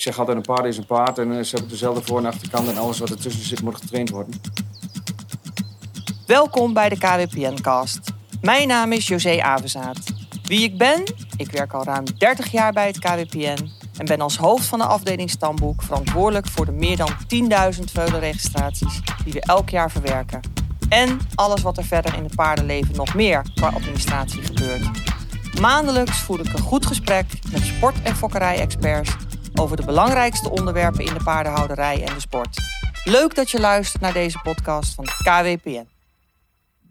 Ik 0.00 0.06
zeg 0.06 0.18
altijd, 0.18 0.36
een 0.36 0.54
paard 0.54 0.64
is 0.64 0.76
een 0.76 0.86
paard 0.86 1.18
en 1.18 1.36
eh, 1.36 1.44
ze 1.44 1.50
hebben 1.50 1.70
dezelfde 1.70 2.02
voor- 2.04 2.18
en 2.18 2.26
achterkant 2.26 2.68
en 2.68 2.76
alles 2.76 2.98
wat 2.98 3.10
ertussen 3.10 3.44
zit 3.44 3.62
moet 3.62 3.76
getraind 3.76 4.10
worden. 4.10 4.40
Welkom 6.26 6.72
bij 6.72 6.88
de 6.88 6.98
KWPN-cast. 6.98 7.98
Mijn 8.40 8.68
naam 8.68 8.92
is 8.92 9.06
José 9.06 9.42
Avenzaat. 9.42 9.98
Wie 10.42 10.62
ik 10.62 10.78
ben? 10.78 11.02
Ik 11.36 11.50
werk 11.50 11.72
al 11.72 11.84
ruim 11.84 12.04
30 12.18 12.50
jaar 12.50 12.72
bij 12.72 12.86
het 12.86 12.98
KWPN 12.98 13.70
en 13.96 14.06
ben 14.06 14.20
als 14.20 14.36
hoofd 14.36 14.66
van 14.66 14.78
de 14.78 14.84
afdeling 14.84 15.30
Stamboek 15.30 15.82
verantwoordelijk 15.82 16.46
voor 16.46 16.66
de 16.66 16.72
meer 16.72 16.96
dan 16.96 17.10
10.000 17.74 17.84
veulenregistraties 17.92 19.00
die 19.24 19.32
we 19.32 19.40
elk 19.40 19.68
jaar 19.68 19.90
verwerken. 19.90 20.40
En 20.88 21.18
alles 21.34 21.62
wat 21.62 21.76
er 21.76 21.84
verder 21.84 22.14
in 22.16 22.24
het 22.24 22.34
paardenleven 22.34 22.96
nog 22.96 23.14
meer 23.14 23.42
qua 23.54 23.68
administratie 23.68 24.42
gebeurt. 24.42 24.88
Maandelijks 25.60 26.18
voer 26.18 26.40
ik 26.40 26.52
een 26.52 26.62
goed 26.62 26.86
gesprek 26.86 27.26
met 27.52 27.62
sport- 27.62 28.02
en 28.02 28.16
fokkerij-experts 28.16 29.16
over 29.60 29.76
de 29.76 29.84
belangrijkste 29.84 30.50
onderwerpen 30.50 31.04
in 31.04 31.14
de 31.14 31.22
paardenhouderij 31.24 32.04
en 32.04 32.14
de 32.14 32.20
sport. 32.20 32.58
Leuk 33.04 33.34
dat 33.34 33.50
je 33.50 33.60
luistert 33.60 34.02
naar 34.02 34.12
deze 34.12 34.38
podcast 34.42 34.94
van 34.94 35.04
KWPN. 35.04 35.88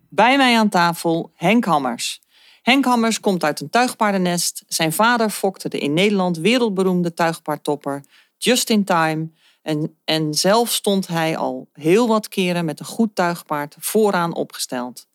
Bij 0.09 0.37
mij 0.37 0.57
aan 0.57 0.69
tafel 0.69 1.31
Henk 1.35 1.65
Hammers. 1.65 2.21
Henk 2.61 2.85
Hammers 2.85 3.19
komt 3.19 3.43
uit 3.43 3.59
een 3.59 3.69
tuigpaardennest. 3.69 4.63
Zijn 4.67 4.93
vader 4.93 5.29
fokte 5.29 5.69
de 5.69 5.79
in 5.79 5.93
Nederland 5.93 6.37
wereldberoemde 6.37 7.13
tuigpaardtopper 7.13 8.03
Just 8.37 8.69
in 8.69 8.83
Time. 8.83 9.29
En, 9.61 9.97
en 10.05 10.33
zelf 10.33 10.71
stond 10.71 11.07
hij 11.07 11.37
al 11.37 11.69
heel 11.73 12.07
wat 12.07 12.27
keren 12.27 12.65
met 12.65 12.79
een 12.79 12.85
goed 12.85 13.15
tuigpaard 13.15 13.75
vooraan 13.79 14.35
opgesteld. 14.35 15.07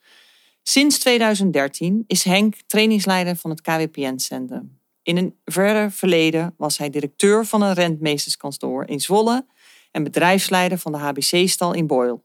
Sinds 0.62 0.98
2013 0.98 2.04
is 2.06 2.24
Henk 2.24 2.54
trainingsleider 2.66 3.36
van 3.36 3.50
het 3.50 3.60
KWPN-centrum. 3.60 4.82
In 5.04 5.16
een 5.16 5.38
verder 5.44 5.92
verleden 5.92 6.54
was 6.56 6.78
hij 6.78 6.90
directeur 6.90 7.46
van 7.46 7.62
een 7.62 7.72
rentmeesterskantoor 7.72 8.88
in 8.88 9.00
Zwolle 9.00 9.46
en 9.90 10.02
bedrijfsleider 10.02 10.78
van 10.78 10.92
de 10.92 10.98
HBC-stal 10.98 11.72
in 11.72 11.86
Boyle. 11.86 12.20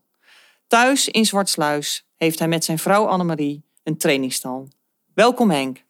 Thuis 0.67 1.07
in 1.07 1.25
Zwartsluis 1.25 2.07
heeft 2.15 2.39
hij 2.39 2.47
met 2.47 2.63
zijn 2.63 2.79
vrouw 2.79 3.05
Annemarie 3.05 3.63
een 3.83 3.97
trainingsstal. 3.97 4.67
Welkom 5.13 5.49
Henk. 5.49 5.83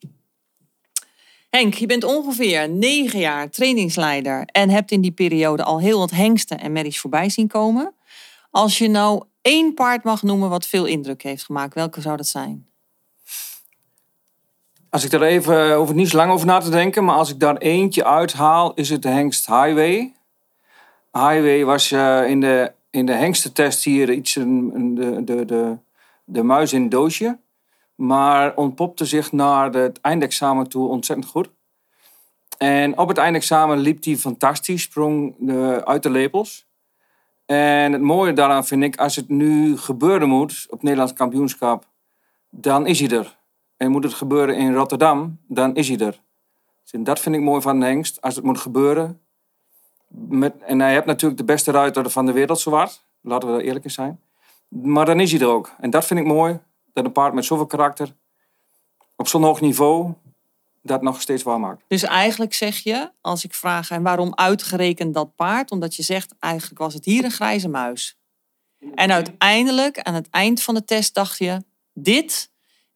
Henk, 1.50 1.74
je 1.74 1.86
bent 1.86 2.04
ongeveer 2.04 2.70
negen 2.70 3.20
jaar 3.20 3.50
trainingsleider 3.50 4.46
en 4.46 4.70
hebt 4.70 4.92
in 4.92 5.02
die 5.02 5.12
periode 5.12 5.64
al 5.64 5.80
heel 5.80 6.00
wat 6.00 6.12
hengsten 6.12 6.60
en 6.60 6.72
merries 6.72 7.00
voorbij 7.00 7.30
zien 7.30 7.48
komen. 7.48 7.96
Als 8.52 8.78
je 8.78 8.88
nou 8.88 9.24
één 9.42 9.74
paard 9.74 10.04
mag 10.04 10.24
noemen 10.24 10.50
wat 10.50 10.66
veel 10.66 10.86
indruk 10.86 11.24
heeft 11.24 11.44
gemaakt, 11.44 11.74
welke 11.74 12.02
zou 12.02 12.18
dat 12.18 12.28
zijn? 12.28 12.69
Als 14.90 15.04
ik 15.04 15.12
er 15.12 15.24
even, 15.24 15.76
hoef 15.76 15.90
ik 15.90 15.96
niet 15.96 16.10
zo 16.10 16.18
lang 16.18 16.32
over 16.32 16.46
na 16.46 16.60
te 16.60 16.70
denken, 16.70 17.04
maar 17.04 17.16
als 17.16 17.30
ik 17.30 17.40
daar 17.40 17.58
eentje 17.58 18.06
uithaal, 18.06 18.74
is 18.74 18.90
het 18.90 19.02
de 19.02 19.10
hengst 19.10 19.46
Highway. 19.46 20.14
Highway 21.12 21.66
was 21.66 21.92
eh, 21.92 22.30
in 22.30 22.40
de, 22.40 22.72
in 22.90 23.06
de 23.06 23.14
hengstentest 23.14 23.84
hier 23.84 24.12
iets 24.12 24.36
een, 24.36 24.96
de, 24.96 25.24
de, 25.24 25.46
de, 25.46 25.78
de 26.24 26.44
muis 26.44 26.74
in 26.74 26.82
een 26.82 26.90
doosje. 26.90 27.38
Maar 27.96 28.56
ontpopte 28.56 29.06
zich 29.06 29.32
naar 29.32 29.74
het 29.74 30.02
eindexamen 30.02 30.70
toe 30.70 30.88
ontzettend 30.88 31.30
goed. 31.30 31.50
En 32.58 32.98
op 32.98 33.08
het 33.08 33.18
eindexamen 33.18 33.78
liep 33.78 34.04
hij 34.04 34.16
fantastisch, 34.16 34.82
sprong 34.82 35.36
de, 35.40 35.82
uit 35.86 36.04
de 36.04 36.10
lepels. 36.10 36.68
En 37.46 37.92
het 37.92 38.02
mooie 38.02 38.34
daaraan 38.34 38.66
vind 38.66 38.84
ik, 38.84 38.98
als 38.98 39.16
het 39.16 39.30
nu 39.30 39.78
gebeuren 39.78 40.30
moet 40.30 40.66
op 40.66 40.72
het 40.72 40.82
Nederlands 40.82 41.14
kampioenschap, 41.14 41.88
dan 42.50 42.88
is 42.88 43.00
hij 43.00 43.10
er. 43.10 43.39
En 43.80 43.92
moet 43.92 44.04
het 44.04 44.14
gebeuren 44.14 44.56
in 44.56 44.74
Rotterdam, 44.74 45.40
dan 45.48 45.76
is 45.76 45.88
hij 45.88 45.98
er. 45.98 46.22
Dus 46.84 47.02
dat 47.04 47.20
vind 47.20 47.36
ik 47.36 47.42
mooi 47.42 47.62
van 47.62 47.82
hengst. 47.82 48.22
Als 48.22 48.36
het 48.36 48.44
moet 48.44 48.58
gebeuren. 48.58 49.22
Met, 50.08 50.54
en 50.58 50.80
hij 50.80 50.94
heeft 50.94 51.06
natuurlijk 51.06 51.40
de 51.40 51.46
beste 51.46 51.72
ruiter 51.72 52.10
van 52.10 52.26
de 52.26 52.32
wereld, 52.32 52.60
zowat. 52.60 53.06
Laten 53.22 53.50
we 53.50 53.56
er 53.56 53.66
eerlijk 53.66 53.86
in 53.86 53.92
zijn. 53.92 54.20
Maar 54.68 55.06
dan 55.06 55.20
is 55.20 55.32
hij 55.32 55.42
er 55.42 55.48
ook. 55.48 55.72
En 55.80 55.90
dat 55.90 56.06
vind 56.06 56.20
ik 56.20 56.26
mooi. 56.26 56.60
Dat 56.94 57.06
een 57.06 57.12
paard 57.12 57.34
met 57.34 57.46
zoveel 57.46 57.66
karakter, 57.66 58.16
op 59.16 59.28
zo'n 59.28 59.44
hoog 59.44 59.62
niveau, 59.62 60.14
dat 60.82 61.02
nog 61.02 61.22
steeds 61.22 61.44
waar 61.44 61.60
maakt. 61.60 61.84
Dus 61.88 62.04
eigenlijk 62.04 62.54
zeg 62.54 62.78
je, 62.78 63.12
als 63.22 63.44
ik 63.44 63.54
vraag 63.54 63.90
en 63.90 64.04
waarom 64.04 64.36
uitgerekend 64.36 65.14
dat 65.14 65.36
paard, 65.36 65.72
omdat 65.72 65.96
je 65.96 66.04
zegt 66.04 66.36
eigenlijk 66.40 66.80
was 66.80 66.94
het 66.94 67.06
hier 67.06 67.24
een 67.24 67.32
grijze 67.32 67.68
muis. 67.68 68.18
En 68.96 69.12
uiteindelijk, 69.12 70.00
aan 70.00 70.14
het 70.14 70.30
eind 70.30 70.62
van 70.62 70.74
de 70.74 70.86
test, 70.86 71.14
dacht 71.14 71.38
je 71.38 71.64
dit 71.94 72.49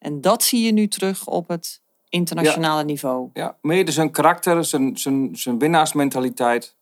en 0.04 0.22
dat 0.22 0.44
zie 0.44 0.66
je 0.66 0.72
nu 0.72 0.88
terug 0.88 1.28
op 1.28 1.48
het 1.48 1.82
internationale 2.10 2.84
niveau. 2.84 3.30
Ja, 3.34 3.58
mede 3.62 3.92
zijn 3.92 4.12
karakter, 4.12 4.66
zijn, 4.66 4.98
zijn, 4.98 5.30
zijn 5.38 5.60
winnaarsmentaliteit. 5.60 6.76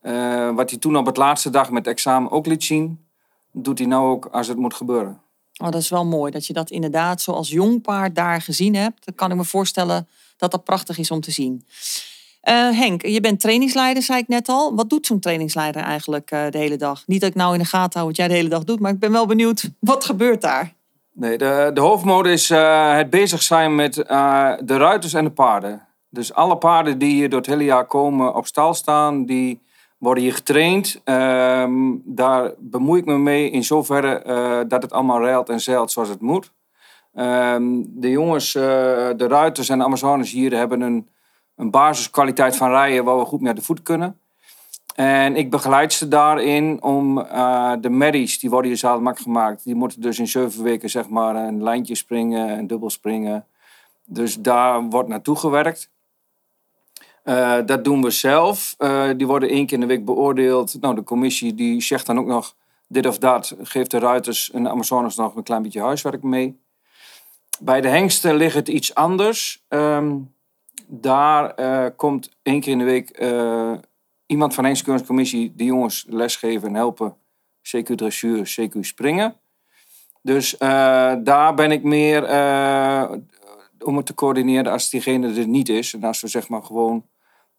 eh, 0.00 0.54
wat 0.54 0.70
hij 0.70 0.78
toen 0.78 0.96
op 0.96 1.06
het 1.06 1.16
laatste 1.16 1.50
dag 1.50 1.70
met 1.70 1.84
het 1.84 1.94
examen 1.94 2.30
ook 2.30 2.46
liet 2.46 2.64
zien, 2.64 3.04
doet 3.52 3.78
hij 3.78 3.86
nou 3.88 4.10
ook 4.10 4.26
als 4.26 4.48
het 4.48 4.56
moet 4.56 4.74
gebeuren. 4.74 5.20
Oh, 5.62 5.70
dat 5.70 5.80
is 5.80 5.88
wel 5.88 6.04
mooi 6.06 6.32
dat 6.32 6.46
je 6.46 6.52
dat 6.52 6.70
inderdaad 6.70 7.20
zo 7.20 7.32
als 7.32 7.48
jong 7.48 7.82
paard 7.82 8.14
daar 8.14 8.40
gezien 8.42 8.74
hebt. 8.74 9.04
Dan 9.04 9.14
kan 9.14 9.30
ik 9.30 9.36
me 9.36 9.44
voorstellen 9.44 10.08
dat 10.36 10.50
dat 10.50 10.64
prachtig 10.64 10.98
is 10.98 11.10
om 11.10 11.20
te 11.20 11.30
zien. 11.30 11.64
Eh, 12.40 12.54
Henk, 12.70 13.06
je 13.06 13.20
bent 13.20 13.40
trainingsleider, 13.40 14.02
zei 14.02 14.18
ik 14.18 14.28
net 14.28 14.48
al. 14.48 14.74
Wat 14.74 14.90
doet 14.90 15.06
zo'n 15.06 15.20
trainingsleider 15.20 15.82
eigenlijk 15.82 16.30
eh, 16.30 16.50
de 16.50 16.58
hele 16.58 16.76
dag? 16.76 17.06
Niet 17.06 17.20
dat 17.20 17.30
ik 17.30 17.36
nou 17.36 17.52
in 17.52 17.58
de 17.58 17.64
gaten 17.64 17.92
hou 17.98 18.06
wat 18.06 18.16
jij 18.16 18.28
de 18.28 18.34
hele 18.34 18.48
dag 18.48 18.64
doet, 18.64 18.80
maar 18.80 18.92
ik 18.92 18.98
ben 18.98 19.12
wel 19.12 19.26
benieuwd, 19.26 19.70
wat 19.78 20.04
gebeurt 20.04 20.40
daar? 20.40 20.74
Nee, 21.12 21.38
de, 21.38 21.70
de 21.74 21.80
hoofdmode 21.80 22.32
is 22.32 22.50
eh, 22.50 22.96
het 22.96 23.10
bezig 23.10 23.42
zijn 23.42 23.74
met 23.74 23.98
eh, 23.98 24.52
de 24.64 24.76
ruiters 24.76 25.14
en 25.14 25.24
de 25.24 25.30
paarden. 25.30 25.86
Dus 26.08 26.34
alle 26.34 26.56
paarden 26.56 26.98
die 26.98 27.12
hier 27.12 27.28
door 27.28 27.38
het 27.38 27.48
hele 27.48 27.64
jaar 27.64 27.86
komen 27.86 28.34
op 28.34 28.46
stal 28.46 28.74
staan, 28.74 29.24
die 29.24 29.62
worden 29.98 30.22
hier 30.22 30.34
getraind. 30.34 31.00
Ehm, 31.04 31.72
daar 32.04 32.52
bemoei 32.58 33.00
ik 33.00 33.06
me 33.06 33.18
mee 33.18 33.50
in 33.50 33.64
zoverre 33.64 34.22
eh, 34.22 34.60
dat 34.68 34.82
het 34.82 34.92
allemaal 34.92 35.20
reilt 35.20 35.48
en 35.48 35.60
zeilt 35.60 35.90
zoals 35.90 36.08
het 36.08 36.20
moet. 36.20 36.52
Ehm, 37.14 37.82
de 37.86 38.10
jongens, 38.10 38.52
de 38.52 39.26
ruiters 39.28 39.68
en 39.68 39.78
de 39.78 39.84
Amazones 39.84 40.32
hier 40.32 40.56
hebben 40.56 40.80
een, 40.80 41.08
een 41.56 41.70
basiskwaliteit 41.70 42.56
van 42.56 42.70
rijden 42.70 43.04
waar 43.04 43.18
we 43.18 43.24
goed 43.24 43.40
mee 43.40 43.48
uit 43.48 43.56
de 43.56 43.64
voet 43.64 43.82
kunnen. 43.82 44.19
En 44.94 45.36
ik 45.36 45.50
begeleid 45.50 45.92
ze 45.92 46.08
daarin 46.08 46.82
om 46.82 47.18
eh, 47.18 47.72
de 47.80 47.90
merries, 47.90 48.38
die 48.38 48.50
worden 48.50 48.70
hier 48.70 48.78
zaterdag 48.78 49.22
gemaakt. 49.22 49.64
Die 49.64 49.74
moeten 49.74 50.00
dus 50.00 50.18
in 50.18 50.28
zeven 50.28 50.62
weken 50.62 50.90
zeg 50.90 51.08
maar 51.08 51.36
een 51.36 51.62
lijntje 51.62 51.94
springen, 51.94 52.58
een 52.58 52.66
dubbel 52.66 52.90
springen. 52.90 53.46
Dus 54.04 54.40
daar 54.40 54.82
wordt 54.82 55.08
naartoe 55.08 55.36
gewerkt. 55.36 55.90
Eh, 57.22 57.58
dat 57.66 57.84
doen 57.84 58.02
we 58.02 58.10
zelf. 58.10 58.74
Eh, 58.78 59.08
die 59.16 59.26
worden 59.26 59.48
één 59.48 59.66
keer 59.66 59.74
in 59.74 59.80
de 59.80 59.94
week 59.94 60.04
beoordeeld. 60.04 60.80
Nou, 60.80 60.94
de 60.94 61.04
commissie 61.04 61.54
die 61.54 61.82
zegt 61.82 62.06
dan 62.06 62.18
ook 62.18 62.26
nog 62.26 62.54
dit 62.86 63.06
of 63.06 63.18
dat. 63.18 63.56
Geeft 63.62 63.90
de 63.90 63.98
ruiters 63.98 64.50
en 64.50 64.62
de 64.62 64.68
Amazones 64.68 65.16
nog 65.16 65.36
een 65.36 65.42
klein 65.42 65.62
beetje 65.62 65.82
huiswerk 65.82 66.22
mee. 66.22 66.60
Bij 67.60 67.80
de 67.80 67.88
hengsten 67.88 68.34
ligt 68.34 68.54
het 68.54 68.68
iets 68.68 68.94
anders. 68.94 69.64
Ehm, 69.68 70.16
daar 70.86 71.54
komt 71.92 72.30
één 72.42 72.60
keer 72.60 72.72
in 72.72 72.78
de 72.78 72.84
week 72.84 73.10
iemand 74.30 74.54
van 74.54 74.62
de 74.62 74.68
hengstkunstcommissie 74.68 75.52
de 75.56 75.64
jongens 75.64 76.04
lesgeven 76.08 76.68
en 76.68 76.74
helpen. 76.74 77.16
CQ 77.62 77.94
dressuur, 77.94 78.56
CQ 78.60 78.80
springen. 78.80 79.36
Dus 80.22 80.56
eh, 80.56 81.14
daar 81.22 81.54
ben 81.54 81.70
ik 81.70 81.82
meer 81.82 82.24
eh, 82.24 83.12
om 83.78 83.96
het 83.96 84.06
te 84.06 84.14
coördineren 84.14 84.72
als 84.72 84.90
diegene 84.90 85.40
er 85.40 85.48
niet 85.48 85.68
is. 85.68 85.94
En 85.94 86.04
als 86.04 86.20
we 86.20 86.28
zeg 86.28 86.48
maar 86.48 86.62
gewoon 86.62 87.06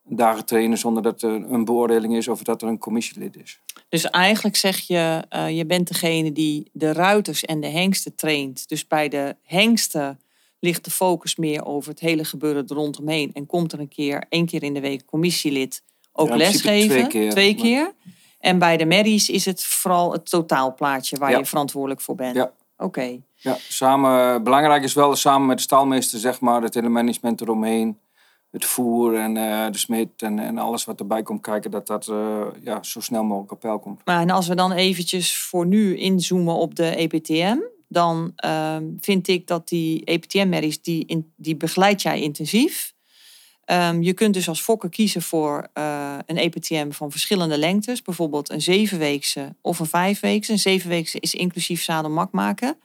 dagen 0.04 0.44
trainen 0.44 0.78
zonder 0.78 1.02
dat 1.02 1.22
er 1.22 1.30
een 1.30 1.64
beoordeling 1.64 2.16
is 2.16 2.28
of 2.28 2.42
dat 2.42 2.62
er 2.62 2.68
een 2.68 2.78
commissielid 2.78 3.36
is. 3.36 3.60
Dus 3.88 4.10
eigenlijk 4.10 4.56
zeg 4.56 4.78
je, 4.78 5.24
eh, 5.28 5.56
je 5.56 5.66
bent 5.66 5.88
degene 5.88 6.32
die 6.32 6.70
de 6.72 6.92
ruiters 6.92 7.44
en 7.44 7.60
de 7.60 7.68
hengsten 7.68 8.14
traint. 8.14 8.68
Dus 8.68 8.86
bij 8.86 9.08
de 9.08 9.36
hengsten 9.42 10.20
ligt 10.58 10.84
de 10.84 10.90
focus 10.90 11.36
meer 11.36 11.64
over 11.64 11.90
het 11.90 12.00
hele 12.00 12.24
gebeuren 12.24 12.68
er 12.68 12.76
rondomheen. 12.76 13.30
En 13.32 13.46
komt 13.46 13.72
er 13.72 13.80
een 13.80 13.88
keer, 13.88 14.24
één 14.28 14.46
keer 14.46 14.62
in 14.62 14.74
de 14.74 14.80
week, 14.80 15.04
commissielid 15.04 15.82
ook 16.12 16.28
Ja, 16.28 16.36
lesgeven. 16.36 16.88
twee 16.88 17.06
keer, 17.06 17.30
Twee 17.30 17.54
maar- 17.54 17.62
keer. 17.64 17.92
En 18.40 18.58
bij 18.58 18.76
de 18.76 18.84
merries 18.84 19.28
is 19.28 19.44
het 19.44 19.64
vooral 19.64 20.12
het 20.12 20.30
totaalplaatje 20.30 21.16
waar 21.18 21.30
Ja. 21.30 21.38
je 21.38 21.44
verantwoordelijk 21.44 22.00
voor 22.00 22.14
bent. 22.14 22.34
Ja. 22.36 22.52
Oké. 22.76 23.18
Ja, 23.34 23.56
samen, 23.68 24.42
belangrijk 24.42 24.82
is 24.82 24.94
wel 24.94 25.16
samen 25.16 25.46
met 25.46 25.56
de 25.56 25.62
stalmeester, 25.62 26.18
zeg 26.18 26.40
maar, 26.40 26.62
het 26.62 26.74
hele 26.74 26.88
management 26.88 27.40
eromheen. 27.40 27.98
Het 28.50 28.64
voer 28.64 29.14
en 29.14 29.36
eh, 29.36 29.70
de 29.70 29.78
smid 29.78 30.08
en, 30.16 30.38
en 30.38 30.58
alles 30.58 30.84
wat 30.84 31.00
erbij 31.00 31.22
komt 31.22 31.40
kijken, 31.40 31.70
dat 31.70 31.86
dat 31.86 32.08
eh, 32.08 32.40
ja, 32.62 32.82
zo 32.82 33.00
snel 33.00 33.22
mogelijk 33.24 33.52
op 33.52 33.60
peil 33.60 33.78
komt. 33.78 34.00
Maar 34.04 34.20
en 34.20 34.30
als 34.30 34.48
we 34.48 34.54
dan 34.54 34.72
eventjes 34.72 35.36
voor 35.38 35.66
nu 35.66 35.96
inzoomen 35.96 36.54
op 36.54 36.74
de 36.74 36.96
EPTM, 36.96 37.56
dan 37.88 38.32
ehm, 38.36 38.84
vind 39.00 39.28
ik 39.28 39.46
dat 39.46 39.68
die 39.68 40.04
EPTM-merries, 40.04 40.82
die, 40.82 41.06
in, 41.06 41.32
die 41.36 41.56
begeleid 41.56 42.02
jij 42.02 42.20
intensief. 42.20 42.91
Ehm, 43.72 44.02
je 44.02 44.12
kunt 44.12 44.34
dus 44.34 44.48
als 44.48 44.62
fokker 44.62 44.88
kiezen 44.88 45.22
voor 45.22 45.68
eh, 45.72 46.14
een 46.26 46.36
EPTM 46.36 46.90
van 46.90 47.10
verschillende 47.10 47.58
lengtes. 47.58 48.02
Bijvoorbeeld 48.02 48.50
een 48.50 48.60
zevenweekse 48.60 49.54
of 49.60 49.78
een 49.78 49.86
vijfweekse. 49.86 50.52
Een 50.52 50.58
zevenweekse 50.58 51.20
is 51.20 51.34
inclusief 51.34 51.82
zadelmak 51.82 52.32
maken. 52.32 52.78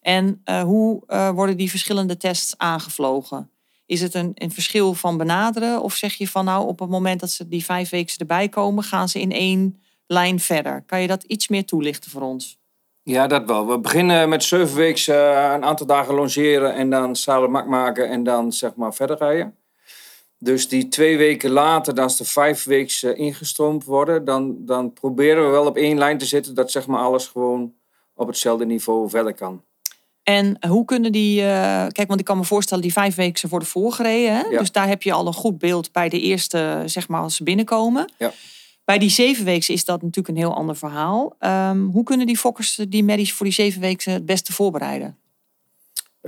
En 0.00 0.40
eh, 0.44 0.62
hoe 0.62 1.02
eh, 1.06 1.30
worden 1.30 1.56
die 1.56 1.70
verschillende 1.70 2.16
tests 2.16 2.54
aangevlogen? 2.56 3.50
Is 3.86 4.00
het 4.00 4.14
een, 4.14 4.30
een 4.34 4.50
verschil 4.50 4.94
van 4.94 5.16
benaderen? 5.16 5.82
Of 5.82 5.94
zeg 5.94 6.14
je 6.14 6.28
van 6.28 6.44
nou, 6.44 6.66
op 6.66 6.78
het 6.78 6.90
moment 6.90 7.20
dat 7.20 7.30
ze 7.30 7.48
die 7.48 7.64
vijf 7.64 7.90
weken 7.90 8.18
erbij 8.18 8.48
komen, 8.48 8.84
gaan 8.84 9.08
ze 9.08 9.20
in 9.20 9.32
één 9.32 9.80
lijn 10.06 10.40
verder? 10.40 10.82
Kan 10.86 11.00
je 11.00 11.06
dat 11.06 11.22
iets 11.22 11.48
meer 11.48 11.64
toelichten 11.64 12.10
voor 12.10 12.22
ons? 12.22 12.58
Ja, 13.02 13.26
dat 13.26 13.44
wel. 13.46 13.66
We 13.66 13.78
beginnen 13.78 14.28
met 14.28 14.44
zeven 14.44 14.76
weken 14.76 15.14
een 15.54 15.64
aantal 15.64 15.86
dagen 15.86 16.14
longeren 16.14 16.74
en 16.74 16.90
dan 16.90 17.16
mak 17.50 17.66
maken 17.66 18.08
en 18.08 18.22
dan 18.22 18.52
zeg 18.52 18.74
maar 18.74 18.94
verder 18.94 19.16
rijden. 19.16 19.56
Dus 20.38 20.68
die 20.68 20.88
twee 20.88 21.16
weken 21.16 21.50
later, 21.50 22.00
als 22.00 22.16
de 22.16 22.24
vijf 22.24 22.64
weken 22.64 23.08
uh, 23.08 23.18
ingestroomd 23.18 23.84
worden, 23.84 24.24
dan, 24.24 24.56
dan 24.58 24.92
proberen 24.92 25.44
we 25.44 25.50
wel 25.50 25.66
op 25.66 25.76
één 25.76 25.98
lijn 25.98 26.18
te 26.18 26.26
zitten 26.26 26.54
dat 26.54 26.70
zeg 26.70 26.86
maar 26.86 27.00
alles 27.00 27.26
gewoon 27.26 27.72
op 28.14 28.26
hetzelfde 28.26 28.66
niveau 28.66 29.08
verder 29.08 29.34
kan. 29.34 29.62
En 30.22 30.56
hoe 30.68 30.84
kunnen 30.84 31.12
die, 31.12 31.40
uh, 31.40 31.46
kijk, 31.86 32.08
want 32.08 32.20
ik 32.20 32.26
kan 32.26 32.36
me 32.36 32.44
voorstellen, 32.44 32.82
die 32.82 32.92
vijf 32.92 33.14
weken 33.14 33.38
ze 33.38 33.48
worden 33.48 33.68
voorgereden. 33.68 34.34
Hè? 34.34 34.40
Ja. 34.40 34.58
Dus 34.58 34.72
daar 34.72 34.88
heb 34.88 35.02
je 35.02 35.12
al 35.12 35.26
een 35.26 35.32
goed 35.32 35.58
beeld 35.58 35.92
bij 35.92 36.08
de 36.08 36.20
eerste, 36.20 36.82
zeg 36.86 37.08
maar, 37.08 37.20
als 37.20 37.36
ze 37.36 37.42
binnenkomen. 37.42 38.12
Ja. 38.18 38.32
Bij 38.84 38.98
die 38.98 39.10
zeven 39.10 39.44
weken 39.44 39.74
is 39.74 39.84
dat 39.84 40.02
natuurlijk 40.02 40.28
een 40.28 40.42
heel 40.42 40.54
ander 40.54 40.76
verhaal. 40.76 41.36
Um, 41.40 41.90
hoe 41.90 42.02
kunnen 42.02 42.26
die 42.26 42.38
fokkers 42.38 42.80
die 42.88 43.04
merries 43.04 43.32
voor 43.32 43.46
die 43.46 43.54
zeven 43.54 43.80
weken 43.80 44.12
het 44.12 44.26
beste 44.26 44.52
voorbereiden? 44.52 45.18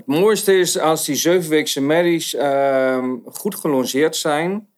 Het 0.00 0.08
mooiste 0.08 0.58
is 0.58 0.78
als 0.78 1.04
die 1.04 1.14
zevenweekse 1.14 1.80
merries 1.80 2.34
uh, 2.34 3.08
goed 3.24 3.54
gelongeerd 3.54 4.16
zijn. 4.16 4.68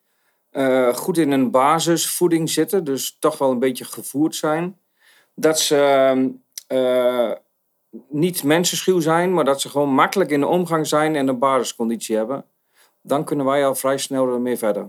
Uh, 0.52 0.94
goed 0.94 1.18
in 1.18 1.30
een 1.30 1.50
basisvoeding 1.50 2.50
zitten, 2.50 2.84
dus 2.84 3.16
toch 3.18 3.38
wel 3.38 3.50
een 3.50 3.58
beetje 3.58 3.84
gevoerd 3.84 4.34
zijn. 4.34 4.78
Dat 5.34 5.60
ze 5.60 6.32
uh, 6.68 7.32
niet 8.08 8.44
mensenschuw 8.44 9.00
zijn, 9.00 9.34
maar 9.34 9.44
dat 9.44 9.60
ze 9.60 9.68
gewoon 9.68 9.94
makkelijk 9.94 10.30
in 10.30 10.40
de 10.40 10.46
omgang 10.46 10.86
zijn 10.86 11.16
en 11.16 11.28
een 11.28 11.38
basisconditie 11.38 12.16
hebben. 12.16 12.44
Dan 13.02 13.24
kunnen 13.24 13.46
wij 13.46 13.66
al 13.66 13.74
vrij 13.74 13.98
snel 13.98 14.32
ermee 14.32 14.56
verder. 14.56 14.88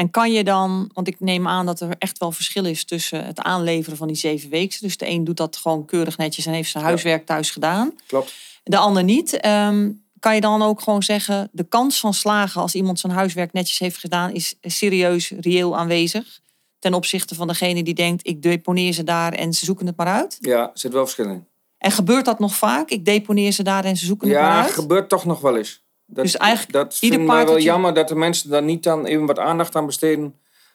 En 0.00 0.10
kan 0.10 0.32
je 0.32 0.44
dan, 0.44 0.90
want 0.92 1.08
ik 1.08 1.20
neem 1.20 1.48
aan 1.48 1.66
dat 1.66 1.80
er 1.80 1.94
echt 1.98 2.18
wel 2.18 2.32
verschil 2.32 2.64
is 2.64 2.84
tussen 2.84 3.24
het 3.24 3.40
aanleveren 3.40 3.98
van 3.98 4.06
die 4.06 4.16
zeven 4.16 4.50
weken. 4.50 4.78
Dus 4.80 4.96
de 4.96 5.08
een 5.08 5.24
doet 5.24 5.36
dat 5.36 5.56
gewoon 5.56 5.84
keurig 5.84 6.16
netjes 6.16 6.46
en 6.46 6.52
heeft 6.52 6.70
zijn 6.70 6.84
huiswerk 6.84 7.26
thuis 7.26 7.50
gedaan. 7.50 7.92
Klopt. 8.06 8.34
De 8.62 8.76
ander 8.76 9.04
niet. 9.04 9.46
Um, 9.46 10.04
kan 10.18 10.34
je 10.34 10.40
dan 10.40 10.62
ook 10.62 10.80
gewoon 10.80 11.02
zeggen, 11.02 11.48
de 11.52 11.64
kans 11.64 12.00
van 12.00 12.14
slagen 12.14 12.60
als 12.60 12.74
iemand 12.74 12.98
zijn 12.98 13.12
huiswerk 13.12 13.52
netjes 13.52 13.78
heeft 13.78 13.98
gedaan, 13.98 14.32
is 14.32 14.54
serieus, 14.62 15.32
reëel 15.40 15.76
aanwezig? 15.76 16.40
Ten 16.78 16.94
opzichte 16.94 17.34
van 17.34 17.46
degene 17.46 17.82
die 17.82 17.94
denkt, 17.94 18.26
ik 18.26 18.42
deponeer 18.42 18.92
ze 18.92 19.04
daar 19.04 19.32
en 19.32 19.52
ze 19.52 19.64
zoeken 19.64 19.86
het 19.86 19.96
maar 19.96 20.06
uit? 20.06 20.36
Ja, 20.40 20.60
er 20.60 20.70
zit 20.74 20.92
wel 20.92 21.04
verschil 21.04 21.28
in. 21.28 21.46
En 21.78 21.90
gebeurt 21.90 22.24
dat 22.24 22.38
nog 22.38 22.54
vaak? 22.54 22.90
Ik 22.90 23.04
deponeer 23.04 23.52
ze 23.52 23.62
daar 23.62 23.84
en 23.84 23.96
ze 23.96 24.06
zoeken 24.06 24.28
het 24.28 24.38
maar 24.38 24.62
uit? 24.62 24.68
Ja, 24.68 24.74
gebeurt 24.74 25.08
toch 25.08 25.24
nog 25.24 25.40
wel 25.40 25.56
eens. 25.56 25.82
Dat, 26.10 26.24
dus 26.24 26.36
eigenlijk 26.36 26.72
dat 26.72 26.96
vind 26.96 27.14
ik 27.14 27.26
wel 27.26 27.58
jammer 27.58 27.94
dat 27.94 28.08
de 28.08 28.14
mensen 28.14 28.50
daar 28.50 28.62
niet 28.62 28.82
dan 28.82 29.04
even 29.04 29.26
wat 29.26 29.38
aandacht 29.38 29.76
aan 29.76 29.86
besteden. 29.86 30.34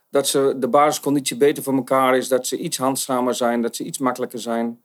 Dat 0.09 0.27
ze 0.27 0.55
de 0.59 0.67
basisconditie 0.67 1.37
beter 1.37 1.63
voor 1.63 1.73
elkaar 1.73 2.17
is, 2.17 2.27
dat 2.27 2.47
ze 2.47 2.57
iets 2.57 2.77
handzamer 2.77 3.35
zijn, 3.35 3.61
dat 3.61 3.75
ze 3.75 3.83
iets 3.83 3.97
makkelijker 3.97 4.39
zijn. 4.39 4.79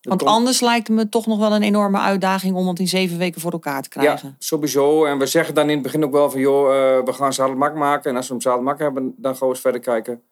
Want 0.00 0.24
anders 0.24 0.60
lijkt 0.60 0.88
het 0.88 0.96
me 0.96 1.08
toch 1.08 1.26
nog 1.26 1.38
wel 1.38 1.52
een 1.52 1.62
enorme 1.62 1.98
uitdaging 1.98 2.56
om 2.56 2.68
het 2.68 2.78
in 2.78 2.88
zeven 2.88 3.18
weken 3.18 3.40
voor 3.40 3.52
elkaar 3.52 3.82
te 3.82 3.88
krijgen. 3.88 4.28
Ja, 4.28 4.34
sowieso. 4.38 5.04
En 5.04 5.18
we 5.18 5.26
zeggen 5.26 5.54
dan 5.54 5.64
in 5.64 5.74
het 5.74 5.82
begin 5.82 6.04
ook 6.04 6.12
wel 6.12 6.30
van, 6.30 6.40
joh, 6.40 6.62
uh, 6.62 7.04
we 7.04 7.12
gaan 7.12 7.32
zadelmak 7.32 7.74
maken. 7.74 8.10
En 8.10 8.16
als 8.16 8.26
we 8.26 8.32
hem 8.32 8.42
zadelmak 8.42 8.78
hebben, 8.78 9.14
dan 9.16 9.36
gaan 9.36 9.48
we 9.48 9.54
eens 9.54 9.62
verder 9.62 9.80
kijken 9.80 10.22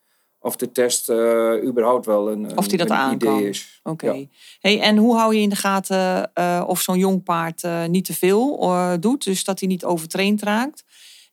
of 0.47 0.57
de 0.57 0.73
test 0.73 1.11
uh, 1.11 1.65
überhaupt 1.65 2.07
wel 2.07 2.31
een, 2.31 2.57
of 2.59 2.69
die 2.69 2.79
dat 2.79 2.91
een 2.91 3.13
idee 3.13 3.49
is. 3.49 3.81
Oké. 3.83 4.29
Hey, 4.61 4.81
en 4.81 4.97
hoe 4.97 5.17
hou 5.17 5.35
je 5.35 5.41
in 5.41 5.49
de 5.49 5.57
gaten 5.57 6.31
uh, 6.35 6.65
of 6.67 6.81
zo'n 6.81 6.99
jong 6.99 7.23
paard 7.23 7.63
uh, 7.63 7.85
niet 7.85 8.05
te 8.05 8.15
veel 8.15 8.61
doet, 9.01 9.25
dus 9.25 9.45
dat 9.45 9.61
hij 9.61 9.69
niet 9.69 9.85
overtraind 9.85 10.43
raakt? 10.43 10.85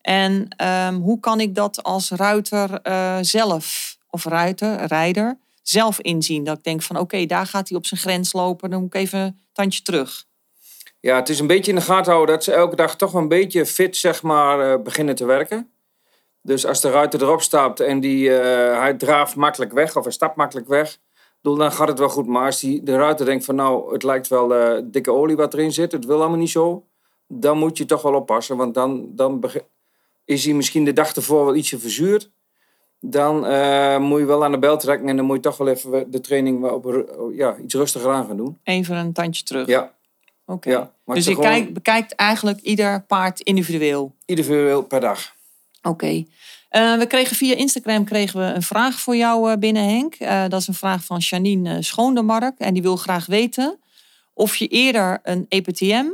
En 0.01 0.47
um, 0.87 0.95
hoe 0.95 1.19
kan 1.19 1.39
ik 1.39 1.55
dat 1.55 1.83
als 1.83 2.09
ruiter 2.09 2.79
zelf, 3.21 3.97
of 4.09 4.25
ruiter, 4.25 4.85
rijder, 4.85 5.37
zelf 5.61 5.99
inzien? 5.99 6.43
Dat 6.43 6.57
ik 6.57 6.63
denk 6.63 6.81
van 6.81 6.97
oké, 6.97 7.25
daar 7.25 7.45
gaat 7.45 7.69
hij 7.69 7.77
op 7.77 7.85
zijn 7.85 7.99
grens 7.99 8.33
lopen, 8.33 8.69
dan 8.69 8.79
moet 8.79 8.93
ik 8.93 9.01
even 9.01 9.19
een 9.19 9.39
tandje 9.53 9.81
terug. 9.81 10.25
Ja, 10.99 11.15
het 11.15 11.29
is 11.29 11.39
een 11.39 11.47
beetje 11.47 11.71
in 11.71 11.77
de 11.77 11.83
gaten 11.83 12.11
houden 12.11 12.35
dat 12.35 12.43
ze 12.43 12.53
elke 12.53 12.75
dag 12.75 12.95
toch 12.95 13.13
een 13.13 13.27
beetje 13.27 13.65
fit 13.65 13.97
zeg 13.97 14.23
maar, 14.23 14.81
beginnen 14.81 15.15
te 15.15 15.25
werken. 15.25 15.72
Dus 16.45 16.65
als 16.65 16.81
de 16.81 16.89
ruiter 16.89 17.21
erop 17.21 17.41
stapt 17.41 17.79
en 17.79 17.99
die, 17.99 18.29
uh, 18.29 18.35
hij 18.79 18.93
draaft 18.93 19.35
makkelijk 19.35 19.71
weg 19.71 19.95
of 19.95 20.03
hij 20.03 20.11
stapt 20.11 20.35
makkelijk 20.35 20.67
weg, 20.67 20.97
dan 21.41 21.71
gaat 21.71 21.87
het 21.87 21.99
wel 21.99 22.09
goed. 22.09 22.27
Maar 22.27 22.45
als 22.45 22.59
die, 22.59 22.83
de 22.83 22.95
ruiter 22.95 23.25
denkt 23.25 23.45
van 23.45 23.55
nou, 23.55 23.93
het 23.93 24.03
lijkt 24.03 24.27
wel 24.27 24.55
uh, 24.55 24.81
dikke 24.83 25.11
olie 25.11 25.35
wat 25.35 25.53
erin 25.53 25.73
zit, 25.73 25.91
het 25.91 26.05
wil 26.05 26.19
allemaal 26.19 26.37
niet 26.37 26.49
zo, 26.49 26.85
dan 27.27 27.57
moet 27.57 27.77
je 27.77 27.85
toch 27.85 28.01
wel 28.01 28.13
oppassen. 28.13 28.57
Want 28.57 28.73
dan, 28.73 29.07
dan 29.15 29.43
is 30.25 30.45
hij 30.45 30.53
misschien 30.53 30.85
de 30.85 30.93
dag 30.93 31.15
ervoor 31.15 31.45
wel 31.45 31.55
ietsje 31.55 31.79
verzuurd. 31.79 32.31
Dan 32.99 33.51
uh, 33.51 33.97
moet 33.97 34.19
je 34.19 34.25
wel 34.25 34.43
aan 34.43 34.51
de 34.51 34.59
bel 34.59 34.77
trekken 34.77 35.07
en 35.07 35.15
dan 35.15 35.25
moet 35.25 35.35
je 35.35 35.41
toch 35.41 35.57
wel 35.57 35.67
even 35.67 36.11
de 36.11 36.19
training 36.21 36.65
op, 36.65 37.05
ja, 37.33 37.57
iets 37.57 37.73
rustiger 37.73 38.11
aan 38.11 38.25
gaan 38.25 38.37
doen. 38.37 38.59
Even 38.63 38.95
een 38.95 39.13
tandje 39.13 39.43
terug. 39.43 39.67
Ja. 39.67 39.93
Oké. 40.45 40.69
Ja, 40.69 40.91
dus 41.05 41.25
je 41.25 41.35
gewoon... 41.35 41.73
bekijkt 41.73 42.15
eigenlijk 42.15 42.59
ieder 42.59 43.03
paard 43.07 43.39
individueel? 43.39 44.15
Individueel 44.25 44.83
per 44.83 44.99
dag. 44.99 45.32
Oké. 45.83 46.23
Uh, 46.71 46.97
we 46.97 47.05
kregen 47.07 47.35
via 47.35 47.55
Instagram 47.55 48.03
kregen 48.03 48.39
we 48.39 48.45
een 48.45 48.61
vraag 48.61 48.99
voor 48.99 49.15
jou 49.15 49.51
uh, 49.51 49.57
binnen, 49.57 49.83
Henk. 49.83 50.19
Uh, 50.19 50.47
dat 50.47 50.61
is 50.61 50.67
een 50.67 50.73
vraag 50.73 51.05
van 51.05 51.17
Janine 51.17 51.81
Schoondemark. 51.81 52.59
En 52.59 52.73
die 52.73 52.81
wil 52.81 52.95
graag 52.95 53.25
weten 53.25 53.79
of 54.33 54.55
je 54.55 54.67
eerder 54.67 55.19
een 55.23 55.45
EPTM 55.49 56.05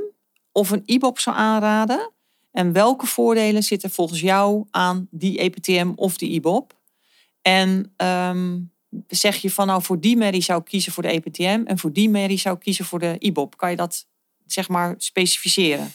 of 0.51 0.69
een 0.69 0.83
IBOP 0.85 1.19
zou 1.19 1.35
aanraden. 1.35 2.11
En 2.51 2.73
welke 2.73 3.05
voordelen 3.05 3.63
zitten 3.63 3.89
volgens 3.89 4.19
jou 4.19 4.65
aan 4.71 5.07
die 5.11 5.39
EPTM 5.39 5.91
of 5.95 6.17
die 6.17 6.29
IBOP? 6.29 6.77
En 7.41 7.93
um, 7.97 8.71
zeg 9.07 9.35
je 9.35 9.51
van 9.51 9.67
nou 9.67 9.83
voor 9.83 9.99
die 9.99 10.17
merrie 10.17 10.41
zou 10.41 10.59
ik 10.59 10.65
kiezen 10.65 10.91
voor 10.91 11.03
de 11.03 11.09
EPTM 11.09 11.61
en 11.65 11.77
voor 11.77 11.93
die 11.93 12.09
merrie 12.09 12.37
zou 12.37 12.55
ik 12.55 12.61
kiezen 12.61 12.85
voor 12.85 12.99
de 12.99 13.15
IBOP. 13.19 13.57
Kan 13.57 13.69
je 13.69 13.75
dat 13.75 14.07
zeg 14.45 14.69
maar 14.69 14.95
specificeren? 14.97 15.91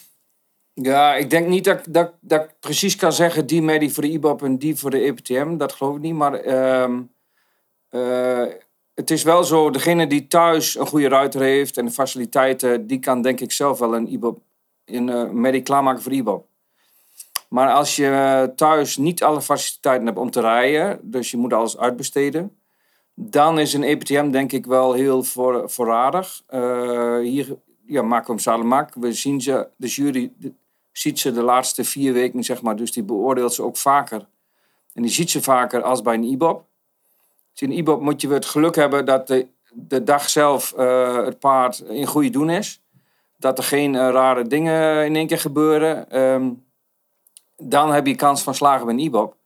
Ja, 0.74 1.14
ik 1.14 1.30
denk 1.30 1.46
niet 1.46 1.64
dat, 1.64 1.86
dat, 1.88 2.12
dat 2.20 2.44
ik 2.44 2.50
precies 2.60 2.96
kan 2.96 3.12
zeggen 3.12 3.46
die 3.46 3.62
medie 3.62 3.92
voor 3.92 4.02
de 4.02 4.10
IBAP 4.10 4.42
en 4.42 4.58
die 4.58 4.76
voor 4.76 4.90
de 4.90 5.00
EPTM. 5.00 5.56
Dat 5.56 5.72
geloof 5.72 5.96
ik 5.96 6.02
niet. 6.02 6.14
Maar 6.14 6.46
uh, 6.46 6.98
uh, 7.90 8.52
het 8.94 9.10
is 9.10 9.22
wel 9.22 9.44
zo, 9.44 9.70
degene 9.70 10.06
die 10.06 10.26
thuis 10.26 10.78
een 10.78 10.86
goede 10.86 11.08
ruiter 11.08 11.40
heeft 11.40 11.76
en 11.76 11.84
de 11.84 11.90
faciliteiten, 11.90 12.86
die 12.86 12.98
kan 12.98 13.22
denk 13.22 13.40
ik 13.40 13.52
zelf 13.52 13.78
wel 13.78 13.94
een 13.94 14.12
IBAP, 14.12 14.38
een 14.84 15.44
uh, 15.44 15.62
klaarmaken 15.62 16.02
voor 16.02 16.12
de 16.12 16.18
IBAP. 16.18 16.46
Maar 17.48 17.72
als 17.72 17.96
je 17.96 18.52
thuis 18.56 18.96
niet 18.96 19.22
alle 19.22 19.42
faciliteiten 19.42 20.06
hebt 20.06 20.18
om 20.18 20.30
te 20.30 20.40
rijden, 20.40 21.00
dus 21.02 21.30
je 21.30 21.36
moet 21.36 21.52
alles 21.52 21.78
uitbesteden, 21.78 22.56
dan 23.14 23.58
is 23.58 23.72
een 23.72 23.82
EPTM 23.82 24.30
denk 24.30 24.52
ik 24.52 24.66
wel 24.66 24.92
heel 24.92 25.22
voor, 25.22 25.70
voorradig. 25.70 26.42
Uh, 26.54 27.18
hier 27.18 27.56
ja, 27.86 28.22
hem 28.24 28.38
Salamak. 28.38 28.94
We 28.94 29.12
zien 29.12 29.40
ze, 29.40 29.68
de 29.76 29.86
jury, 29.86 30.32
ziet 30.98 31.18
ze 31.18 31.32
de 31.32 31.42
laatste 31.42 31.84
vier 31.84 32.12
weken, 32.12 32.44
zeg 32.44 32.62
maar. 32.62 32.76
Dus 32.76 32.92
die 32.92 33.02
beoordeelt 33.02 33.54
ze 33.54 33.62
ook 33.62 33.76
vaker. 33.76 34.26
En 34.92 35.02
die 35.02 35.10
ziet 35.10 35.30
ze 35.30 35.42
vaker 35.42 35.82
als 35.82 36.02
bij 36.02 36.14
een 36.14 36.22
IBOP. 36.22 36.64
Dus 37.52 37.62
in 37.62 37.70
een 37.70 37.76
IBOP 37.76 38.00
moet 38.00 38.20
je 38.20 38.28
het 38.28 38.46
geluk 38.46 38.74
hebben 38.74 39.04
dat 39.04 39.26
de, 39.26 39.46
de 39.72 40.02
dag 40.02 40.28
zelf 40.28 40.74
uh, 40.78 41.24
het 41.24 41.38
paard 41.38 41.78
in 41.78 42.06
goede 42.06 42.30
doen 42.30 42.50
is. 42.50 42.82
Dat 43.36 43.58
er 43.58 43.64
geen 43.64 43.94
uh, 43.94 44.00
rare 44.00 44.46
dingen 44.46 45.04
in 45.04 45.16
één 45.16 45.26
keer 45.26 45.38
gebeuren. 45.38 46.20
Um, 46.22 46.64
dan 47.56 47.92
heb 47.92 48.06
je 48.06 48.14
kans 48.14 48.42
van 48.42 48.54
slagen 48.54 48.86
bij 48.86 48.94
een 48.94 49.00
IBOP. 49.00 49.36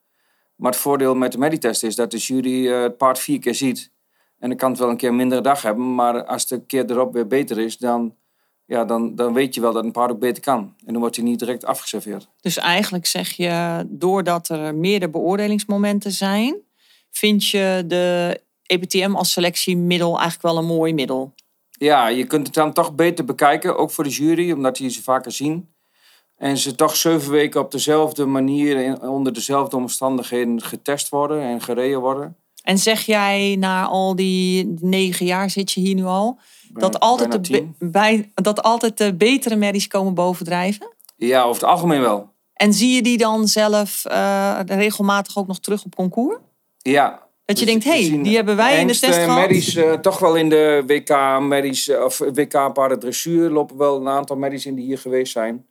Maar 0.57 0.71
het 0.71 0.81
voordeel 0.81 1.15
met 1.15 1.33
de 1.33 1.39
meditest 1.39 1.83
is 1.83 1.95
dat 1.95 2.11
de 2.11 2.17
jury 2.17 2.67
uh, 2.67 2.83
het 2.83 2.97
paard 2.97 3.19
vier 3.19 3.39
keer 3.39 3.55
ziet. 3.55 3.91
En 4.39 4.49
dan 4.49 4.59
kan 4.59 4.71
het 4.71 4.79
wel 4.79 4.91
een 4.91 4.97
keer 4.97 5.09
een 5.09 5.17
mindere 5.17 5.41
dag 5.41 5.63
hebben. 5.63 5.95
Maar 5.95 6.25
als 6.25 6.47
de 6.47 6.65
keer 6.67 6.91
erop 6.91 7.13
weer 7.13 7.27
beter 7.27 7.59
is, 7.59 7.79
dan 7.79 8.15
ja, 8.69 8.85
dan, 8.85 9.15
dan 9.15 9.33
weet 9.33 9.55
je 9.55 9.61
wel 9.61 9.73
dat 9.73 9.85
een 9.85 9.97
ook 9.97 10.19
beter 10.19 10.43
kan. 10.43 10.75
En 10.85 10.93
dan 10.93 11.01
wordt 11.01 11.17
hij 11.17 11.25
niet 11.25 11.39
direct 11.39 11.65
afgeserveerd. 11.65 12.29
Dus 12.41 12.57
eigenlijk 12.57 13.07
zeg 13.07 13.31
je, 13.31 13.85
doordat 13.89 14.49
er 14.49 14.75
meerdere 14.75 15.11
beoordelingsmomenten 15.11 16.13
zijn, 16.13 16.57
vind 17.11 17.47
je 17.47 17.85
de 17.87 18.41
EPTM 18.63 19.15
als 19.15 19.33
selectiemiddel 19.33 20.19
eigenlijk 20.19 20.43
wel 20.43 20.57
een 20.57 20.77
mooi 20.77 20.95
middel? 20.95 21.33
Ja, 21.71 22.09
je 22.09 22.25
kunt 22.25 22.47
het 22.47 22.55
dan 22.55 22.73
toch 22.73 22.95
beter 22.95 23.25
bekijken, 23.25 23.79
ook 23.79 23.91
voor 23.91 24.05
de 24.05 24.11
jury, 24.11 24.53
omdat 24.53 24.77
die 24.77 24.91
ze 24.91 25.03
vaker 25.03 25.33
zien. 25.33 25.69
En 26.37 26.57
ze 26.57 26.75
toch 26.75 26.97
zeven 26.97 27.31
weken 27.31 27.61
op 27.61 27.71
dezelfde 27.71 28.27
manier, 28.27 29.01
onder 29.01 29.33
dezelfde 29.33 29.77
omstandigheden 29.77 30.63
getest 30.63 31.09
worden 31.09 31.43
en 31.43 31.61
gereden 31.61 32.01
worden. 32.01 32.37
En 32.63 32.79
zeg 32.79 33.03
jij 33.03 33.57
na 33.59 33.87
al 33.87 34.17
die 34.17 34.75
negen 34.81 35.27
jaar 35.27 35.51
zit 35.51 35.73
je 35.73 35.81
hier 35.81 35.95
nu 35.95 36.05
al, 36.05 36.39
dat, 36.73 37.01
altijd 37.01 37.47
de, 37.47 37.69
bij, 37.79 38.31
dat 38.35 38.63
altijd 38.63 38.99
de 38.99 39.15
betere 39.15 39.57
merries 39.57 39.87
komen 39.87 40.15
bovendrijven? 40.15 40.89
Ja, 41.17 41.43
over 41.43 41.63
het 41.63 41.71
algemeen 41.71 42.01
wel. 42.01 42.31
En 42.55 42.73
zie 42.73 42.95
je 42.95 43.03
die 43.03 43.19
dan 43.19 43.49
zelf 43.49 44.05
uh, 44.09 44.59
regelmatig 44.67 45.37
ook 45.37 45.47
nog 45.47 45.59
terug 45.59 45.85
op 45.85 45.95
concours? 45.95 46.37
Ja. 46.79 47.27
Dat 47.45 47.59
je 47.59 47.67
denkt, 47.67 47.85
hé, 47.85 48.09
hey, 48.09 48.23
die 48.23 48.37
hebben 48.37 48.57
wij 48.57 48.81
in 48.81 48.87
de 48.87 48.99
test 48.99 49.19
gehad. 49.19 49.39
Merries, 49.39 49.77
uh, 49.77 49.93
toch 49.93 50.19
wel 50.19 50.35
in 50.35 50.49
de 50.49 50.83
WK 50.87 51.41
merries, 51.41 51.91
of 51.91 52.19
WK 52.19 52.73
paarden 52.73 52.99
dressuur 52.99 53.51
lopen 53.51 53.77
wel 53.77 54.01
een 54.01 54.09
aantal 54.09 54.37
merries 54.37 54.67
in 54.67 54.75
die 54.75 54.85
hier 54.85 54.99
geweest 54.99 55.33
zijn. 55.33 55.67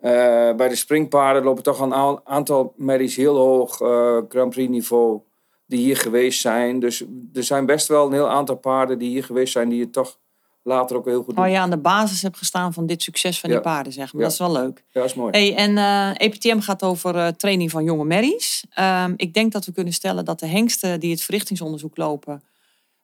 Eh, 0.00 0.54
bij 0.54 0.68
de 0.68 0.76
springpaarden 0.76 1.44
lopen 1.44 1.62
toch 1.62 1.80
een 1.80 2.20
aantal 2.24 2.72
merries 2.76 3.16
heel 3.16 3.36
hoog 3.36 3.80
eh, 3.80 4.18
Grand 4.28 4.50
Prix 4.50 4.70
niveau 4.70 5.20
die 5.66 5.78
hier 5.78 5.96
geweest 5.96 6.40
zijn. 6.40 6.78
Dus 6.78 7.04
er 7.32 7.44
zijn 7.44 7.66
best 7.66 7.88
wel 7.88 8.06
een 8.06 8.12
heel 8.12 8.28
aantal 8.28 8.56
paarden 8.56 8.98
die 8.98 9.08
hier 9.08 9.24
geweest 9.24 9.52
zijn 9.52 9.68
die 9.68 9.80
het 9.80 9.92
toch 9.92 10.18
later 10.62 10.96
ook 10.96 11.04
heel 11.04 11.16
goed 11.22 11.26
doen. 11.26 11.34
Waar 11.34 11.50
je 11.50 11.58
aan 11.58 11.70
de 11.70 11.78
basis 11.78 12.22
hebt 12.22 12.36
gestaan 12.36 12.72
van 12.72 12.86
dit 12.86 13.02
succes 13.02 13.40
van 13.40 13.48
die 13.48 13.58
Ja. 13.58 13.64
paarden, 13.64 13.92
zeg 13.92 14.12
maar. 14.12 14.22
Ja. 14.22 14.28
Dat 14.28 14.32
is 14.32 14.38
wel 14.46 14.52
leuk. 14.62 14.84
Ja, 14.90 15.00
dat 15.00 15.10
is 15.10 15.14
mooi. 15.14 15.30
Hey, 15.38 15.54
en 15.54 15.78
eh, 15.78 16.26
EPTM 16.26 16.58
gaat 16.58 16.82
over 16.82 17.16
eh, 17.16 17.26
training 17.28 17.70
van 17.70 17.84
jonge 17.84 18.04
merries. 18.04 18.64
Ehm, 18.70 19.12
ik 19.16 19.34
denk 19.34 19.52
dat 19.52 19.64
we 19.64 19.72
kunnen 19.72 19.92
stellen 19.92 20.24
dat 20.24 20.40
de 20.40 20.46
hengsten 20.46 21.00
die 21.00 21.10
het 21.10 21.22
verrichtingsonderzoek 21.22 21.96
lopen... 21.96 22.42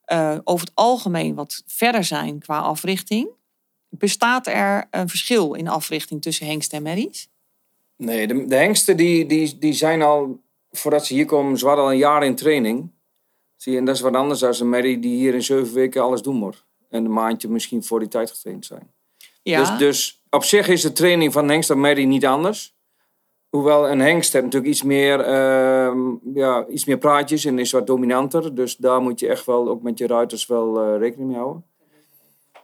eh, 0.04 0.38
over 0.44 0.66
het 0.66 0.74
algemeen 0.76 1.34
wat 1.34 1.62
verder 1.66 2.04
zijn 2.04 2.38
qua 2.38 2.58
africhting. 2.58 3.28
Bestaat 3.88 4.46
er 4.46 4.86
een 4.90 5.08
verschil 5.08 5.52
in 5.54 5.68
africhting 5.68 6.22
tussen 6.22 6.46
hengsten 6.46 6.76
en 6.76 6.82
merries? 6.82 7.28
Nee, 7.96 8.26
de, 8.26 8.46
de 8.46 8.56
hengsten 8.56 8.96
die, 8.96 9.26
die, 9.26 9.58
die 9.58 9.72
zijn 9.72 10.02
al, 10.02 10.40
voordat 10.70 11.06
ze 11.06 11.14
hier 11.14 11.24
komen, 11.26 11.58
ze 11.58 11.64
waren 11.64 11.82
al 11.82 11.90
een 11.90 11.96
jaar 11.98 12.24
in 12.24 12.34
training. 12.34 12.90
Zie 13.56 13.72
je, 13.72 13.78
en 13.78 13.84
dat 13.84 13.94
is 13.94 14.00
wat 14.00 14.14
anders 14.14 14.40
dan 14.40 14.54
een 14.60 14.68
merrie 14.68 14.98
die 14.98 15.16
hier 15.16 15.34
in 15.34 15.42
zeven 15.42 15.74
weken 15.74 16.02
alles 16.02 16.22
doen 16.22 16.36
moet. 16.36 16.63
En 16.94 17.04
een 17.04 17.12
maandje 17.12 17.48
misschien 17.48 17.84
voor 17.84 17.98
die 17.98 18.08
tijd 18.08 18.30
getraind 18.30 18.66
zijn. 18.66 18.90
Ja, 19.42 19.58
Dus, 19.60 19.78
dus 19.78 20.22
op 20.30 20.44
zich 20.44 20.68
is 20.68 20.82
de 20.82 20.92
training 20.92 21.32
van 21.32 21.48
hengst 21.48 21.70
en 21.70 21.80
merrie 21.80 22.06
niet 22.06 22.26
anders. 22.26 22.74
Hoewel 23.48 23.90
een 23.90 24.00
hengst 24.00 24.32
heeft 24.32 24.44
natuurlijk 24.44 24.72
iets 24.72 24.82
meer, 24.82 25.20
ehm, 25.20 25.98
ja, 26.34 26.66
iets 26.66 26.84
meer 26.84 26.98
praatjes 26.98 27.44
en 27.44 27.58
is 27.58 27.70
wat 27.72 27.86
dominanter. 27.86 28.54
Dus 28.54 28.76
daar 28.76 29.00
moet 29.00 29.20
je 29.20 29.28
echt 29.28 29.46
wel 29.46 29.68
ook 29.68 29.82
met 29.82 29.98
je 29.98 30.06
ruiters 30.06 30.46
wel 30.46 30.80
eh, 30.82 30.98
rekening 30.98 31.28
mee 31.28 31.38
houden. 31.38 31.64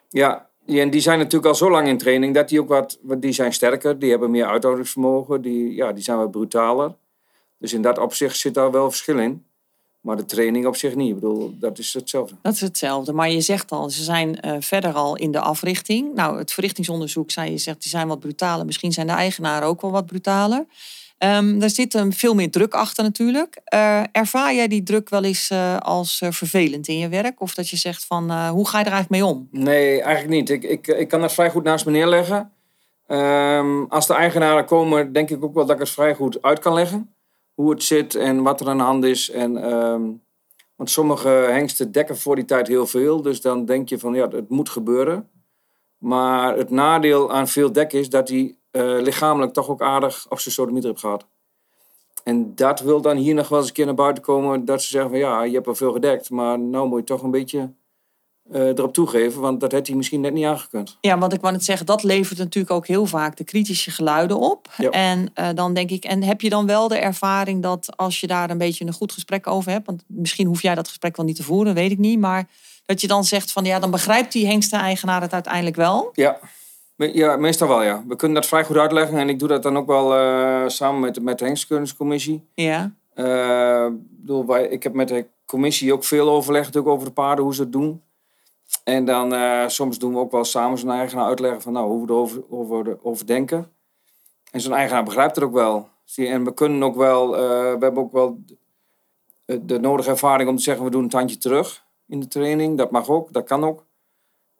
Ja, 0.08 0.48
en 0.66 0.90
die 0.90 1.00
zijn 1.00 1.18
natuurlijk 1.18 1.46
al 1.46 1.54
zo 1.54 1.70
lang 1.70 1.88
in 1.88 1.98
training 1.98 2.34
dat 2.34 2.48
die 2.48 2.60
ook 2.60 2.68
wat, 2.68 2.98
wat- 3.02 3.22
die 3.22 3.32
zijn 3.32 3.52
sterker. 3.52 3.98
Die 3.98 4.10
hebben 4.10 4.30
meer 4.30 4.46
uithoudingsvermogen. 4.46 5.42
Die, 5.42 5.74
ja, 5.74 5.92
die 5.92 6.02
zijn 6.02 6.18
wat 6.18 6.30
brutaler. 6.30 6.94
Dus 7.58 7.72
in 7.72 7.82
dat 7.82 7.98
opzicht 7.98 8.36
zit 8.36 8.54
daar 8.54 8.70
wel 8.70 8.90
verschil 8.90 9.18
in. 9.18 9.44
Maar 10.00 10.16
de 10.16 10.24
training 10.24 10.66
op 10.66 10.76
zich 10.76 10.94
niet. 10.94 11.08
Ik 11.08 11.14
bedoel, 11.14 11.54
dat 11.58 11.78
is 11.78 11.94
hetzelfde. 11.94 12.34
dat 12.42 12.54
is 12.54 12.60
hetzelfde. 12.60 13.12
Maar 13.12 13.30
je 13.30 13.40
zegt 13.40 13.70
al, 13.72 13.90
ze 13.90 14.02
zijn 14.02 14.40
eh, 14.40 14.56
verder 14.60 14.92
al 14.92 15.16
in 15.16 15.32
de 15.32 15.40
africhting. 15.40 16.14
Nou, 16.14 16.38
het 16.38 16.52
verrichtingsonderzoek, 16.52 17.30
zei 17.30 17.50
je 17.50 17.58
zegt, 17.58 17.82
die 17.82 17.90
zijn 17.90 18.08
wat 18.08 18.20
brutaler. 18.20 18.66
Misschien 18.66 18.92
zijn 18.92 19.06
de 19.06 19.12
eigenaren 19.12 19.68
ook 19.68 19.80
wel 19.80 19.90
wat 19.90 20.06
brutaler. 20.06 20.66
Ehm 21.18 21.62
er 21.62 21.70
zit 21.70 21.94
een 21.94 22.12
veel 22.12 22.34
meer 22.34 22.50
druk 22.50 22.74
achter 22.74 23.04
natuurlijk. 23.04 23.60
Eh, 23.64 24.02
ervaar 24.12 24.54
jij 24.54 24.68
die 24.68 24.82
druk 24.82 25.08
wel 25.08 25.24
eens 25.24 25.50
eh, 25.50 25.76
als 25.76 26.22
vervelend 26.30 26.88
in 26.88 26.98
je 26.98 27.08
werk? 27.08 27.40
Of 27.40 27.54
dat 27.54 27.68
je 27.68 27.76
zegt 27.76 28.04
van, 28.04 28.48
hoe 28.48 28.68
ga 28.68 28.78
je 28.78 28.84
er 28.84 28.92
eigenlijk 28.92 29.22
mee 29.22 29.24
om? 29.24 29.48
Nee, 29.50 30.02
eigenlijk 30.02 30.28
niet. 30.28 30.50
Ik, 30.50 30.62
ik, 30.62 30.86
ik 30.86 31.08
kan 31.08 31.20
dat 31.20 31.32
vrij 31.32 31.50
goed 31.50 31.64
naast 31.64 31.86
me 31.86 31.92
neerleggen. 31.92 32.52
Ehm, 33.06 33.84
als 33.88 34.06
de 34.06 34.14
eigenaren 34.14 34.64
komen, 34.64 35.12
denk 35.12 35.30
ik 35.30 35.44
ook 35.44 35.54
wel 35.54 35.66
dat 35.66 35.74
ik 35.74 35.80
het 35.80 35.90
vrij 35.90 36.14
goed 36.14 36.42
uit 36.42 36.58
kan 36.58 36.74
leggen. 36.74 37.14
Hoe 37.60 37.70
het 37.70 37.82
zit 37.82 38.14
en 38.14 38.42
wat 38.42 38.60
er 38.60 38.68
aan 38.68 38.76
de 38.76 38.82
hand 38.82 39.04
is. 39.04 39.30
En, 39.30 39.56
ehm, 39.56 40.02
want 40.76 40.90
sommige 40.90 41.28
hengsten 41.28 41.92
dekken 41.92 42.18
voor 42.18 42.36
die 42.36 42.44
tijd 42.44 42.68
heel 42.68 42.86
veel. 42.86 43.22
Dus 43.22 43.40
dan 43.40 43.64
denk 43.64 43.88
je 43.88 43.98
van 43.98 44.14
ja, 44.14 44.28
het 44.28 44.48
moet 44.48 44.68
gebeuren. 44.68 45.30
Maar 45.98 46.56
het 46.56 46.70
nadeel 46.70 47.32
aan 47.32 47.48
veel 47.48 47.72
dekken 47.72 47.98
is 47.98 48.08
dat 48.08 48.28
hij 48.28 48.58
eh, 48.70 48.82
lichamelijk 49.00 49.52
toch 49.52 49.68
ook 49.68 49.82
aardig 49.82 50.26
op 50.28 50.40
zijn 50.40 50.54
sodemieter 50.54 50.90
heeft 50.90 51.02
gehad. 51.02 51.26
En 52.24 52.54
dat 52.54 52.80
wil 52.80 53.00
dan 53.00 53.16
hier 53.16 53.34
nog 53.34 53.48
wel 53.48 53.58
eens 53.58 53.68
een 53.68 53.74
keer 53.74 53.86
naar 53.86 53.94
buiten 53.94 54.22
komen. 54.22 54.64
Dat 54.64 54.82
ze 54.82 54.88
zeggen 54.88 55.10
van 55.10 55.18
ja, 55.18 55.42
je 55.42 55.54
hebt 55.54 55.66
wel 55.66 55.74
veel 55.74 55.92
gedekt. 55.92 56.30
Maar 56.30 56.58
nou 56.58 56.88
moet 56.88 56.98
je 56.98 57.04
toch 57.04 57.22
een 57.22 57.30
beetje 57.30 57.72
eh, 58.52 58.66
erop 58.66 58.92
toegeven. 58.92 59.40
Want 59.40 59.60
dat 59.60 59.72
had 59.72 59.86
hij 59.86 59.96
misschien 59.96 60.20
net 60.20 60.32
niet 60.32 60.44
aangekund. 60.44 60.96
Ja, 61.00 61.18
want 61.18 61.32
ik 61.32 61.40
wou 61.40 61.52
net 61.52 61.64
zeggen, 61.64 61.86
dat 61.86 62.02
levert 62.02 62.38
natuurlijk 62.38 62.74
ook 62.74 62.86
heel 62.86 63.06
vaak 63.06 63.36
de 63.36 63.44
kritische 63.44 63.90
geluiden 63.90 64.38
op. 64.38 64.68
Ja. 64.76 64.90
En 64.90 65.30
eh, 65.34 65.48
dan 65.54 65.74
denk 65.74 65.90
ik, 65.90 66.04
en 66.04 66.22
heb 66.22 66.40
je 66.40 66.48
dan 66.48 66.66
wel 66.66 66.88
de 66.88 66.98
ervaring 66.98 67.62
dat 67.62 67.96
als 67.96 68.20
je 68.20 68.26
daar 68.26 68.50
een 68.50 68.58
beetje 68.58 68.86
een 68.86 68.92
goed 68.92 69.12
gesprek 69.12 69.46
over 69.46 69.72
hebt, 69.72 69.86
want 69.86 70.04
misschien 70.06 70.46
hoef 70.46 70.62
jij 70.62 70.74
dat 70.74 70.88
gesprek 70.88 71.16
wel 71.16 71.26
niet 71.26 71.36
te 71.36 71.42
voeren, 71.42 71.74
weet 71.74 71.90
ik 71.90 71.98
niet, 71.98 72.18
maar 72.18 72.48
dat 72.86 73.00
je 73.00 73.06
dan 73.06 73.24
zegt 73.24 73.52
van 73.52 73.64
ja, 73.64 73.78
dan 73.78 73.90
begrijpt 73.90 74.32
die 74.32 74.46
hengsteneigenaar 74.46 75.20
het 75.20 75.32
uiteindelijk 75.32 75.76
wel. 75.76 76.10
Ja. 76.14 76.38
Ja, 76.96 77.36
meestal 77.36 77.68
wel 77.68 77.82
ja. 77.82 78.04
We 78.08 78.16
kunnen 78.16 78.40
dat 78.40 78.46
vrij 78.46 78.64
goed 78.64 78.76
uitleggen. 78.76 79.18
En 79.18 79.28
ik 79.28 79.38
doe 79.38 79.48
dat 79.48 79.62
dan 79.62 79.76
ook 79.76 79.86
wel 79.86 80.14
eh, 80.14 80.62
samen 80.66 81.00
met, 81.00 81.22
met 81.22 81.38
de 81.38 81.44
hengstkunstcommissie. 81.44 82.48
Ja, 82.54 82.92
ik 83.14 84.20
bedoel, 84.20 84.46
wij, 84.46 84.66
ik 84.66 84.82
heb 84.82 84.92
met 84.92 85.08
de 85.08 85.26
commissie 85.46 85.92
ook 85.92 86.04
veel 86.04 86.30
overleg 86.30 86.64
natuurlijk 86.64 86.92
over 86.92 87.06
de 87.06 87.12
paarden, 87.12 87.44
hoe 87.44 87.54
ze 87.54 87.62
het 87.62 87.72
doen. 87.72 88.02
En 88.84 89.04
dan 89.04 89.34
eh, 89.34 89.68
soms 89.68 89.98
doen 89.98 90.12
we 90.12 90.18
ook 90.18 90.32
wel 90.32 90.44
samen 90.44 90.78
zo'n 90.78 90.90
eigenaar 90.90 91.26
uitleggen 91.26 91.62
van 91.62 91.72
nou, 91.72 91.88
hoe 91.88 92.06
we 92.06 92.12
erover 92.12 92.42
over, 92.50 92.98
over 93.02 93.26
denken. 93.26 93.72
En 94.50 94.60
zo'n 94.60 94.74
eigenaar 94.74 95.04
begrijpt 95.04 95.34
het 95.34 95.44
ook 95.44 95.52
wel. 95.52 95.88
Zie 96.04 96.26
je, 96.26 96.32
En 96.32 96.44
we 96.44 96.54
kunnen 96.54 96.82
ook 96.82 96.96
wel, 96.96 97.36
eh, 97.36 97.40
we 97.50 97.78
hebben 97.80 98.02
ook 98.02 98.12
wel 98.12 98.38
de, 99.44 99.64
de 99.64 99.78
nodige 99.78 100.10
ervaring 100.10 100.48
om 100.48 100.56
te 100.56 100.62
zeggen 100.62 100.84
we 100.84 100.90
doen 100.90 101.02
een 101.02 101.08
tandje 101.08 101.38
terug 101.38 101.84
in 102.06 102.20
de 102.20 102.28
training. 102.28 102.78
Dat 102.78 102.90
mag 102.90 103.08
ook, 103.08 103.32
dat 103.32 103.44
kan 103.44 103.64
ook. 103.64 103.84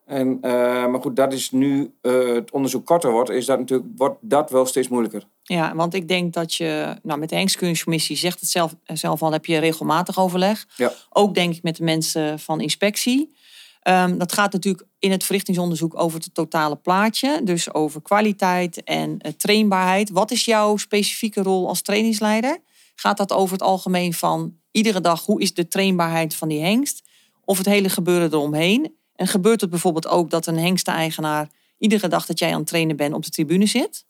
En, 0.07 0.39
eh, 0.41 0.53
maar 0.87 1.01
goed, 1.01 1.17
dat 1.17 1.33
is 1.33 1.51
nu 1.51 1.95
het 2.03 2.51
onderzoek 2.51 2.87
korter 2.87 3.11
wordt, 3.11 3.31
is 3.31 3.47
dat 3.47 3.59
natuurlijk, 3.59 3.89
wordt 3.97 4.17
dat 4.21 4.51
wel 4.51 4.67
steeds 4.67 4.89
moeilijker. 4.89 5.27
ja, 5.43 5.75
want 5.75 5.95
ik 5.95 6.09
denk 6.09 6.33
dat 6.33 6.55
je, 6.55 6.97
nou 7.03 7.19
met 7.19 7.29
de 7.29 7.37
hengstkunstcommissie 7.37 8.17
zegt 8.17 8.41
het 8.41 8.49
zelf, 8.49 8.75
zelf 8.85 9.23
al, 9.23 9.33
heb 9.33 9.47
je 9.47 9.59
regelmatig 9.59 10.19
overleg. 10.19 10.67
Ja. 10.77 10.93
Ook 11.11 11.35
denk 11.35 11.55
ik 11.55 11.63
met 11.63 11.77
de 11.77 11.85
mensen 11.85 12.39
van 12.39 12.61
inspectie. 12.61 13.35
Ehm, 13.81 14.19
dat 14.19 14.33
gaat 14.33 14.53
natuurlijk 14.53 14.87
in 14.99 15.11
het 15.11 15.25
verrichtingsonderzoek 15.25 16.01
over 16.01 16.21
het 16.21 16.35
totale 16.35 16.77
plaatje. 16.77 17.41
Dus 17.45 17.75
over 17.75 18.03
kwaliteit 18.03 18.85
en 18.85 19.19
eh, 19.19 19.33
trainbaarheid. 19.33 20.11
Wat 20.11 20.31
is 20.31 20.45
jouw 20.45 20.77
specifieke 20.77 21.43
rol 21.43 21.69
als 21.69 21.83
trainingsleider? 21.83 22.59
Gaat 22.95 23.17
dat 23.17 23.33
over 23.33 23.53
het 23.53 23.63
algemeen 23.63 24.15
van 24.15 24.57
iedere 24.71 25.01
dag 25.01 25.25
hoe 25.25 25.41
is 25.41 25.55
de 25.55 25.69
trainbaarheid 25.69 26.35
van 26.35 26.49
die 26.49 26.61
hengst? 26.61 27.03
Of 27.45 27.59
het 27.59 27.67
hele 27.67 27.89
gebeuren 27.89 28.33
eromheen? 28.33 28.97
En 29.17 29.27
gebeurt 29.27 29.61
het 29.61 29.71
bijvoorbeeld 29.71 30.09
ook 30.09 30.31
dat 30.31 30.47
een 30.47 30.59
hengsteneigenaar 30.59 31.49
iedere 31.79 32.09
dag 32.09 32.27
dat 32.27 32.39
jij 32.39 32.53
aan 32.53 32.59
het 32.59 32.67
trainen 32.67 32.97
bent 32.97 33.15
op 33.15 33.25
de 33.25 33.31
tribune 33.31 33.67
zit? 33.67 34.05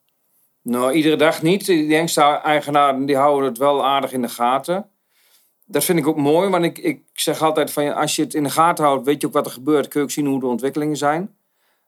Nou, 0.63 0.93
iedere 0.93 1.17
dag 1.17 1.43
niet. 1.43 1.67
Die 1.67 1.95
hengst-eigenaren 1.95 3.07
die 3.07 3.17
houden 3.17 3.49
het 3.49 3.59
wel 3.59 3.85
aardig 3.85 4.13
in 4.13 4.23
de 4.23 4.29
gaten. 4.29 4.91
Dat 5.71 5.85
vind 5.85 5.99
ik 5.99 6.07
ook 6.07 6.17
mooi, 6.17 6.49
want 6.49 6.65
ik, 6.65 6.79
ik 6.79 7.03
zeg 7.13 7.43
altijd 7.43 7.73
van 7.73 7.95
als 7.95 8.17
je 8.17 8.23
het 8.23 8.35
in 8.35 8.43
de 8.43 8.51
gaten 8.51 8.85
houdt, 8.85 9.05
weet 9.05 9.21
je 9.21 9.27
ook 9.27 9.33
wat 9.33 9.47
er 9.47 9.53
gebeurt. 9.53 9.89
Kun 9.89 10.01
je 10.01 10.07
ook 10.07 10.13
zien 10.13 10.27
hoe 10.27 10.41
de 10.41 10.47
ontwikkelingen 10.47 10.97
zijn. 10.97 11.35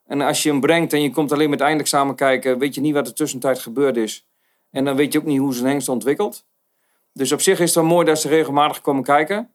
En 0.07 0.21
als 0.21 0.43
je 0.43 0.49
hem 0.49 0.61
brengt 0.61 0.93
en 0.93 1.03
je 1.03 1.11
komt 1.11 1.33
alleen 1.33 1.51
met 1.51 1.61
eindexamen 1.61 2.15
kijken, 2.15 2.59
weet 2.59 2.75
je 2.75 2.81
niet 2.81 2.95
wat 2.95 3.07
er 3.07 3.15
tussentijd 3.15 3.59
gebeurd 3.59 3.97
is. 3.97 4.27
En 4.71 4.85
dan 4.85 4.97
weet 4.97 5.13
je 5.13 5.19
ook 5.19 5.25
niet 5.25 5.39
hoe 5.39 5.55
zijn 5.55 5.67
hengst 5.67 5.89
ontwikkelt. 5.89 6.45
Dus 7.13 7.33
op 7.33 7.41
zich 7.41 7.61
is 7.61 7.75
het 7.75 7.75
wel 7.75 7.85
mooi 7.85 8.07
dat 8.07 8.21
ze 8.21 8.29
regelmatig 8.29 8.81
komen 8.81 9.03
kijken. 9.03 9.51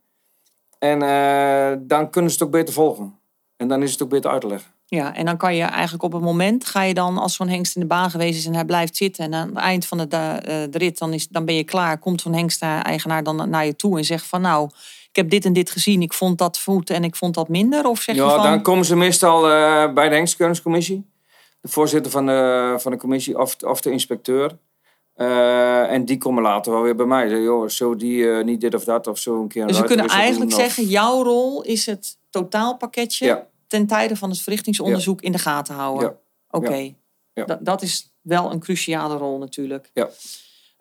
En 0.79 1.01
eh, 1.01 1.77
dan 1.79 2.10
kunnen 2.10 2.31
ze 2.31 2.38
het 2.38 2.46
ook 2.46 2.53
beter 2.53 2.74
volgen. 2.74 3.19
En 3.55 3.67
dan 3.67 3.84
is 3.84 3.91
het 3.91 4.01
ook 4.01 4.10
beter 4.10 4.31
uit 4.31 4.41
te 4.41 4.48
leggen. 4.48 4.72
Ja, 4.89 5.15
en 5.15 5.25
dan 5.25 5.38
kan 5.38 5.56
je 5.56 5.63
eigenlijk 5.63 6.03
op 6.03 6.12
het 6.13 6.22
moment, 6.22 6.65
ga 6.65 6.82
je 6.82 6.94
dan 6.94 7.17
als 7.17 7.36
zo'n 7.36 7.48
hengst 7.48 7.75
in 7.75 7.82
de 7.82 7.88
baan 7.88 8.10
geweest 8.12 8.38
is 8.38 8.46
en 8.46 8.53
hij 8.53 8.65
blijft 8.65 8.96
zitten 8.96 9.24
en 9.25 9.34
aan 9.34 9.48
het 9.48 9.58
eind 9.58 9.86
van 9.86 9.98
de, 9.98 10.08
de, 10.08 10.17
eh, 10.17 10.56
de 10.70 10.77
rit, 10.77 10.98
dan, 10.98 11.13
is, 11.13 11.27
dan 11.27 11.46
ben 11.46 11.56
je 11.56 11.63
klaar, 11.63 11.98
komt 11.98 12.22
zo'n 12.22 12.34
hengst-eigenaar 12.34 13.24
dan 13.24 13.50
naar 13.50 13.65
je 13.65 13.75
toe 13.75 13.98
en 13.98 14.06
zegt 14.06 14.25
van 14.25 14.41
nou, 14.41 14.70
ik 15.10 15.15
heb 15.15 15.29
dit 15.29 15.46
en 15.46 15.53
dit 15.53 15.72
gezien, 15.72 16.01
ik 16.01 16.13
vond 16.13 16.38
dat 16.38 16.60
goed 16.60 16.89
en 16.89 17.03
ik 17.03 17.15
vond 17.15 17.34
dat 17.34 17.50
minder? 17.50 17.86
Of 17.86 18.01
zeg 18.01 18.15
je 18.15 18.22
Ja, 18.22 18.29
van, 18.29 18.44
dan 18.44 18.62
komen 18.62 18.86
ze 18.86 18.96
meestal 18.96 19.50
eh, 19.50 19.94
bij 19.94 20.10
de 20.10 20.15
hengstkunstcommissie. 20.15 21.06
De 21.62 21.67
voorzitter 21.67 22.12
van 22.12 22.25
de, 22.25 22.75
van 22.77 22.91
de 22.91 22.98
commissie 22.98 23.39
of, 23.39 23.56
of 23.63 23.82
de 23.82 23.91
inspecteur. 23.91 24.58
Eh, 25.13 25.91
en 25.91 26.06
die 26.06 26.17
komen 26.17 26.44
later 26.44 26.72
wel 26.72 26.82
weer 26.82 26.96
bij 26.96 27.06
mij. 27.06 27.27
Zeggen, 27.27 27.44
joh, 27.46 27.70
zo 27.70 27.96
die 27.96 28.25
niet 28.25 28.62
dit 28.62 28.75
of 28.75 28.84
dat 28.84 29.08
of 29.08 29.17
zo 29.20 29.41
een 29.41 29.48
keer 29.48 29.62
een 29.62 29.67
dus 29.67 29.79
we 29.79 29.86
kunnen 29.86 30.08
eigenlijk 30.08 30.50
doen, 30.51 30.60
of- 30.60 30.65
zeggen, 30.65 30.86
jouw 30.86 31.24
rol 31.24 31.62
is 31.62 31.86
het 31.86 32.17
totaalpakketje 32.29 33.25
Ja. 33.25 33.48
Ten 33.67 33.88
tijde 33.88 34.15
van 34.15 34.29
het 34.29 34.41
verrichtingsonderzoek 34.41 35.21
in 35.21 35.31
de 35.31 35.38
gaten 35.38 35.75
houden. 35.75 36.17
Oké, 36.50 36.95
dat 37.59 37.81
is 37.81 38.13
wel 38.21 38.51
een 38.51 38.59
cruciale 38.59 39.17
rol 39.17 39.38
natuurlijk. 39.38 39.89
Ja. 39.93 40.09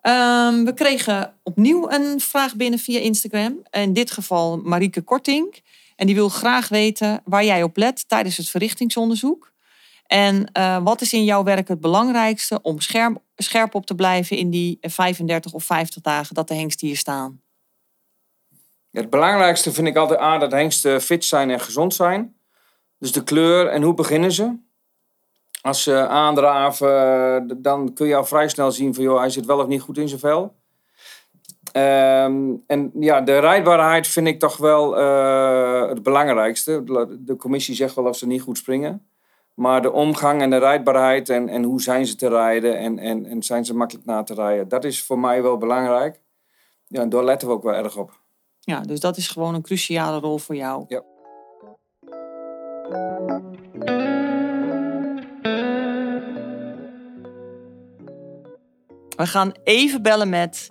Ehm, 0.01 0.63
we 0.63 0.73
kregen 0.73 1.33
opnieuw 1.43 1.91
een 1.91 2.19
vraag 2.19 2.55
binnen 2.55 2.79
via 2.79 2.99
Instagram. 2.99 3.61
In 3.71 3.93
dit 3.93 4.11
geval 4.11 4.57
Marieke 4.57 5.01
Korting. 5.01 5.63
En 5.95 6.05
die 6.05 6.15
wil 6.15 6.29
graag 6.29 6.67
weten 6.67 7.21
waar 7.25 7.43
jij 7.43 7.63
op 7.63 7.77
let 7.77 8.07
tijdens 8.07 8.37
het 8.37 8.49
verrichtingsonderzoek. 8.49 9.51
En 10.05 10.49
eh, 10.51 10.83
wat 10.83 11.01
is 11.01 11.13
in 11.13 11.23
jouw 11.23 11.43
werk 11.43 11.67
het 11.67 11.81
belangrijkste 11.81 12.61
om 12.61 12.79
scherp, 12.79 13.17
scherp 13.35 13.75
op 13.75 13.85
te 13.85 13.95
blijven 13.95 14.37
in 14.37 14.49
die 14.49 14.77
35 14.81 15.53
of 15.53 15.63
50 15.63 16.01
dagen 16.01 16.35
dat 16.35 16.47
de 16.47 16.53
hengsten 16.53 16.87
hier 16.87 16.97
staan? 16.97 17.41
Het 18.91 19.09
belangrijkste 19.09 19.71
vind 19.71 19.87
ik 19.87 19.95
altijd 19.95 20.19
aan 20.19 20.39
dat 20.39 20.51
hengsten 20.51 21.01
fit 21.01 21.25
zijn 21.25 21.49
en 21.49 21.59
gezond 21.59 21.93
zijn. 21.93 22.36
Dus 22.99 23.11
de 23.11 23.23
kleur 23.23 23.67
en 23.67 23.81
hoe 23.81 23.93
beginnen 23.93 24.31
ze. 24.31 24.55
Als 25.61 25.83
ze 25.83 26.07
aandraven, 26.07 27.61
dan 27.61 27.93
kun 27.93 28.07
je 28.07 28.15
al 28.15 28.25
vrij 28.25 28.49
snel 28.49 28.71
zien 28.71 28.93
van 28.93 29.03
joh, 29.03 29.19
hij 29.19 29.29
zit 29.29 29.45
wel 29.45 29.59
of 29.59 29.67
niet 29.67 29.81
goed 29.81 29.97
in 29.97 30.07
zijn 30.07 30.19
vel. 30.19 30.55
Ehm, 31.71 32.53
en 32.67 32.91
ja, 32.99 33.21
de 33.21 33.39
rijdbaarheid 33.39 34.07
vind 34.07 34.27
ik 34.27 34.39
toch 34.39 34.57
wel 34.57 34.97
eh, 34.99 35.87
het 35.89 36.03
belangrijkste. 36.03 36.83
De- 36.83 37.17
De 37.23 37.35
commissie 37.35 37.75
zegt 37.75 37.95
wel 37.95 38.05
of 38.05 38.17
ze 38.17 38.27
niet 38.27 38.41
goed 38.41 38.57
springen. 38.57 39.07
Maar 39.53 39.81
de 39.81 39.91
omgang 39.91 40.41
en 40.41 40.49
de 40.49 40.57
rijdbaarheid 40.57 41.29
en, 41.29 41.49
en 41.49 41.63
hoe 41.63 41.81
zijn 41.81 42.05
ze 42.05 42.15
te 42.15 42.29
rijden 42.29 42.77
en, 42.77 42.99
en, 42.99 43.25
en 43.25 43.43
zijn 43.43 43.65
ze 43.65 43.75
makkelijk 43.75 44.05
na 44.05 44.23
te 44.23 44.33
rijden, 44.33 44.67
dat 44.67 44.83
is 44.83 45.03
voor 45.03 45.19
mij 45.19 45.41
wel 45.41 45.57
belangrijk. 45.57 46.21
Ja, 46.87 47.01
en 47.01 47.09
daar 47.09 47.23
letten 47.23 47.47
we 47.47 47.53
ook 47.53 47.63
wel 47.63 47.73
erg 47.73 47.97
op. 47.97 48.19
Ja, 48.59 48.81
dus 48.81 48.99
dat 48.99 49.17
is 49.17 49.27
gewoon 49.27 49.53
een 49.53 49.61
cruciale 49.61 50.19
rol 50.19 50.37
voor 50.37 50.55
jou. 50.55 50.85
Ja. 50.87 51.01
We 59.17 59.27
gaan 59.27 59.51
even 59.63 60.01
bellen 60.01 60.29
met 60.29 60.69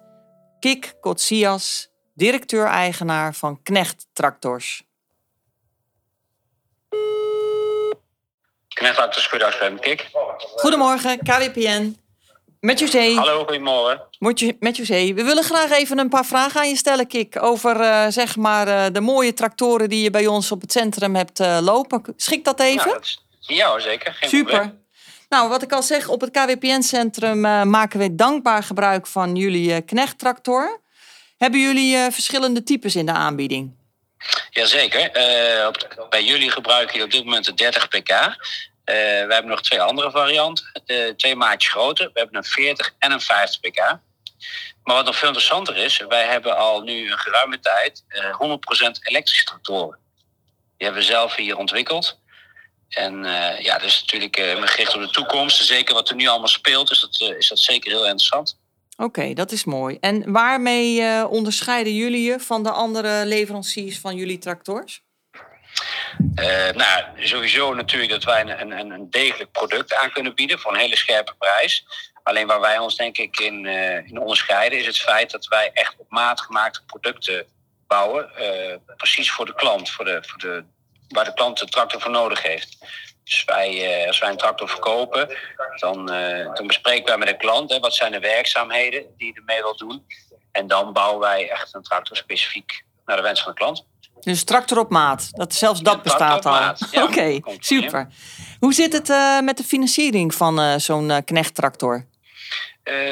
Kik 0.60 0.94
Kotsias, 1.00 1.88
directeur-eigenaar 2.14 3.34
van 3.34 3.62
Knecht 3.62 4.06
Tractors. 4.12 4.82
Knecht 8.68 8.94
Tractors, 8.94 9.26
goedendag, 9.26 9.80
Kik. 9.80 10.10
Goedemorgen, 10.38 11.18
KWPN. 11.18 11.96
Met 12.60 12.78
José. 12.78 13.14
Hallo, 13.14 13.44
goedemorgen. 13.44 14.02
Met 14.58 14.76
José. 14.76 15.14
We 15.14 15.24
willen 15.24 15.44
graag 15.44 15.70
even 15.70 15.98
een 15.98 16.08
paar 16.08 16.26
vragen 16.26 16.60
aan 16.60 16.68
je 16.68 16.76
stellen, 16.76 17.06
Kik. 17.06 17.42
Over 17.42 17.80
uh, 17.80 18.06
zeg 18.08 18.36
maar 18.36 18.68
uh, 18.68 18.84
de 18.92 19.00
mooie 19.00 19.34
tractoren 19.34 19.88
die 19.88 20.02
je 20.02 20.10
bij 20.10 20.26
ons 20.26 20.52
op 20.52 20.60
het 20.60 20.72
centrum 20.72 21.14
hebt 21.14 21.40
uh, 21.40 21.58
lopen. 21.60 22.02
Schik 22.16 22.44
dat 22.44 22.60
even? 22.60 22.88
Ja, 22.88 22.94
dat 22.94 23.02
is... 23.04 23.22
ja 23.40 23.78
zeker. 23.78 24.12
Geen 24.12 24.28
Super. 24.28 24.58
Probleem. 24.58 24.84
Nou, 25.28 25.48
wat 25.48 25.62
ik 25.62 25.72
al 25.72 25.82
zeg, 25.82 26.08
op 26.08 26.20
het 26.20 26.30
KWPN-centrum 26.30 27.44
uh, 27.44 27.62
maken 27.62 27.98
we 27.98 28.14
dankbaar 28.14 28.62
gebruik 28.62 29.06
van 29.06 29.36
jullie 29.36 29.68
uh, 29.68 29.76
Knecht-tractor. 29.86 30.80
Hebben 31.38 31.60
jullie 31.60 31.96
uh, 31.96 32.06
verschillende 32.10 32.62
types 32.62 32.96
in 32.96 33.06
de 33.06 33.12
aanbieding? 33.12 33.74
Jazeker. 34.50 35.06
Op, 35.66 36.06
bij 36.10 36.24
jullie 36.24 36.50
gebruiken 36.50 36.92
jullie 36.92 37.04
op 37.04 37.12
dit 37.12 37.24
moment 37.24 37.44
de 37.44 37.54
30 37.54 37.88
pk. 37.88 38.08
we 38.84 38.92
hebben 39.28 39.46
nog 39.46 39.62
twee 39.62 39.80
andere 39.80 40.10
varianten. 40.10 40.64
twee 41.16 41.36
maatjes 41.36 41.72
groter. 41.72 42.10
We 42.12 42.18
hebben 42.18 42.36
een 42.36 42.44
40 42.44 42.94
en 42.98 43.12
een 43.12 43.20
50 43.20 43.60
pk. 43.60 43.78
Maar 44.84 44.96
wat 44.96 45.04
nog 45.04 45.16
veel 45.16 45.28
interessanter 45.28 45.76
is, 45.76 46.04
wij 46.08 46.26
hebben 46.26 46.56
al 46.56 46.80
nu 46.80 47.10
een 47.10 47.18
geruime 47.18 47.60
tijd 47.60 48.04
100% 48.08 48.08
elektrische 49.02 49.44
tractoren. 49.44 49.98
Die 50.76 50.86
hebben 50.86 51.04
we 51.04 51.08
zelf 51.08 51.34
hier 51.34 51.56
ontwikkeld. 51.56 52.18
En 52.88 53.24
uh, 53.24 53.60
ja, 53.60 53.78
dus 53.78 54.00
natuurlijk 54.00 54.38
uh, 54.38 54.62
gericht 54.62 54.94
op 54.94 55.00
de 55.00 55.10
toekomst. 55.10 55.64
Zeker 55.64 55.94
wat 55.94 56.08
er 56.08 56.14
nu 56.14 56.26
allemaal 56.26 56.48
speelt, 56.48 56.90
is 56.90 57.00
dat, 57.00 57.20
uh, 57.20 57.38
is 57.38 57.48
dat 57.48 57.58
zeker 57.58 57.90
heel 57.90 58.04
interessant. 58.04 58.58
Oké, 58.96 59.04
okay, 59.04 59.34
dat 59.34 59.52
is 59.52 59.64
mooi. 59.64 59.96
En 60.00 60.32
waarmee 60.32 61.26
onderscheiden 61.26 61.94
jullie 61.94 62.30
je 62.30 62.40
van 62.40 62.62
de 62.62 62.70
andere 62.70 63.26
leveranciers 63.26 63.98
van 63.98 64.16
jullie 64.16 64.38
tractors? 64.38 65.04
nou, 66.74 67.04
sowieso 67.16 67.74
natuurlijk 67.74 68.10
dat 68.10 68.24
wij 68.24 68.40
een, 68.40 68.70
een, 68.70 68.90
een, 68.90 69.10
degelijk 69.10 69.52
product 69.52 69.94
aan 69.94 70.12
kunnen 70.12 70.34
bieden 70.34 70.58
voor 70.58 70.72
een 70.72 70.80
hele 70.80 70.96
scherpe 70.96 71.34
prijs. 71.38 71.86
Alleen 72.22 72.46
waar 72.46 72.60
wij 72.60 72.78
ons 72.78 72.96
denk 72.96 73.18
ik 73.18 73.38
in, 73.38 73.66
in 74.06 74.20
onderscheiden 74.20 74.78
is 74.78 74.86
het 74.86 74.98
feit 74.98 75.30
dat 75.30 75.46
wij 75.46 75.70
echt 75.72 75.94
op 75.98 76.10
maat 76.10 76.40
gemaakte 76.40 76.80
producten 76.86 77.46
bouwen. 77.86 78.30
precies 78.96 79.30
voor 79.30 79.46
de 79.46 79.54
klant, 79.54 79.90
voor 79.90 80.04
de, 80.04 80.18
voor 80.22 80.38
de 80.38 80.64
waar 81.08 81.24
de 81.24 81.34
klant 81.34 81.58
de 81.58 81.66
tractor 81.66 82.00
voor 82.00 82.10
nodig 82.10 82.42
heeft. 82.42 82.78
Dus 83.24 83.44
wij, 83.44 84.00
uh, 84.00 84.06
als 84.06 84.18
wij 84.18 84.30
een 84.30 84.36
tractor 84.36 84.68
verkopen, 84.68 85.36
dan, 85.76 86.14
uh, 86.14 86.54
dan 86.54 86.66
bespreken 86.66 87.06
wij 87.06 87.18
met 87.18 87.28
de 87.28 87.36
klant 87.36 87.70
hè, 87.70 87.78
wat 87.78 87.94
zijn 87.94 88.12
de 88.12 88.20
werkzaamheden 88.20 89.04
die 89.16 89.32
hij 89.32 89.40
ermee 89.40 89.62
wil 89.62 89.76
doen. 89.76 90.06
En 90.52 90.66
dan 90.66 90.92
bouwen 90.92 91.20
wij 91.20 91.50
echt 91.50 91.74
een 91.74 91.82
tractor 91.82 92.16
specifiek 92.16 92.84
naar 93.04 93.16
de 93.16 93.22
wens 93.22 93.42
van 93.42 93.52
de 93.52 93.58
klant. 93.58 93.86
Dus 94.20 94.44
tractor 94.44 94.78
op 94.78 94.90
maat, 94.90 95.28
dat, 95.30 95.54
zelfs 95.54 95.80
dat 95.80 96.02
bestaat 96.02 96.46
al. 96.46 96.52
Ja, 96.52 96.76
Oké, 96.92 97.02
okay, 97.02 97.42
super. 97.58 98.08
Hoe 98.60 98.74
zit 98.74 98.92
het 98.92 99.08
uh, 99.08 99.40
met 99.40 99.56
de 99.56 99.64
financiering 99.64 100.34
van 100.34 100.80
zo'n 100.80 101.24
knechttractor? 101.24 102.06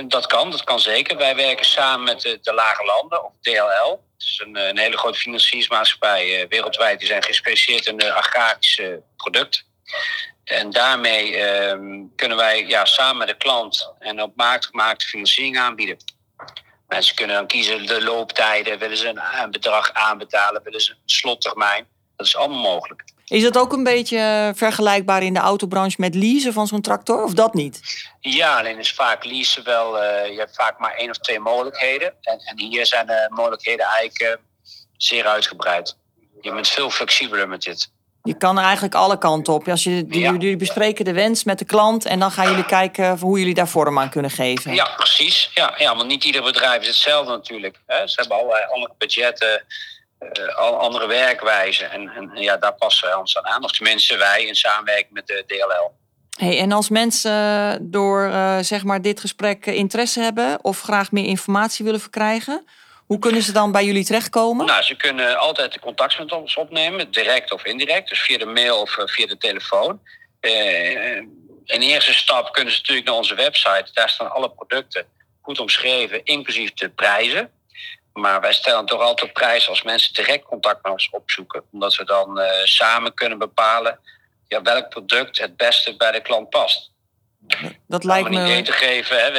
Dat 0.09 0.27
kan, 0.27 0.51
dat 0.51 0.65
kan 0.65 0.81
zeker. 0.81 1.17
Wij 1.17 1.37
werken 1.37 1.65
samen 1.65 2.05
met 2.05 2.21
de, 2.21 2.39
de 2.43 2.53
Lage 2.53 2.85
Landen, 2.85 3.25
of 3.25 3.33
DLL. 3.41 4.05
Het 4.13 4.23
is 4.23 4.43
een, 4.45 4.57
een, 4.57 4.79
hele 4.79 4.97
grote 4.97 5.19
financiersmaatschappij 5.19 6.43
uh, 6.43 6.49
wereldwijd. 6.49 6.99
Die 6.99 7.09
zijn 7.09 7.23
gespecialiseerd 7.23 7.87
in 7.87 7.97
de 7.97 8.13
agrarische 8.13 9.03
producten. 9.17 9.63
En 10.45 10.71
daarmee 10.71 11.31
uh, 11.31 12.07
kunnen 12.17 12.37
wij 12.37 12.67
ja, 12.67 12.85
samen 12.85 13.17
met 13.17 13.29
de 13.29 13.37
klant 13.37 13.93
en 13.99 14.23
op 14.23 14.37
maat 14.37 14.67
gemaakte 14.67 15.07
financiering 15.07 15.59
aanbieden. 15.59 15.97
Mensen 16.89 17.15
kunnen 17.15 17.37
dan 17.37 17.47
kiezen 17.47 17.87
de 17.87 18.03
looptijden, 18.03 18.79
willen 18.79 18.97
ze 18.97 19.09
een, 19.09 19.21
een 19.43 19.51
bedrag 19.51 19.93
aanbetalen, 19.93 20.63
willen 20.63 20.81
ze 20.81 20.93
een 20.93 20.99
slottermijn. 21.05 21.87
Dat 22.17 22.27
is 22.27 22.37
allemaal 22.37 22.73
mogelijk. 22.73 23.05
Is 23.25 23.43
dat 23.43 23.59
ook 23.59 23.73
een 23.73 23.83
beetje 23.83 24.53
vergelijkbaar 24.55 25.23
in 25.23 25.35
de 25.35 25.41
autobranche 25.41 25.97
met 26.01 26.15
leasen 26.15 26.53
van 26.53 26.67
zo'n 26.67 26.81
tractor, 26.81 27.23
of 27.23 27.35
dat 27.35 27.55
niet? 27.55 27.81
Ja, 28.21 28.59
alleen 28.59 28.79
is 28.79 28.93
vaak 28.93 29.25
leasen 29.25 29.65
wel, 29.65 30.03
uh, 30.03 30.29
je 30.29 30.39
hebt 30.39 30.55
vaak 30.57 30.79
maar 30.79 30.95
één 30.95 31.11
of 31.11 31.19
twee 31.19 31.41
mogelijkheden. 31.41 32.15
En, 32.21 32.39
en 32.39 32.59
hier 32.59 32.87
zijn 32.87 33.07
de 33.07 33.27
mogelijkheden 33.29 33.87
eigenlijk 33.87 34.23
uh, 34.23 34.45
zeer 34.97 35.27
uitgebreid. 35.27 35.97
Je 36.41 36.53
bent 36.53 36.69
veel 36.69 36.91
flexibeler 36.91 37.49
met 37.49 37.63
dit. 37.63 37.93
Je 38.23 38.37
kan 38.37 38.59
eigenlijk 38.59 38.95
alle 38.95 39.19
kanten 39.19 39.53
op. 39.53 39.69
Als 39.69 39.85
je, 39.85 40.07
ja. 40.09 40.31
Jullie 40.31 40.57
bespreken 40.57 41.05
de 41.05 41.13
wens 41.13 41.45
met 41.45 41.59
de 41.59 41.65
klant 41.65 42.05
en 42.05 42.19
dan 42.19 42.31
gaan 42.31 42.49
jullie 42.49 42.67
kijken 42.67 43.19
hoe 43.19 43.39
jullie 43.39 43.55
daar 43.55 43.69
vorm 43.69 43.99
aan 43.99 44.11
kunnen 44.11 44.31
geven. 44.31 44.75
Ja, 44.75 44.89
precies. 44.97 45.51
Ja, 45.55 45.75
ja 45.77 45.97
want 45.97 46.09
niet 46.09 46.25
ieder 46.25 46.43
bedrijf 46.43 46.81
is 46.81 46.87
hetzelfde 46.87 47.33
natuurlijk. 47.33 47.81
Hè. 47.87 48.07
Ze 48.07 48.21
hebben 48.21 48.37
allerlei 48.37 48.65
andere 48.73 48.95
budgetten, 48.99 49.65
uh, 50.39 50.57
andere 50.59 51.07
werkwijzen. 51.07 51.91
En, 51.91 52.09
en 52.09 52.31
ja, 52.35 52.57
daar 52.57 52.75
passen 52.75 53.09
wij 53.09 53.17
ons 53.17 53.39
aan 53.39 53.47
aan. 53.47 53.65
Of 53.65 53.73
tenminste 53.73 54.17
wij 54.17 54.45
in 54.45 54.55
samenwerking 54.55 55.13
met 55.13 55.27
de 55.27 55.45
DLL. 55.47 55.93
Hey, 56.39 56.59
en 56.59 56.73
als 56.73 56.89
mensen 56.89 57.79
door 57.91 58.27
uh, 58.27 58.59
zeg 58.59 58.85
maar 58.85 59.03
dit 59.03 59.21
gesprek 59.21 59.67
interesse 59.67 60.21
hebben 60.21 60.59
of 60.63 60.81
graag 60.81 61.13
meer 61.13 61.25
informatie 61.25 61.85
willen 61.85 62.01
verkrijgen, 62.01 62.67
hoe 63.07 63.19
kunnen 63.19 63.43
ze 63.43 63.53
dan 63.53 63.73
bij 63.73 63.85
jullie 63.85 64.05
terechtkomen? 64.05 64.67
Nou, 64.67 64.83
ze 64.83 64.97
kunnen 64.97 65.39
altijd 65.39 65.79
contact 65.79 66.19
met 66.19 66.33
ons 66.33 66.57
opnemen, 66.57 67.11
direct 67.11 67.53
of 67.53 67.65
indirect, 67.65 68.09
dus 68.09 68.21
via 68.21 68.39
de 68.39 68.47
mail 68.47 68.81
of 68.81 68.97
via 69.05 69.27
de 69.27 69.37
telefoon. 69.37 70.01
Uh, 70.41 71.17
in 71.65 71.81
eerste 71.81 72.15
stap 72.15 72.53
kunnen 72.53 72.73
ze 72.73 72.79
natuurlijk 72.79 73.07
naar 73.07 73.17
onze 73.17 73.35
website, 73.35 73.91
daar 73.93 74.09
staan 74.09 74.31
alle 74.31 74.51
producten 74.51 75.07
goed 75.41 75.59
omschreven, 75.59 76.25
inclusief 76.25 76.73
de 76.73 76.89
prijzen. 76.89 77.51
Maar 78.15 78.41
wij 78.41 78.53
stellen 78.53 78.87
toch 78.87 79.01
altijd 79.01 79.33
prijs 79.33 79.69
als 79.69 79.83
mensen 79.83 80.15
direct 80.15 80.45
contact 80.45 80.83
met 80.83 80.93
ons 80.93 81.11
opzoeken, 81.11 81.63
omdat 81.73 81.97
we 81.97 82.05
dan 82.05 82.41
uh, 82.41 82.47
samen 82.65 83.15
kunnen 83.15 83.39
bepalen 83.39 83.99
ja, 84.49 84.63
welk 84.63 84.89
product 84.89 85.39
het 85.39 85.57
beste 85.57 85.97
bij 85.97 86.13
de 86.13 86.21
klant 86.21 86.51
past. 86.51 86.91
Dat 87.87 88.05
lijkt 88.05 88.29
Om 88.29 88.35
een 88.35 88.45
idee 88.45 88.63
te 88.63 88.73
geven, 88.73 89.25
hè, 89.25 89.31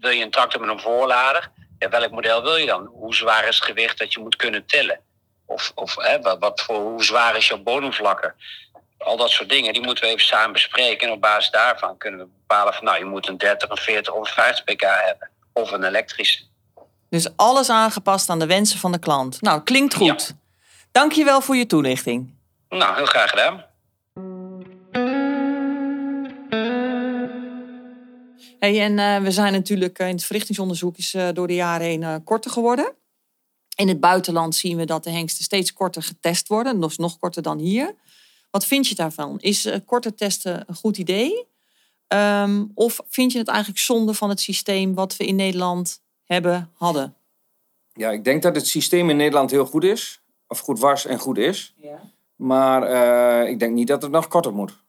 wil 0.00 0.10
je 0.10 0.22
een 0.22 0.30
tractor 0.30 0.60
met 0.60 0.70
een 0.70 0.80
voorlader? 0.80 1.50
Ja, 1.78 1.88
welk 1.88 2.10
model 2.10 2.42
wil 2.42 2.56
je 2.56 2.66
dan? 2.66 2.86
Hoe 2.86 3.14
zwaar 3.14 3.48
is 3.48 3.54
het 3.54 3.64
gewicht 3.64 3.98
dat 3.98 4.12
je 4.12 4.20
moet 4.20 4.36
kunnen 4.36 4.66
tillen? 4.66 5.00
Of, 5.46 5.72
of 5.74 5.96
hè, 5.96 6.20
wat, 6.20 6.38
wat 6.38 6.60
voor, 6.60 6.76
hoe 6.76 7.04
zwaar 7.04 7.36
is 7.36 7.48
jouw 7.48 7.58
bodemvlakken? 7.58 8.34
Al 8.98 9.16
dat 9.16 9.30
soort 9.30 9.48
dingen, 9.48 9.72
die 9.72 9.82
moeten 9.82 10.04
we 10.04 10.10
even 10.10 10.26
samen 10.26 10.52
bespreken. 10.52 11.08
En 11.08 11.14
op 11.14 11.20
basis 11.20 11.50
daarvan 11.50 11.96
kunnen 11.98 12.20
we 12.20 12.26
bepalen 12.26 12.74
van 12.74 12.84
nou, 12.84 12.98
je 12.98 13.04
moet 13.04 13.28
een 13.28 13.38
30, 13.38 13.70
een 13.70 13.76
40 13.76 14.12
of 14.12 14.28
een 14.28 14.34
50 14.34 14.64
pk 14.64 14.80
hebben. 14.80 15.30
Of 15.52 15.70
een 15.70 15.84
elektrische. 15.84 16.42
Dus 17.14 17.36
alles 17.36 17.70
aangepast 17.70 18.28
aan 18.28 18.38
de 18.38 18.46
wensen 18.46 18.78
van 18.78 18.92
de 18.92 18.98
klant. 18.98 19.40
Nou, 19.40 19.62
klinkt 19.62 19.94
goed. 19.94 20.06
Ja. 20.06 20.54
Dank 20.92 21.12
je 21.12 21.24
wel 21.24 21.40
voor 21.40 21.56
je 21.56 21.66
toelichting. 21.66 22.34
Nou, 22.68 22.94
heel 22.94 23.06
graag 23.06 23.30
gedaan. 23.30 23.64
Hey, 28.58 28.80
en 28.80 28.98
uh, 28.98 29.22
we 29.22 29.30
zijn 29.30 29.52
natuurlijk 29.52 29.98
in 29.98 30.06
het 30.06 30.24
verrichtingsonderzoek 30.24 30.96
is 30.96 31.14
uh, 31.14 31.28
door 31.32 31.46
de 31.46 31.54
jaren 31.54 31.86
heen 31.86 32.02
uh, 32.02 32.14
korter 32.24 32.50
geworden. 32.50 32.92
In 33.74 33.88
het 33.88 34.00
buitenland 34.00 34.54
zien 34.54 34.76
we 34.76 34.84
dat 34.84 35.04
de 35.04 35.10
hengsten 35.10 35.44
steeds 35.44 35.72
korter 35.72 36.02
getest 36.02 36.48
worden, 36.48 36.80
dus 36.80 36.96
nog 36.96 37.18
korter 37.18 37.42
dan 37.42 37.58
hier. 37.58 37.94
Wat 38.50 38.66
vind 38.66 38.88
je 38.88 38.94
daarvan? 38.94 39.36
Is 39.40 39.68
korter 39.86 40.14
testen 40.14 40.64
een 40.66 40.74
goed 40.74 40.98
idee? 40.98 41.46
Um, 42.08 42.70
of 42.74 43.00
vind 43.08 43.32
je 43.32 43.38
het 43.38 43.48
eigenlijk 43.48 43.78
zonde 43.78 44.14
van 44.14 44.28
het 44.28 44.40
systeem 44.40 44.94
wat 44.94 45.16
we 45.16 45.26
in 45.26 45.36
Nederland 45.36 46.02
hebben, 46.24 46.70
hadden? 46.74 47.14
Ja, 47.92 48.10
ik 48.10 48.24
denk 48.24 48.42
dat 48.42 48.56
het 48.56 48.66
systeem 48.66 49.10
in 49.10 49.16
Nederland 49.16 49.50
heel 49.50 49.66
goed 49.66 49.84
is. 49.84 50.22
Of 50.48 50.58
goed 50.58 50.78
was 50.78 51.06
en 51.06 51.18
goed 51.18 51.38
is. 51.38 51.74
Ja. 51.76 52.00
Maar 52.36 52.82
ik 53.48 53.58
denk 53.58 53.74
niet 53.74 53.88
dat 53.88 54.02
het 54.02 54.10
nog 54.10 54.28
korter 54.28 54.54
moet. 54.54 54.82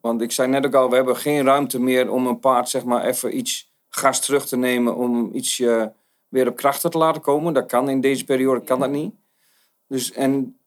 Want 0.00 0.20
ik 0.20 0.32
zei 0.32 0.48
net 0.48 0.66
ook 0.66 0.74
al, 0.74 0.88
we 0.90 0.96
hebben 0.96 1.16
geen 1.16 1.44
ruimte 1.44 1.80
meer 1.80 2.10
om 2.10 2.26
een 2.26 2.38
paard 2.38 2.68
zeg 2.68 2.84
maar 2.84 3.04
even 3.04 3.36
iets 3.36 3.72
gas 3.88 4.20
terug 4.20 4.46
te 4.46 4.56
nemen 4.56 4.96
om 4.96 5.30
iets 5.32 5.58
uh, 5.58 5.84
weer 6.28 6.48
op 6.48 6.56
krachten 6.56 6.90
te 6.90 6.98
laten 6.98 7.22
komen. 7.22 7.52
Dat 7.52 7.66
kan 7.66 7.88
in 7.88 8.00
deze 8.00 8.24
periode, 8.24 8.60
kan 8.60 8.80
dat 8.80 8.90
niet. 8.90 9.14
Dus 9.86 10.12
en 10.12 10.57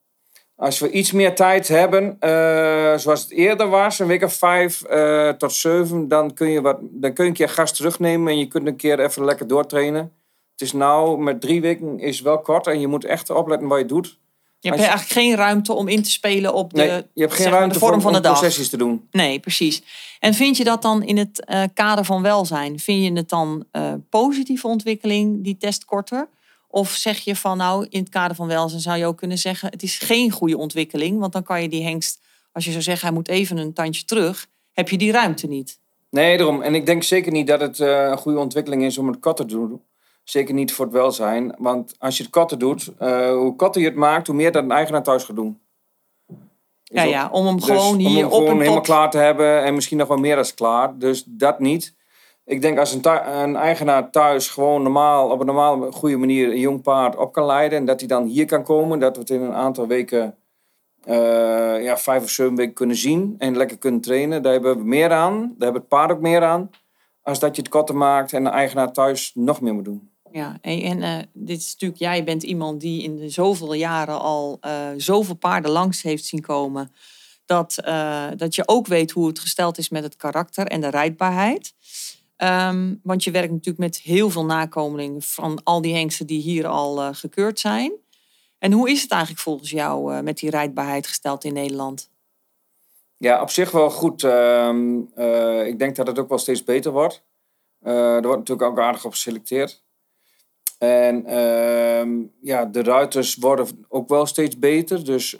als 0.61 0.79
we 0.79 0.91
iets 0.91 1.11
meer 1.11 1.35
tijd 1.35 1.67
hebben, 1.67 2.03
uh, 2.19 2.97
zoals 2.97 3.21
het 3.21 3.31
eerder 3.31 3.67
was, 3.69 3.99
een 3.99 4.07
week 4.07 4.23
of 4.23 4.33
vijf 4.33 4.83
uh, 4.91 5.29
tot 5.29 5.53
zeven, 5.53 6.07
dan 6.07 6.33
kun, 6.33 6.49
je 6.49 6.61
wat, 6.61 6.77
dan 6.81 7.13
kun 7.13 7.23
je 7.23 7.29
een 7.29 7.35
keer 7.35 7.49
gas 7.49 7.73
terugnemen 7.73 8.31
en 8.31 8.39
je 8.39 8.47
kunt 8.47 8.67
een 8.67 8.75
keer 8.75 8.99
even 8.99 9.25
lekker 9.25 9.47
doortrainen. 9.47 10.01
Het 10.51 10.61
is 10.61 10.73
nou, 10.73 11.21
met 11.21 11.41
drie 11.41 11.61
weken 11.61 11.99
is 11.99 12.21
wel 12.21 12.39
kort 12.39 12.67
en 12.67 12.79
je 12.79 12.87
moet 12.87 13.05
echt 13.05 13.29
opletten 13.29 13.67
wat 13.67 13.79
je 13.79 13.85
doet. 13.85 14.19
Je 14.59 14.69
hebt 14.69 14.81
je- 14.81 14.87
eigenlijk 14.87 15.19
geen 15.19 15.35
ruimte 15.35 15.73
om 15.73 15.87
in 15.87 16.03
te 16.03 16.11
spelen 16.11 16.53
op 16.53 16.73
de, 16.73 16.77
Nee, 16.81 17.03
je 17.13 17.21
hebt 17.21 17.33
geen 17.33 17.49
maar, 17.49 17.57
ruimte 17.57 17.73
de 17.73 17.79
vorm 17.79 17.91
voor, 17.93 18.01
van 18.01 18.11
de 18.11 18.17
om 18.17 18.23
dag. 18.23 18.39
concessies 18.39 18.69
te 18.69 18.77
doen. 18.77 19.07
Nee, 19.11 19.39
precies. 19.39 19.83
En 20.19 20.33
vind 20.33 20.57
je 20.57 20.63
dat 20.63 20.81
dan 20.81 21.03
in 21.03 21.17
het 21.17 21.45
eh, 21.45 21.63
kader 21.73 22.05
van 22.05 22.21
welzijn? 22.21 22.79
Vind 22.79 23.03
je 23.03 23.13
het 23.13 23.29
dan 23.29 23.65
eh, 23.71 23.93
positieve 24.09 24.67
ontwikkeling, 24.67 25.43
die 25.43 25.57
test 25.57 25.85
korter? 25.85 26.27
Of 26.71 26.89
zeg 26.89 27.19
je 27.19 27.35
van 27.35 27.57
nou, 27.57 27.85
in 27.89 27.99
het 27.99 28.09
kader 28.09 28.35
van 28.35 28.47
welzijn 28.47 28.81
zou 28.81 28.97
je 28.97 29.05
ook 29.05 29.17
kunnen 29.17 29.37
zeggen... 29.37 29.69
het 29.69 29.83
is 29.83 29.97
geen 29.97 30.31
goede 30.31 30.57
ontwikkeling, 30.57 31.19
want 31.19 31.33
dan 31.33 31.43
kan 31.43 31.61
je 31.61 31.69
die 31.69 31.83
hengst... 31.83 32.21
als 32.51 32.65
je 32.65 32.71
zou 32.71 32.83
zeggen, 32.83 33.07
hij 33.07 33.15
moet 33.15 33.27
even 33.27 33.57
een 33.57 33.73
tandje 33.73 34.05
terug... 34.05 34.47
heb 34.71 34.89
je 34.89 34.97
die 34.97 35.11
ruimte 35.11 35.47
niet. 35.47 35.79
Nee, 36.09 36.37
daarom. 36.37 36.61
En 36.61 36.75
ik 36.75 36.85
denk 36.85 37.03
zeker 37.03 37.31
niet 37.31 37.47
dat 37.47 37.61
het 37.61 37.79
eh, 37.79 38.03
een 38.03 38.17
goede 38.17 38.39
ontwikkeling 38.39 38.83
is 38.83 38.97
om 38.97 39.07
het 39.07 39.19
korter 39.19 39.45
te 39.45 39.55
doen. 39.55 39.81
Zeker 40.23 40.53
niet 40.53 40.73
voor 40.73 40.85
het 40.85 40.93
welzijn. 40.93 41.55
Want 41.57 41.95
als 41.99 42.17
je 42.17 42.23
het 42.23 42.31
korter 42.31 42.57
doet, 42.57 42.91
eh, 42.97 43.31
hoe 43.31 43.55
korter 43.55 43.81
je 43.81 43.87
het 43.87 43.97
maakt, 43.97 44.27
hoe 44.27 44.35
meer 44.35 44.51
dat 44.51 44.63
een 44.63 44.71
eigenaar 44.71 45.03
thuis 45.03 45.23
gaat 45.23 45.35
doen. 45.35 45.59
Ja, 46.83 47.03
Is 47.03 47.09
ja, 47.09 47.29
om 47.31 47.45
hem 47.45 47.55
Dus 47.55 47.65
gewoon 47.65 47.87
om 47.87 47.97
hier 47.97 48.17
hem 48.17 48.25
op 48.25 48.31
gewoon 48.31 48.49
en 48.49 48.57
helemaal 48.57 48.81
klaar 48.81 49.09
te 49.09 49.17
hebben 49.17 49.63
en 49.63 49.75
misschien 49.75 49.97
nog 49.97 50.07
wel 50.07 50.17
meer 50.17 50.37
als 50.37 50.53
klaar. 50.53 50.97
Dus 50.97 51.23
dat 51.27 51.59
niet. 51.59 51.93
Ik 52.51 52.61
denk 52.61 52.79
als 52.79 52.93
een, 52.93 53.01
een 53.41 53.55
eigenaar 53.55 54.09
thuis 54.09 54.49
gewoon 54.49 54.83
normaal, 54.83 55.29
op 55.29 55.39
een 55.39 55.45
normale 55.45 55.91
goede 55.91 56.17
manier 56.17 56.51
een 56.51 56.59
jong 56.59 56.81
paard 56.81 57.17
op 57.17 57.33
kan 57.33 57.45
leiden. 57.45 57.77
En 57.77 57.85
dat 57.85 57.99
hij 57.99 58.07
dan 58.07 58.25
hier 58.25 58.45
kan 58.45 58.63
komen. 58.63 58.99
Dat 58.99 59.15
we 59.15 59.21
het 59.21 59.29
in 59.29 59.41
een 59.41 59.53
aantal 59.53 59.87
weken, 59.87 60.35
eh, 61.03 61.83
ja, 61.83 61.97
vijf 61.97 62.23
of 62.23 62.29
zeven 62.29 62.55
weken 62.55 62.73
kunnen 62.73 62.95
zien. 62.95 63.35
En 63.37 63.57
lekker 63.57 63.77
kunnen 63.77 64.01
trainen. 64.01 64.41
Daar 64.41 64.51
hebben 64.51 64.77
we 64.77 64.83
meer 64.83 65.11
aan. 65.11 65.39
Daar 65.39 65.55
hebben 65.57 65.81
het 65.81 65.87
paard 65.87 66.11
ook 66.11 66.19
meer 66.19 66.43
aan. 66.43 66.69
Als 67.21 67.39
dat 67.39 67.55
je 67.55 67.61
het 67.61 67.71
korter 67.71 67.95
maakt 67.95 68.33
en 68.33 68.43
de 68.43 68.49
eigenaar 68.49 68.91
thuis 68.91 69.31
nog 69.33 69.61
meer 69.61 69.73
moet 69.73 69.85
doen. 69.85 70.09
Ja, 70.31 70.57
en, 70.61 71.01
eh, 71.01 71.17
dit 71.33 71.57
is 71.57 71.71
natuurlijk, 71.71 72.01
jij 72.01 72.23
bent 72.23 72.43
iemand 72.43 72.81
die 72.81 73.03
in 73.03 73.31
zoveel 73.31 73.73
jaren 73.73 74.19
al 74.19 74.57
eh, 74.61 74.87
zoveel 74.97 75.35
paarden 75.35 75.71
langs 75.71 76.01
heeft 76.01 76.25
zien 76.25 76.41
komen. 76.41 76.91
Dat, 77.45 77.75
dat 78.35 78.55
je 78.55 78.63
ook 78.65 78.87
weet 78.87 79.11
hoe 79.11 79.27
het 79.27 79.39
gesteld 79.39 79.77
is 79.77 79.89
met 79.89 80.03
het 80.03 80.15
karakter 80.15 80.67
en 80.67 80.81
de 80.81 80.89
rijdbaarheid. 80.89 81.73
Ehm, 82.41 82.95
want 83.03 83.23
je 83.23 83.31
werkt 83.31 83.51
natuurlijk 83.51 83.77
met 83.77 83.97
heel 83.97 84.29
veel 84.29 84.45
nakomelingen 84.45 85.21
van 85.21 85.59
al 85.63 85.81
die 85.81 85.95
hengsten 85.95 86.27
die 86.27 86.41
hier 86.41 86.67
al 86.67 87.01
eh, 87.01 87.09
gekeurd 87.11 87.59
zijn. 87.59 87.91
En 88.59 88.71
hoe 88.71 88.89
is 88.89 89.01
het 89.01 89.11
eigenlijk 89.11 89.41
volgens 89.41 89.69
jou 89.69 90.13
eh, 90.13 90.21
met 90.21 90.37
die 90.37 90.49
rijdbaarheid 90.49 91.07
gesteld 91.07 91.43
in 91.43 91.53
Nederland? 91.53 92.09
Ja, 93.17 93.41
op 93.41 93.49
zich 93.49 93.71
wel 93.71 93.89
goed. 93.89 94.23
Ehm, 94.23 94.99
eh, 95.15 95.67
ik 95.67 95.79
denk 95.79 95.95
dat 95.95 96.07
het 96.07 96.19
ook 96.19 96.29
wel 96.29 96.37
steeds 96.37 96.63
beter 96.63 96.91
wordt. 96.91 97.23
Er 97.81 98.21
wordt 98.21 98.37
natuurlijk 98.37 98.69
ook 98.69 98.79
aardig 98.79 99.05
op 99.05 99.11
geselecteerd. 99.11 99.83
En 100.77 101.25
ehm, 101.25 102.09
ja, 102.41 102.65
de 102.65 102.83
ruiters 102.83 103.35
worden 103.35 103.85
ook 103.89 104.09
wel 104.09 104.25
steeds 104.25 104.59
beter. 104.59 105.05
Dus 105.05 105.37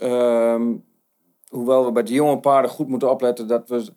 hoewel 1.48 1.86
we 1.86 1.92
bij 1.92 2.04
de 2.04 2.14
jonge 2.14 2.40
paarden 2.40 2.72
goed 2.72 2.88
moeten 2.88 3.12
opletten 3.12 3.48
dat 3.48 3.70
we 3.70 3.94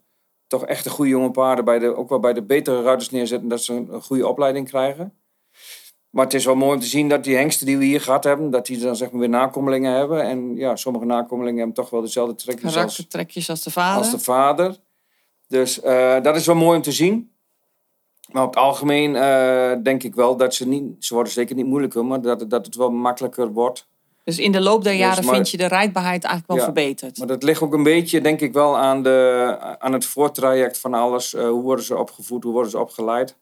toch 0.59 0.69
echt 0.69 0.85
de 0.85 0.91
goede 0.91 1.11
jonge 1.11 1.31
paarden 1.31 1.65
bij 1.65 1.79
de, 1.79 1.97
ook 1.97 2.09
wel 2.09 2.21
bij 2.21 2.33
de 2.33 2.43
betere 2.43 2.83
ruiters 2.83 3.11
neerzetten, 3.11 3.49
dat 3.49 3.63
ze 3.63 3.73
een, 3.73 3.89
een 3.93 4.03
goede 4.03 4.29
opleiding 4.29 4.69
krijgen. 4.69 5.13
Maar 6.11 6.25
het 6.25 6.35
is 6.35 6.45
wel 6.45 6.55
mooi 6.55 6.75
om 6.75 6.81
te 6.81 6.87
zien 6.87 7.09
dat 7.09 7.25
die 7.25 7.37
hengsten 7.37 7.67
die 7.67 7.79
we 7.79 7.85
hier 7.85 8.01
gehad 8.01 8.25
hebben, 8.25 8.51
dat 8.51 8.67
die 8.67 8.79
dan 8.79 8.97
zeg 8.97 9.11
maar 9.11 9.21
weer 9.21 9.29
nakomelingen 9.29 9.93
hebben. 9.93 10.23
En 10.23 10.57
ja, 10.57 10.77
sommige 10.77 11.05
nakomelingen 11.05 11.57
hebben 11.57 11.75
toch 11.75 11.91
wel 11.91 12.01
dezelfde 12.01 12.35
trekjes 12.35 12.65
als, 12.65 12.75
Karaktertrekjes 12.75 13.51
als 13.51 13.63
de 13.63 13.71
vader? 13.71 13.99
als 13.99 14.11
de 14.11 14.19
vader. 14.19 14.77
Dus 15.49 15.81
eh, 15.81 16.23
dat 16.23 16.37
is 16.37 16.47
wel 16.47 16.55
mooi 16.55 16.77
om 16.77 16.83
te 16.83 16.93
zien. 16.93 17.33
Maar 18.33 18.43
op 18.43 18.55
het 18.55 18.63
algemeen 18.63 19.17
eh, 19.17 19.73
denk 19.83 20.03
ik 20.03 20.15
wel 20.15 20.37
dat 20.37 20.55
ze 20.55 20.69
niet... 20.69 21.05
Ze 21.05 21.15
worden 21.15 21.33
zeker 21.33 21.57
niet 21.57 21.67
moeilijker, 21.67 22.05
maar 22.05 22.21
dat, 22.21 22.51
dat 22.51 22.67
het 22.67 22.77
wel 22.77 22.91
makkelijker 22.91 23.53
wordt. 23.53 23.89
Dus 24.25 24.39
in 24.39 24.53
de 24.53 24.61
loop 24.61 24.83
der 24.83 24.93
Dus, 24.93 25.01
jaren 25.01 25.25
maar- 25.25 25.35
vind 25.35 25.51
je 25.51 25.57
de 25.57 25.67
rijdbaarheid 25.67 26.25
eigenlijk 26.25 26.47
wel 26.47 26.57
Ja, 26.59 26.65
verbeterd? 26.73 27.19
Maar 27.19 27.27
dat 27.27 27.43
ligt 27.43 27.63
ook 27.63 27.75
een 27.75 27.83
beetje, 27.83 28.21
denk 28.21 28.41
ik 28.41 28.53
wel, 28.53 28.77
aan, 28.77 29.03
de, 29.03 29.57
aan 29.79 29.93
het 29.93 30.05
voortraject 30.07 30.79
van 30.79 30.95
alles. 30.95 31.35
Eh, 31.35 31.49
hoe 31.49 31.63
worden 31.63 31.85
ze 31.85 31.97
opgevoed, 31.97 32.43
hoe 32.45 32.53
worden 32.53 32.71
ze 32.71 32.79
opgeleid? 32.79 33.37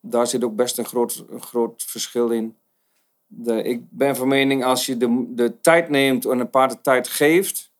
Daar 0.00 0.26
zit 0.26 0.44
ook 0.44 0.56
best 0.56 0.78
een 0.78 0.84
groot, 0.84 1.24
een 1.30 1.42
groot 1.42 1.82
verschil 1.86 2.30
in. 2.30 2.56
De, 3.26 3.62
ik 3.62 3.90
ben 3.90 4.16
van 4.16 4.28
mening, 4.28 4.64
als 4.64 4.86
je 4.86 4.96
de, 4.96 5.24
de 5.28 5.60
tijd 5.60 5.88
neemt 5.88 6.24
en 6.24 6.38
een 6.38 6.50
paard 6.50 6.70
de 6.70 6.80
tijd 6.80 7.08
geeft... 7.08 7.72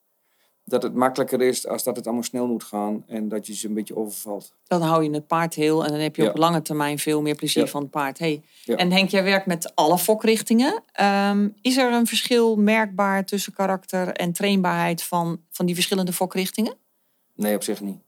dat 0.64 0.82
het 0.82 0.94
makkelijker 0.94 1.40
is 1.42 1.66
als 1.66 1.82
dat 1.84 1.96
het 1.96 2.04
allemaal 2.04 2.24
snel 2.24 2.46
moet 2.46 2.64
gaan. 2.64 3.04
En 3.06 3.28
dat 3.28 3.46
je 3.46 3.54
ze 3.54 3.66
een 3.68 3.74
beetje 3.74 3.96
overvalt. 3.96 4.52
Dan 4.66 4.82
hou 4.82 5.02
je 5.04 5.10
het 5.10 5.26
paard 5.26 5.54
heel 5.54 5.84
en 5.84 5.90
dan 5.90 6.00
heb 6.00 6.16
je 6.16 6.22
Ja. 6.22 6.28
op 6.30 6.36
lange 6.36 6.62
termijn 6.62 6.98
veel 6.98 7.22
meer 7.22 7.34
plezier 7.34 7.62
Ja. 7.64 7.68
van 7.70 7.82
het 7.82 7.90
paard. 7.90 8.18
Hey. 8.18 8.42
Ja. 8.64 8.76
En 8.76 8.92
Henk, 8.92 9.08
jij 9.10 9.24
werkt 9.24 9.46
met 9.46 9.72
alle 9.74 9.98
fokrichtingen. 9.98 10.82
Ehm, 10.92 11.48
is 11.60 11.76
er 11.76 11.92
een 11.92 12.06
verschil 12.06 12.56
merkbaar 12.56 13.24
tussen 13.24 13.52
karakter 13.52 14.08
en 14.08 14.32
trainbaarheid 14.32 15.02
van, 15.02 15.40
van 15.50 15.66
die 15.66 15.74
verschillende 15.74 16.12
fokrichtingen? 16.12 16.74
Nee, 17.34 17.54
op 17.54 17.62
zich 17.62 17.80
niet. 17.80 17.98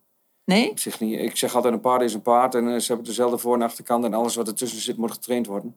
Nee? 0.44 0.70
Op 0.70 0.78
zich 0.78 1.00
niet. 1.00 1.20
Ik 1.20 1.36
zeg 1.36 1.54
altijd, 1.54 1.74
een 1.74 1.80
paard 1.80 2.02
is 2.02 2.14
een 2.14 2.22
paard. 2.22 2.54
En 2.54 2.68
eh, 2.68 2.78
ze 2.78 2.86
hebben 2.86 3.06
dezelfde 3.06 3.38
voor- 3.38 3.54
en 3.54 3.62
achterkant. 3.62 4.04
En 4.04 4.14
alles 4.14 4.34
wat 4.36 4.46
ertussen 4.48 4.80
zit, 4.80 4.96
moet 4.96 5.10
getraind 5.12 5.46
worden. 5.46 5.76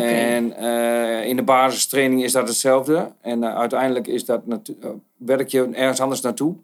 En 0.00 0.56
eh, 0.56 1.28
in 1.28 1.36
de 1.36 1.42
basistraining 1.42 2.24
is 2.24 2.32
dat 2.32 2.48
hetzelfde. 2.48 3.12
En 3.20 3.44
eh, 3.44 3.54
uiteindelijk 3.54 4.06
is 4.06 4.24
dat 4.24 4.42
eh, 4.46 4.90
werk 5.16 5.48
je 5.48 5.68
ergens 5.72 6.00
anders 6.00 6.20
naartoe. 6.20 6.54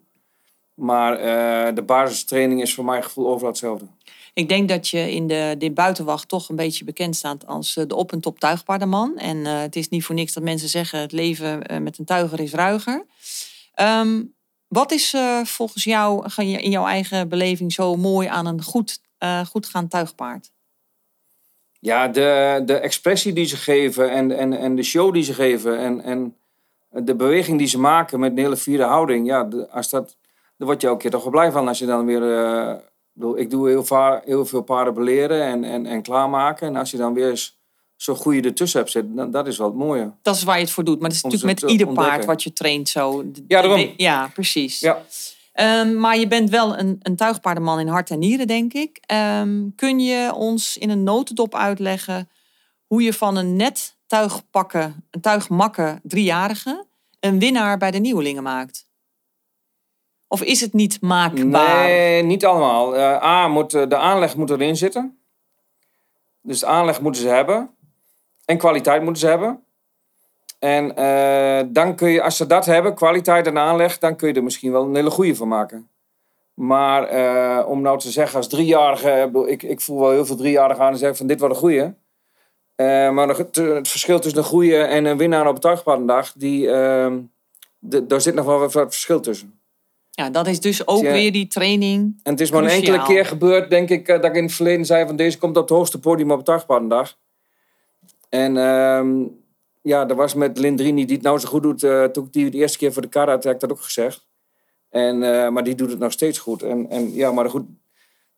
Maar 0.75 1.17
de 1.75 1.83
basistraining 1.83 2.63
is 2.63 2.75
voor 2.75 2.85
mijn 2.85 3.03
gevoel 3.03 3.29
overal 3.29 3.49
hetzelfde. 3.49 3.85
Ik 4.35 4.49
denk 4.49 4.69
dat 4.69 4.89
je 4.89 5.15
in 5.15 5.27
de, 5.27 5.55
de 5.59 5.71
buitenwacht 5.71 6.29
toch 6.29 6.49
een 6.49 6.57
beetje 6.57 6.85
bekend 6.85 7.17
staat 7.17 7.47
als 7.47 7.75
de 7.75 7.95
op- 7.95 8.13
en 8.13 8.21
top 8.21 8.39
tuigpaardenman. 8.39 9.17
En 9.17 9.45
het 9.45 9.77
is 9.77 9.89
niet 9.89 10.05
voor 10.05 10.15
niks 10.15 10.33
dat 10.33 10.43
mensen 10.43 10.69
zeggen 10.69 11.01
het 11.01 11.13
leven 11.13 11.83
met 11.83 11.99
een 11.99 12.05
tuiger 12.05 12.41
is 12.41 12.53
ruiger. 12.53 13.05
Ehm, 13.75 14.23
wat 14.69 14.93
is 14.93 15.15
volgens 15.43 15.85
jou 15.85 16.27
in 16.37 16.71
jouw 16.71 16.87
eigen 16.87 17.29
beleving 17.29 17.73
zo 17.73 17.97
mooi 17.97 18.29
aan 18.29 18.47
een 18.47 18.63
goed, 18.63 19.01
goed 19.49 19.67
gaand 19.67 19.91
tuigpaard? 19.91 20.51
Ja, 21.89 22.09
de, 22.09 22.63
de 22.67 22.75
expressie 22.79 23.33
die 23.33 23.45
ze 23.45 23.57
geven 23.57 24.11
en, 24.11 24.39
en, 24.39 24.53
en 24.59 24.75
de 24.77 24.83
show 24.83 25.13
die 25.13 25.23
ze 25.23 25.35
geven 25.35 25.79
en, 25.79 26.03
en 26.03 26.37
de 26.91 27.15
beweging 27.15 27.59
die 27.59 27.67
ze 27.67 27.79
maken 27.79 28.21
met 28.21 28.31
een 28.31 28.39
hele 28.39 28.57
vierde 28.57 28.85
houding. 28.85 29.27
Ja, 29.27 29.45
de- 29.45 29.69
als 29.71 29.91
dat, 29.91 30.17
daar 30.57 30.67
word 30.69 30.81
je 30.81 30.87
elke 30.87 31.01
keer 31.01 31.11
toch 31.11 31.23
wel 31.23 31.31
blij 31.31 31.51
van 31.53 31.69
als 31.69 31.79
je 31.79 31.87
dan 31.87 32.07
weer... 32.07 32.23
eh, 32.45 32.71
ik 32.75 33.25
bedoel, 33.25 33.39
ik 33.39 33.51
doe 33.51 33.69
heel, 33.69 33.85
va- 33.85 34.23
heel 34.25 34.47
veel 34.47 34.63
paarden 34.63 34.95
beleren 34.95 35.43
en, 35.43 35.65
en, 35.65 35.87
en 35.87 36.03
klaarmaken. 36.03 36.67
En 36.67 36.77
als 36.77 36.91
je 36.91 36.97
dan 36.97 37.15
weer 37.15 37.31
eens 37.31 37.59
zo'n 37.97 38.17
goede 38.17 38.49
ertussen 38.49 38.79
hebt 38.81 38.93
zitten, 38.93 39.15
dan, 39.15 39.31
dat 39.31 39.47
is 39.47 39.59
wel 39.59 39.67
het 39.67 39.77
mooie. 39.77 40.13
Dat 40.23 40.35
is 40.37 40.43
waar 40.43 40.57
je 40.57 40.63
het 40.63 40.71
voor 40.71 40.85
doet. 40.85 41.01
Maar 41.01 41.09
dat 41.09 41.19
is 41.19 41.25
Om 41.25 41.31
natuurlijk 41.31 41.61
met 41.61 41.71
ieder 41.71 41.87
paard 41.93 42.25
wat 42.25 42.43
je 42.43 42.53
traint 42.53 42.89
zo. 42.89 43.25
Ja, 43.49 43.61
daarom. 43.63 43.93
Ja, 43.97 44.31
precies. 44.35 44.81
Ja. 44.81 45.03
Ehm, 45.59 45.99
maar 45.99 46.19
je 46.19 46.27
bent 46.27 46.51
wel 46.51 46.79
een, 46.79 46.99
een 47.03 47.17
tuigpaardenman 47.17 47.81
in 47.81 47.89
hart 47.89 48.11
en 48.11 48.19
nieren, 48.19 48.47
denk 48.47 48.73
ik. 48.73 48.99
Ehm, 49.07 49.69
kun 49.77 50.01
je 50.01 50.35
ons 50.35 50.77
in 50.77 50.91
een 50.91 51.03
notendop 51.03 51.55
uitleggen 51.55 52.29
hoe 52.87 53.03
je 53.03 53.13
van 53.13 53.37
een 53.37 53.57
net 53.57 53.97
tuigpakken, 54.07 55.05
een 55.11 55.21
tuigmakke 55.21 55.99
driejarige, 56.03 56.87
een 57.21 57.39
winnaar 57.39 57.79
bij 57.79 57.91
de 57.91 57.99
nieuwelingen 57.99 58.43
maakt? 58.43 58.89
Of 60.29 60.43
is 60.43 60.61
het 60.61 60.73
niet 60.73 61.01
maakbaar? 61.01 61.85
Nee, 61.85 62.23
niet 62.23 62.45
allemaal. 62.45 62.97
Eh, 62.97 63.23
A, 63.23 63.49
moet, 63.49 63.75
eh, 63.75 63.89
de 63.89 63.97
aanleg 63.97 64.37
moet 64.37 64.51
erin 64.51 64.77
zitten. 64.77 65.19
Dus 66.43 66.61
de 66.61 66.67
aanleg 66.67 67.01
moeten 67.01 67.23
ze 67.23 67.29
hebben. 67.29 67.71
En 68.45 68.59
kwaliteit 68.59 69.03
moeten 69.03 69.21
ze 69.21 69.29
hebben. 69.29 69.63
En 70.59 70.97
eh, 70.97 71.67
dan 71.69 71.95
kun 71.95 72.11
je, 72.11 72.23
als 72.23 72.37
ze 72.37 72.47
dat 72.47 72.65
hebben, 72.65 72.95
kwaliteit 72.95 73.47
en 73.47 73.59
aanleg, 73.59 73.99
dan 73.99 74.17
kun 74.17 74.29
je 74.29 74.35
er 74.35 74.43
misschien 74.43 74.73
wel 74.73 74.85
een 74.85 74.95
hele 74.95 75.11
goede 75.11 75.35
van 75.35 75.49
maken. 75.49 75.89
Maar 76.55 77.05
eh, 77.05 77.69
om 77.69 77.81
nou 77.81 77.99
te 77.99 78.11
zeggen 78.11 78.37
als 78.37 78.49
driejarige, 78.49 79.31
ik 79.47 79.63
ik, 79.63 79.81
voel 79.81 80.01
wel 80.01 80.11
heel 80.11 80.27
veel 80.27 80.37
driejarigen 80.37 80.85
aan 80.85 80.93
en 80.93 80.99
zeg 80.99 81.17
van 81.17 81.27
dit 81.27 81.41
wordt 81.41 81.55
een 81.55 81.61
goeie. 81.61 81.95
Eh, 82.75 83.11
maar 83.11 83.29
het, 83.29 83.57
het 83.57 83.89
verschil 83.89 84.19
tussen 84.19 84.41
een 84.41 84.47
goeie 84.47 84.77
en 84.77 85.05
een 85.05 85.17
winnaar 85.17 85.47
op 85.47 85.53
het 85.53 85.63
tuigpaardendag, 85.63 86.33
die, 86.33 86.71
ehm, 86.71 87.19
daar 87.81 88.21
zit 88.21 88.35
nog 88.35 88.45
wel 88.45 88.59
wat 88.59 88.73
verschil 88.73 89.21
tussen. 89.21 89.61
Ja, 90.11 90.31
dat 90.31 90.47
is 90.47 90.61
dus 90.61 90.87
ook 90.87 91.03
Ja. 91.03 91.13
weer 91.13 91.33
die 91.33 91.47
training. 91.47 92.21
En 92.23 92.33
het 92.33 92.41
is 92.41 92.51
maar 92.51 92.63
een 92.63 92.69
enkele 92.69 93.03
keer 93.03 93.27
gebeurd, 93.27 93.71
denk 93.71 93.89
ik, 93.91 94.07
dat 94.07 94.25
ik 94.25 94.35
in 94.35 94.43
het 94.43 94.53
verleden 94.53 94.85
zei 94.85 95.07
van 95.07 95.17
deze 95.17 95.39
komt 95.39 95.57
op 95.57 95.63
het 95.63 95.77
hoogste 95.77 96.01
podium 96.01 96.31
op 96.31 96.37
het 96.37 96.47
dagpaardendag. 96.47 97.17
En 98.29 98.57
ehm, 98.57 99.23
ja, 99.89 100.05
dat 100.05 100.17
was 100.17 100.35
met 100.35 100.59
Lindrini, 100.59 101.05
die 101.05 101.15
het 101.17 101.25
nou 101.25 101.39
zo 101.39 101.49
goed 101.49 101.63
doet. 101.63 101.83
eh, 101.83 102.05
toen 102.05 102.25
ik 102.25 102.33
die 102.33 102.51
de 102.51 102.57
eerste 102.59 102.79
keer 102.79 102.93
voor 102.93 103.03
de 103.03 103.09
kar 103.09 103.29
had, 103.29 103.45
heb 103.45 103.55
ik 103.55 103.61
dat 103.61 103.71
ook 103.71 103.81
gezegd. 103.83 104.27
En, 104.91 105.23
eh, 105.23 105.49
maar 105.49 105.65
die 105.65 105.75
doet 105.75 105.91
het 105.91 105.99
nog 105.99 106.13
steeds 106.13 106.39
goed. 106.39 106.63
En, 106.63 106.91
en 106.91 107.15
ja, 107.15 107.33
maar 107.33 107.51
goed, 107.51 107.67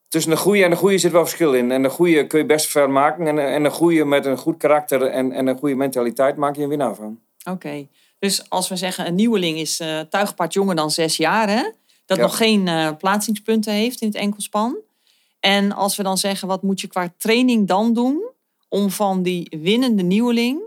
tussen 0.08 0.30
de 0.30 0.36
goede 0.36 0.64
en 0.64 0.70
de 0.70 0.76
goede 0.76 0.98
zit 0.98 1.12
wel 1.12 1.24
verschil 1.26 1.54
in. 1.54 1.70
En 1.70 1.82
de 1.82 1.88
goede 1.90 2.26
kun 2.26 2.38
je 2.38 2.46
best 2.46 2.66
ver 2.70 2.90
maken. 2.90 3.26
En, 3.26 3.38
en 3.38 3.62
de 3.62 3.70
goede 3.70 4.04
met 4.04 4.26
een 4.26 4.36
goed 4.36 4.56
karakter 4.56 5.02
en, 5.02 5.32
en 5.32 5.46
een 5.46 5.58
goede 5.58 5.74
mentaliteit 5.74 6.36
maak 6.36 6.56
je 6.56 6.62
een 6.62 6.68
winnaar 6.68 6.94
van. 6.94 7.20
Oké. 7.50 7.86
Dus 8.18 8.50
als 8.50 8.68
we 8.68 8.76
zeggen 8.76 9.06
een 9.06 9.14
nieuweling 9.14 9.58
is 9.58 9.80
eh 9.80 10.00
tuigpaard 10.00 10.52
jonger 10.52 10.74
dan 10.74 10.90
zes 10.90 11.16
jaar, 11.16 11.48
hè? 11.48 11.62
dat 12.06 12.16
Ja. 12.16 12.22
nog 12.22 12.36
geen 12.36 12.70
plaatsingspunten 12.98 13.72
heeft 13.72 14.00
in 14.00 14.06
het 14.08 14.16
enkelspan. 14.16 14.76
En 15.40 15.72
als 15.72 15.96
we 15.96 16.02
dan 16.02 16.18
zeggen, 16.18 16.48
wat 16.48 16.62
moet 16.62 16.80
je 16.80 16.86
qua 16.86 17.12
training 17.18 17.68
dan 17.68 17.94
doen 17.94 18.22
om 18.68 18.90
van 18.90 19.22
die 19.22 19.56
winnende 19.60 20.02
nieuweling 20.02 20.60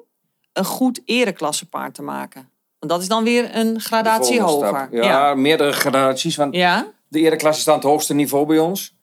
een 0.54 0.66
goed 0.66 1.02
ereklassepaard 1.06 1.94
te 1.94 2.02
maken? 2.02 2.50
Want 2.80 2.92
dat 2.92 3.02
is 3.02 3.08
dan 3.08 3.24
weer 3.24 3.56
een 3.56 3.80
gradatie 3.82 4.42
hoger. 4.42 4.88
Ja, 4.92 5.34
meerdere 5.36 5.72
gradaties. 5.72 6.36
Want 6.36 6.56
Ja? 6.56 6.88
de 7.08 7.20
ereklasse 7.20 7.62
staat 7.62 7.76
het 7.76 7.84
hoogste 7.84 8.14
niveau 8.14 8.46
bij 8.46 8.60
ons. 8.60 8.96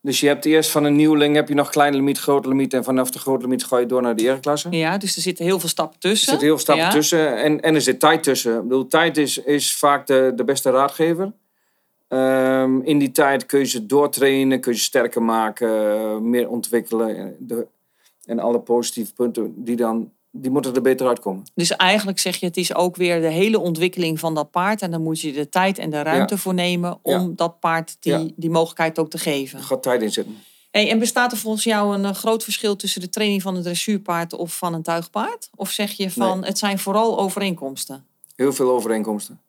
Dus 0.00 0.20
je 0.20 0.26
hebt 0.26 0.44
eerst 0.44 0.70
van 0.70 0.84
een 0.84 0.96
nieuweling 0.96 1.34
heb 1.34 1.48
je 1.48 1.54
nog 1.54 1.70
kleine 1.70 1.96
limiet, 1.96 2.18
grote 2.18 2.48
limiet. 2.48 2.74
En 2.74 2.84
vanaf 2.84 3.10
de 3.10 3.18
grote 3.18 3.42
limiet 3.44 3.64
ga 3.64 3.78
je 3.78 3.86
door 3.86 4.02
naar 4.02 4.16
de 4.16 4.22
ereklasse. 4.22 4.68
ja, 4.70 4.98
dus 4.98 5.16
er 5.16 5.22
zitten 5.22 5.44
heel 5.44 5.60
veel 5.60 5.68
stappen 5.68 5.94
Er 5.94 6.00
tussen. 6.00 6.28
zitten 6.28 6.46
heel 6.46 6.54
veel 6.56 6.64
stappen 6.64 6.84
Ja. 6.84 6.90
tussen 6.90 7.36
en, 7.36 7.60
en 7.60 7.74
er 7.74 7.80
zit 7.80 8.00
tijd 8.00 8.22
tussen. 8.22 8.54
Ik 8.56 8.62
bedoel, 8.62 8.86
tijd 8.86 9.16
is, 9.16 9.38
is 9.38 9.76
vaak 9.76 10.06
de, 10.06 10.32
de 10.36 10.44
beste 10.44 10.70
raadgever. 10.70 11.32
Ehm, 12.08 12.80
in 12.80 12.98
die 12.98 13.10
tijd 13.10 13.46
kun 13.46 13.58
je 13.58 13.64
ze 13.64 13.86
doortrainen, 13.86 14.60
kun 14.60 14.72
je 14.72 14.78
ze 14.78 14.84
sterker 14.84 15.22
maken, 15.22 16.30
meer 16.30 16.48
ontwikkelen. 16.48 17.16
En 17.16 17.36
De, 17.38 17.66
en 18.24 18.38
alle 18.38 18.60
positieve 18.60 19.12
punten, 19.12 19.54
die, 19.64 19.76
dan, 19.76 20.12
die 20.40 20.50
moeten 20.50 20.74
er 20.74 20.82
beter 20.82 21.06
uitkomen. 21.06 21.44
Dus 21.54 21.76
eigenlijk 21.76 22.18
zeg 22.18 22.36
je, 22.36 22.46
het 22.46 22.56
is 22.56 22.74
ook 22.74 22.96
weer 22.96 23.20
de 23.20 23.28
hele 23.30 23.58
ontwikkeling 23.58 24.20
van 24.20 24.34
dat 24.34 24.50
paard. 24.50 24.82
En 24.82 24.90
dan 24.90 25.02
moet 25.02 25.20
je 25.20 25.32
de 25.32 25.48
tijd 25.48 25.78
en 25.78 25.90
de 25.90 26.02
ruimte 26.02 26.38
voor 26.38 26.54
nemen 26.54 26.98
om 27.02 27.12
Ja. 27.12 27.32
dat 27.36 27.60
paard 27.60 27.96
die, 28.00 28.12
Ja. 28.12 28.26
die 28.36 28.50
mogelijkheid 28.50 28.98
ook 28.98 29.10
te 29.10 29.18
geven. 29.18 29.58
Er 29.58 29.64
gaat 29.64 29.82
tijd 29.82 30.02
in 30.02 30.12
zitten. 30.12 30.36
Hey, 30.70 30.90
en 30.90 30.98
bestaat 30.98 31.32
er 31.32 31.38
volgens 31.38 31.64
jou 31.64 31.94
een 31.94 32.04
eh, 32.04 32.12
groot 32.12 32.44
verschil 32.44 32.76
tussen 32.76 33.00
de 33.00 33.08
training 33.08 33.42
van 33.42 33.56
een 33.56 33.62
dressuurpaard 33.62 34.32
of 34.32 34.56
van 34.56 34.74
een 34.74 34.82
tuigpaard? 34.82 35.50
Of 35.54 35.70
zeg 35.70 35.92
je 35.92 36.10
van 36.10 36.44
het 36.44 36.58
zijn 36.58 36.78
vooral 36.78 37.18
overeenkomsten? 37.18 38.04
Heel 38.34 38.52
veel 38.52 38.70
overeenkomsten. 38.70 39.40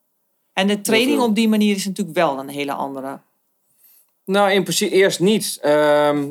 En 0.53 0.67
de 0.67 0.81
training 0.81 1.21
op 1.21 1.35
die 1.35 1.47
manier 1.49 1.75
is 1.75 1.85
natuurlijk 1.85 2.17
wel 2.17 2.39
een 2.39 2.49
hele 2.49 2.73
andere. 2.73 3.19
Nou, 4.25 4.51
in 4.51 4.63
principe 4.63 4.91
eerst 4.95 5.19
niet. 5.19 5.57
Ehm 5.61 6.27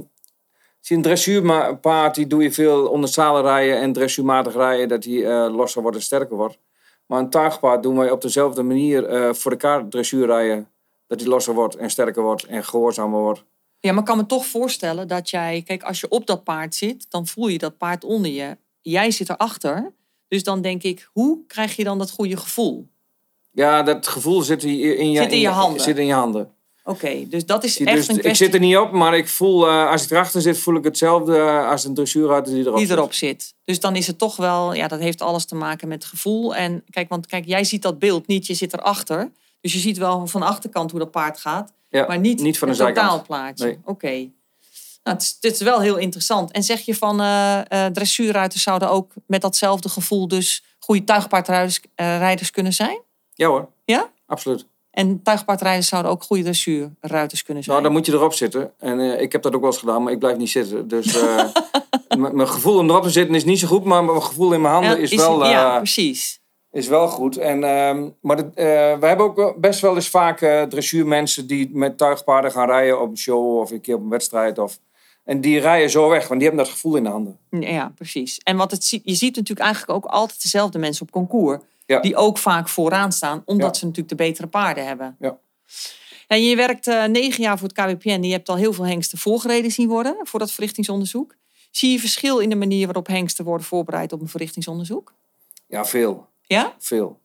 je 0.89 0.95
een 0.95 1.03
dressuurpaard, 1.03 2.15
die 2.15 2.27
doe 2.27 2.43
je 2.43 2.53
veel 2.53 2.89
onder 2.89 3.09
zalen 3.09 3.43
rijden 3.43 3.81
en 3.81 3.93
dressuurmatig 3.93 4.55
rijden, 4.55 4.89
dat 4.89 5.05
hij 5.05 5.25
eh, 5.25 5.55
losser 5.55 5.83
wordt 5.83 5.97
en 5.97 6.03
sterker 6.03 6.37
wordt. 6.37 6.59
Maar 7.07 7.19
een 7.19 7.31
tuigpaard 7.31 7.83
doen 7.83 7.97
wij 7.97 8.11
op 8.11 8.21
dezelfde 8.21 8.63
manier 8.63 9.05
eh, 9.05 9.33
voor 9.33 9.51
elkaar 9.51 9.89
dressuur 9.89 10.27
rijden, 10.27 10.69
dat 11.07 11.21
hij 11.21 11.29
losser 11.29 11.55
wordt 11.55 11.77
en 11.77 11.91
sterker 11.91 12.23
wordt 12.23 12.45
en 12.45 12.65
gehoorzamer 12.65 13.21
wordt. 13.21 13.45
Ja, 13.81 13.91
maar 13.93 14.01
ik 14.01 14.07
kan 14.07 14.17
me 14.17 14.27
toch 14.27 14.47
voorstellen 14.47 15.09
dat 15.09 15.31
jij, 15.31 15.63
kijk, 15.67 15.83
als 15.83 16.01
je 16.01 16.09
op 16.09 16.27
dat 16.27 16.45
paard 16.45 16.75
zit, 16.75 17.07
dan 17.11 17.27
voel 17.27 17.49
je 17.49 17.59
dat 17.59 17.79
paard 17.79 18.05
onder 18.05 18.31
je. 18.31 18.57
Jij 18.81 19.11
zit 19.11 19.29
erachter. 19.29 19.93
Dus 20.29 20.43
dan 20.43 20.61
denk 20.61 20.83
ik, 20.83 21.09
hoe 21.13 21.47
krijg 21.47 21.77
je 21.77 21.85
dan 21.85 21.99
dat 21.99 22.11
goede 22.11 22.37
gevoel? 22.37 22.89
Ja, 23.51 23.83
dat 23.83 24.07
gevoel 24.07 24.43
zit 24.43 24.63
in 24.63 24.99
in 24.99 25.11
je, 25.11 25.23
Zit 25.23 25.33
in 25.33 25.41
je 25.41 25.49
handen. 25.49 25.81
Zit 25.81 25.99
in 25.99 26.07
je 26.07 26.13
handen. 26.13 26.56
Oké, 26.89 27.29
dus 27.29 27.47
dat 27.47 27.65
is 27.65 27.79
echt 27.79 27.97
dus 27.97 28.09
een 28.09 28.15
ik 28.15 28.21
kwestie 28.21 28.45
zit 28.45 28.55
er 28.55 28.61
niet 28.61 28.77
op, 28.77 28.93
maar 28.93 29.17
ik 29.17 29.29
voel, 29.29 29.69
eh, 29.69 29.91
als 29.91 30.05
ik 30.05 30.11
erachter 30.11 30.41
zit, 30.41 30.59
voel 30.59 30.77
ik 30.77 30.85
hetzelfde 30.85 31.37
eh, 31.39 31.69
als 31.69 31.85
een 31.85 31.95
dressuurruiter 31.95 32.53
die 32.53 32.63
erop 32.63 32.77
die 32.77 32.87
zit. 32.87 32.97
erop 32.97 33.13
zit. 33.13 33.55
Dus 33.65 33.81
dan 33.81 33.97
is 33.97 34.07
het 34.07 34.19
toch 34.19 34.37
wel, 34.37 34.75
ja, 34.75 34.89
dat 34.89 35.01
heeft 35.01 35.23
alles 35.23 35.45
te 35.45 35.55
maken 35.55 35.89
met 35.89 36.05
gevoel. 36.05 36.55
En 36.55 36.85
kijk, 36.91 37.09
want 37.09 37.27
kijk, 37.27 37.47
jij 37.47 37.65
ziet 37.65 37.83
dat 37.83 37.99
beeld 37.99 38.27
niet, 38.27 38.47
je 38.47 38.55
zit 38.55 38.73
erachter. 38.73 39.31
Dus 39.61 39.73
je 39.73 39.79
ziet 39.79 39.99
wel 39.99 40.27
van 40.27 40.41
de 40.41 40.47
achterkant 40.47 40.91
hoe 40.91 41.01
dat 41.01 41.11
paard 41.11 41.39
gaat, 41.39 41.73
Ja, 41.89 42.07
maar 42.07 42.19
niet, 42.19 42.41
niet 42.41 42.59
van 42.59 42.69
het 42.69 42.79
totaalplaatje. 42.79 43.65
Nee. 43.65 43.79
Oké. 43.85 44.11
Nou, 45.03 45.17
het, 45.17 45.23
is, 45.23 45.37
het 45.41 45.53
is 45.53 45.61
wel 45.61 45.81
heel 45.81 45.97
interessant. 45.97 46.53
En 46.53 46.63
zeg 46.63 46.81
je 46.81 46.95
van 46.95 47.21
eh 47.21 47.87
dressuurruiters 47.87 48.63
zouden 48.63 48.91
ook 48.91 49.13
met 49.27 49.41
datzelfde 49.41 49.89
gevoel 49.89 50.29
dus 50.29 50.65
goede 50.79 51.05
tuigpaardrijders 51.05 51.81
rijders 51.97 52.51
kunnen 52.51 52.73
zijn? 52.73 53.01
Ja 53.35 53.49
hoor, 53.49 53.69
Ja? 53.85 54.11
absoluut. 54.27 54.67
En 54.97 55.23
tuigpaardrijders 55.23 55.89
zouden 55.89 56.13
ook 56.13 56.23
goede 56.23 56.43
dressuurruiters 56.43 57.43
kunnen 57.43 57.63
zijn? 57.63 57.77
Nou, 57.77 57.89
dan 57.89 57.97
moet 57.97 58.07
je 58.07 58.13
erop 58.13 58.33
zitten. 58.33 58.73
En 58.79 59.01
eh, 59.01 59.21
ik 59.21 59.33
heb 59.33 59.43
dat 59.43 59.55
ook 59.55 59.61
wel 59.61 59.71
eens 59.71 59.79
gedaan, 59.79 60.03
maar 60.03 60.13
ik 60.13 60.19
blijf 60.19 60.37
niet 60.37 60.51
zitten. 60.51 60.89
Dus 60.89 61.21
eh, 61.23 61.45
mijn 62.17 62.49
gevoel 62.49 62.79
om 62.79 62.89
erop 62.89 63.03
te 63.03 63.11
zitten 63.11 63.35
is 63.35 63.45
niet 63.45 63.59
zo 63.59 63.67
goed, 63.67 63.85
maar 63.85 64.05
mijn 64.05 64.23
gevoel 64.23 64.53
in 64.53 64.61
mijn 64.61 64.75
handen 64.75 65.01
is, 65.01 65.15
wel, 65.15 65.45
eh, 65.45 65.51
ja, 65.51 65.77
precies. 65.77 66.41
is 66.71 66.89
wel 66.89 67.09
goed. 67.09 67.37
En, 67.37 67.65
ehm, 67.65 68.09
maar 68.21 68.39
eh, 68.39 68.45
we 68.99 69.07
hebben 69.07 69.27
ook 69.27 69.61
best 69.61 69.81
wel 69.81 69.95
eens 69.95 70.09
vaak 70.09 70.41
eh, 70.41 70.63
dressuurmensen 70.63 71.47
die 71.47 71.71
met 71.73 71.99
tuigpaarden 71.99 72.51
gaan 72.51 72.67
rijden 72.67 73.01
op 73.01 73.11
een 73.11 73.19
show 73.19 73.59
of 73.59 73.71
een 73.71 73.81
keer 73.81 73.95
op 73.95 74.03
een 74.03 74.09
wedstrijd. 74.09 74.59
Of, 74.59 74.79
en 75.25 75.41
die 75.41 75.61
rijden 75.61 75.91
zo 75.91 76.09
weg, 76.09 76.29
want 76.29 76.41
die 76.41 76.49
hebben 76.49 76.65
dat 76.67 76.75
gevoel 76.75 76.97
in 76.97 77.03
de 77.03 77.09
handen. 77.09 77.39
Ja, 77.51 77.93
precies. 77.95 78.39
En 78.39 78.57
wat 78.57 78.71
het, 78.71 78.89
je 78.89 79.15
ziet 79.15 79.37
natuurlijk 79.37 79.67
eigenlijk 79.67 79.99
ook 79.99 80.11
altijd 80.11 80.43
dezelfde 80.43 80.79
mensen 80.79 81.03
op 81.03 81.11
concours. 81.13 81.59
Ja. 81.87 82.01
Die 82.01 82.17
ook 82.17 82.39
vaak 82.39 82.69
vooraan 82.69 83.13
staan, 83.13 83.43
omdat 83.45 83.67
Ja. 83.75 83.79
ze 83.79 83.85
natuurlijk 83.85 84.19
de 84.19 84.25
betere 84.25 84.47
paarden 84.47 84.87
hebben. 84.87 85.17
Ja. 85.19 85.39
En 86.27 86.43
je 86.43 86.57
werkt 86.57 86.87
eh, 86.87 87.05
negen 87.05 87.43
jaar 87.43 87.59
voor 87.59 87.69
het 87.69 87.77
KWPN. 87.77 88.23
Je 88.23 88.33
hebt 88.33 88.49
al 88.49 88.57
heel 88.57 88.73
veel 88.73 88.87
hengsten 88.87 89.19
voorgereden 89.19 89.71
zien 89.71 89.89
worden 89.89 90.17
voor 90.23 90.39
dat 90.39 90.51
verrichtingsonderzoek. 90.53 91.35
Zie 91.71 91.93
je 91.93 91.99
verschil 91.99 92.39
in 92.39 92.49
de 92.51 92.57
manier 92.57 92.87
waarop 92.87 93.07
hengsten 93.07 93.45
worden 93.45 93.67
voorbereid 93.67 94.13
op 94.13 94.21
een 94.21 94.29
verrichtingsonderzoek? 94.29 95.13
Ja, 95.67 95.85
veel. 95.85 96.27
Ja? 96.43 96.75
Veel. 96.79 97.19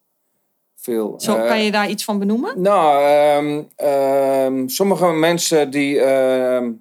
Veel. 0.76 1.14
Zo, 1.18 1.36
Eh, 1.36 1.48
kan 1.48 1.64
je 1.64 1.72
daar 1.72 1.90
iets 1.90 2.04
van 2.04 2.20
benoemen? 2.20 2.62
Nou, 2.62 3.04
ehm, 3.06 3.64
ehm, 3.76 4.68
sommige 4.68 5.06
mensen 5.12 5.70
die 5.70 6.00
ehm, 6.00 6.72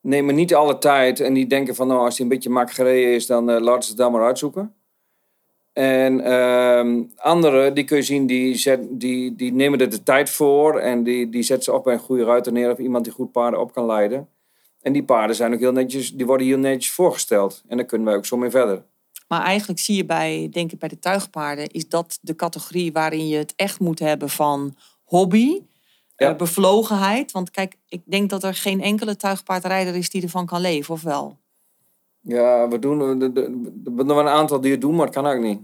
nemen 0.00 0.34
niet 0.34 0.54
alle 0.54 0.78
tijd 0.78 1.20
en 1.20 1.34
die 1.34 1.46
denken 1.46 1.74
van 1.74 1.86
nou, 1.86 2.00
als 2.00 2.16
hij 2.16 2.26
een 2.26 2.32
beetje 2.32 2.50
mak 2.50 2.72
gereden 2.72 3.14
is, 3.14 3.26
dan 3.26 3.50
eh, 3.50 3.60
laten 3.60 3.82
ze 3.82 3.88
het 3.88 3.98
dan 3.98 4.12
maar 4.12 4.24
uitzoeken. 4.24 4.74
En 5.76 6.20
ehm 6.20 7.02
anderen, 7.16 7.74
die 7.74 7.84
kun 7.84 7.96
je 7.96 8.02
zien, 8.02 8.26
die, 8.26 8.54
zet, 8.54 8.80
die, 8.90 9.34
die 9.34 9.52
nemen 9.52 9.78
er 9.78 9.90
de 9.90 10.02
tijd 10.02 10.30
voor 10.30 10.78
en 10.78 11.02
die, 11.02 11.28
die 11.28 11.42
zetten 11.42 11.64
ze 11.64 11.72
op 11.72 11.84
bij 11.84 11.92
een 11.94 12.00
goede 12.00 12.24
ruiter 12.24 12.52
neer 12.52 12.70
of 12.72 12.78
iemand 12.78 13.04
die 13.04 13.12
goed 13.12 13.32
paarden 13.32 13.60
op 13.60 13.72
kan 13.72 13.86
leiden. 13.86 14.28
En 14.82 14.92
die 14.92 15.04
paarden 15.04 15.36
zijn 15.36 15.52
ook 15.54 15.60
heel 15.60 15.72
netjes, 15.72 16.12
die 16.12 16.26
worden 16.26 16.46
heel 16.46 16.58
netjes 16.58 16.90
voorgesteld. 16.92 17.62
En 17.68 17.76
daar 17.76 17.86
kunnen 17.86 18.06
wij 18.06 18.16
ook 18.16 18.26
zo 18.26 18.36
mee 18.36 18.50
verder. 18.50 18.82
Maar 19.28 19.42
eigenlijk 19.42 19.78
zie 19.80 19.96
je 19.96 20.04
bij, 20.04 20.48
denk 20.50 20.72
ik, 20.72 20.78
bij 20.78 20.88
de 20.88 20.98
tuigpaarden, 20.98 21.66
is 21.70 21.88
dat 21.88 22.18
de 22.20 22.36
categorie 22.36 22.92
waarin 22.92 23.28
je 23.28 23.36
het 23.36 23.52
echt 23.56 23.80
moet 23.80 23.98
hebben 23.98 24.28
van 24.28 24.76
hobby, 25.04 25.60
Ja. 26.16 26.30
eh, 26.30 26.36
bevlogenheid. 26.36 27.32
Want 27.32 27.50
kijk, 27.50 27.76
ik 27.88 28.02
denk 28.04 28.30
dat 28.30 28.44
er 28.44 28.54
geen 28.54 28.82
enkele 28.82 29.16
tuigpaardrijder 29.16 29.94
is 29.96 30.10
die 30.10 30.22
ervan 30.22 30.46
kan 30.46 30.60
leven, 30.60 30.94
of 30.94 31.02
wel? 31.02 31.38
Ja, 32.26 32.68
we 32.68 32.78
doen 32.78 33.00
er- 33.00 33.30
er- 33.36 34.18
een 34.18 34.28
aantal 34.28 34.60
die 34.60 34.70
het 34.70 34.80
doen, 34.80 34.94
maar 34.94 35.06
dat 35.06 35.14
kan 35.14 35.26
ook 35.26 35.42
niet. 35.42 35.60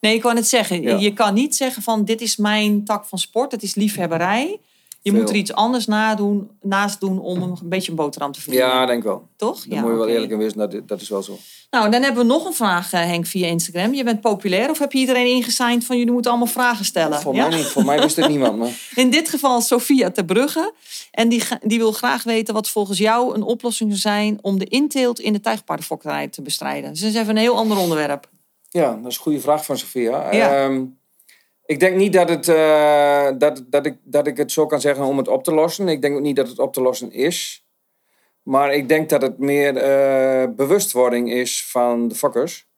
Nee, 0.00 0.14
ik 0.14 0.20
kan 0.20 0.36
het 0.36 0.46
zeggen. 0.46 0.82
Ja. 0.82 0.96
Je 0.96 1.12
kan 1.12 1.34
niet 1.34 1.56
zeggen 1.56 1.82
van 1.82 2.04
dit 2.04 2.20
is 2.20 2.36
mijn 2.36 2.84
tak 2.84 3.04
van 3.04 3.18
sport, 3.18 3.52
het 3.52 3.62
is 3.62 3.74
liefhebberij. 3.74 4.60
Je 5.02 5.10
Veel. 5.10 5.20
moet 5.20 5.30
er 5.30 5.36
iets 5.36 5.52
anders 5.52 5.86
nadoen, 5.86 6.50
naast 6.62 7.00
doen 7.00 7.20
om 7.20 7.42
een 7.42 7.56
beetje 7.62 7.90
een 7.90 7.96
boterham 7.96 8.32
te 8.32 8.40
verdienen. 8.40 8.68
Ja, 8.68 8.86
denk 8.86 8.98
ik 8.98 9.04
wel. 9.04 9.28
Toch? 9.36 9.64
Dan 9.66 9.80
moet 9.80 9.90
je 9.90 9.96
wel 9.96 10.08
eerlijk 10.08 10.32
in 10.32 10.38
wezen, 10.38 10.58
dat, 10.58 10.88
dat 10.88 11.00
is 11.00 11.08
wel 11.08 11.22
zo. 11.22 11.38
Nou, 11.70 11.90
dan 11.90 12.02
hebben 12.02 12.22
we 12.22 12.32
nog 12.32 12.44
een 12.44 12.52
vraag, 12.52 12.92
eh, 12.92 13.00
Henk, 13.00 13.26
via 13.26 13.46
Instagram. 13.46 13.94
Je 13.94 14.04
bent 14.04 14.20
populair 14.20 14.70
of 14.70 14.78
heb 14.78 14.92
je 14.92 14.98
iedereen 14.98 15.26
ingesigned 15.26 15.84
van 15.84 15.98
jullie 15.98 16.12
moeten 16.12 16.30
allemaal 16.30 16.48
vragen 16.50 16.84
stellen? 16.84 17.20
Voor 17.20 17.34
Ja? 17.34 17.48
mij 17.48 17.56
niet, 17.56 17.66
voor 17.66 17.84
mij 17.84 18.00
wist 18.00 18.16
het 18.16 18.28
niemand. 18.34 18.58
Maar... 18.58 18.70
In 18.94 19.10
dit 19.10 19.28
geval 19.28 19.60
Sophia 19.60 20.10
ter 20.10 20.24
Brugge. 20.24 20.72
En 21.10 21.28
die, 21.28 21.42
die 21.62 21.78
wil 21.78 21.92
graag 21.92 22.22
weten 22.22 22.54
wat 22.54 22.68
volgens 22.68 22.98
jou 22.98 23.34
een 23.34 23.42
oplossing 23.42 23.90
zou 23.96 24.00
zijn 24.14 24.38
om 24.42 24.58
de 24.58 24.64
inteelt 24.64 25.20
in 25.20 25.32
de 25.32 25.40
tuigpaardenfokkerij 25.40 26.28
te 26.28 26.42
bestrijden. 26.42 26.90
Dus 26.90 27.00
dat 27.00 27.10
is 27.10 27.16
even 27.16 27.30
een 27.30 27.36
heel 27.42 27.56
ander 27.56 27.76
onderwerp. 27.78 28.28
Ja, 28.68 28.94
dat 29.02 29.10
is 29.10 29.16
een 29.16 29.22
goede 29.22 29.40
vraag 29.40 29.64
van 29.64 29.78
Sofia. 29.78 30.32
Ja. 30.32 30.64
Ehm, 30.64 30.82
ik 31.70 31.80
denk 31.80 31.96
niet 31.96 32.12
dat, 32.12 32.28
het, 32.28 32.48
eh, 32.48 33.28
dat, 33.38 33.64
dat, 33.66 33.86
ik, 33.86 33.96
dat 34.02 34.26
ik 34.26 34.36
het 34.36 34.52
zo 34.52 34.66
kan 34.66 34.80
zeggen 34.80 35.04
om 35.04 35.18
het 35.18 35.28
op 35.28 35.44
te 35.44 35.54
lossen. 35.54 35.88
Ik 35.88 36.02
denk 36.02 36.14
ook 36.14 36.20
niet 36.20 36.36
dat 36.36 36.48
het 36.48 36.58
op 36.58 36.72
te 36.72 36.82
lossen 36.82 37.12
is. 37.12 37.66
Maar 38.42 38.74
ik 38.74 38.88
denk 38.88 39.08
dat 39.08 39.22
het 39.22 39.38
meer 39.38 39.76
eh, 39.76 40.48
bewustwording 40.56 41.32
is 41.32 41.66
van 41.70 42.08
de 42.08 42.14
fokkers. 42.14 42.68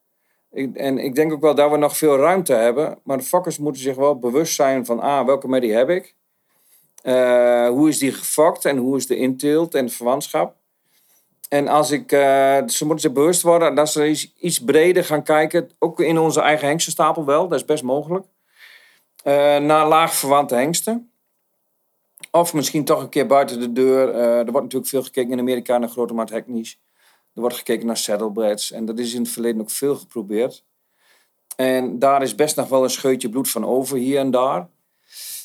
Ik, 0.50 0.76
en 0.76 0.98
ik 0.98 1.14
denk 1.14 1.32
ook 1.32 1.40
wel 1.40 1.54
dat 1.54 1.70
we 1.70 1.76
nog 1.76 1.96
veel 1.96 2.16
ruimte 2.16 2.52
hebben. 2.52 2.98
Maar 3.02 3.16
de 3.16 3.24
fokkers 3.24 3.58
moeten 3.58 3.82
zich 3.82 3.96
wel 3.96 4.18
bewust 4.18 4.54
zijn 4.54 4.84
van... 4.84 5.00
Ah, 5.00 5.26
welke 5.26 5.48
medie 5.48 5.72
heb 5.72 5.88
ik? 5.88 6.14
Eh, 7.02 7.68
hoe 7.68 7.88
is 7.88 7.98
die 7.98 8.12
gefokt? 8.12 8.64
En 8.64 8.76
hoe 8.76 8.96
is 8.96 9.06
de 9.06 9.16
inteelt 9.16 9.74
en 9.74 9.86
de 9.86 9.92
verwantschap? 9.92 10.54
En 11.48 11.68
als 11.68 11.90
ik, 11.90 12.10
ze 12.66 12.80
moeten 12.80 13.00
zich 13.00 13.12
bewust 13.12 13.42
worden 13.42 13.74
dat 13.74 13.90
ze 13.90 14.08
iets, 14.08 14.32
iets 14.40 14.58
breder 14.58 15.04
gaan 15.04 15.22
kijken, 15.22 15.70
ook 15.78 16.00
in 16.00 16.18
onze 16.18 16.40
eigen 16.40 16.68
hengstenstapel 16.68 17.24
wel, 17.24 17.48
dat 17.48 17.58
is 17.58 17.64
best 17.64 17.82
mogelijk, 17.82 18.26
naar 19.66 19.88
laag 19.88 20.14
verwante 20.14 20.54
hengsten. 20.54 21.12
Of 22.30 22.54
misschien 22.54 22.84
toch 22.84 23.02
een 23.02 23.08
keer 23.08 23.26
buiten 23.26 23.60
de 23.60 23.72
deur. 23.72 24.08
eh, 24.08 24.38
er 24.38 24.44
wordt 24.44 24.62
natuurlijk 24.62 24.90
veel 24.90 25.02
gekeken 25.02 25.32
in 25.32 25.38
Amerika 25.38 25.78
naar 25.78 25.88
grote 25.88 26.14
maat 26.14 26.30
hackneys. 26.30 26.80
Er 27.34 27.40
wordt 27.40 27.56
gekeken 27.56 27.86
naar 27.86 27.96
saddlebreds 27.96 28.70
en 28.70 28.84
dat 28.84 28.98
is 28.98 29.14
in 29.14 29.22
het 29.22 29.30
verleden 29.30 29.60
ook 29.60 29.70
veel 29.70 29.96
geprobeerd. 29.96 30.64
En 31.56 31.98
daar 31.98 32.22
is 32.22 32.34
best 32.34 32.56
nog 32.56 32.68
wel 32.68 32.82
een 32.82 32.90
scheutje 32.90 33.28
bloed 33.28 33.50
van 33.50 33.64
over, 33.66 33.96
hier 33.96 34.18
en 34.18 34.30
daar. 34.30 34.68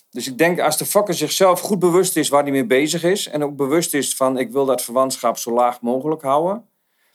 Dus 0.09 0.27
ik 0.27 0.37
denk 0.37 0.59
als 0.59 0.77
de 0.77 0.85
fokker 0.85 1.13
zichzelf 1.13 1.59
goed 1.59 1.79
bewust 1.79 2.15
is 2.15 2.29
waar 2.29 2.43
hij 2.43 2.51
mee 2.51 2.65
bezig 2.65 3.03
is. 3.03 3.27
En 3.27 3.43
ook 3.43 3.55
bewust 3.55 3.93
is 3.93 4.15
van 4.15 4.37
ik 4.37 4.51
wil 4.51 4.65
dat 4.65 4.81
verwantschap 4.81 5.37
zo 5.37 5.51
laag 5.51 5.81
mogelijk 5.81 6.21
houden. 6.21 6.69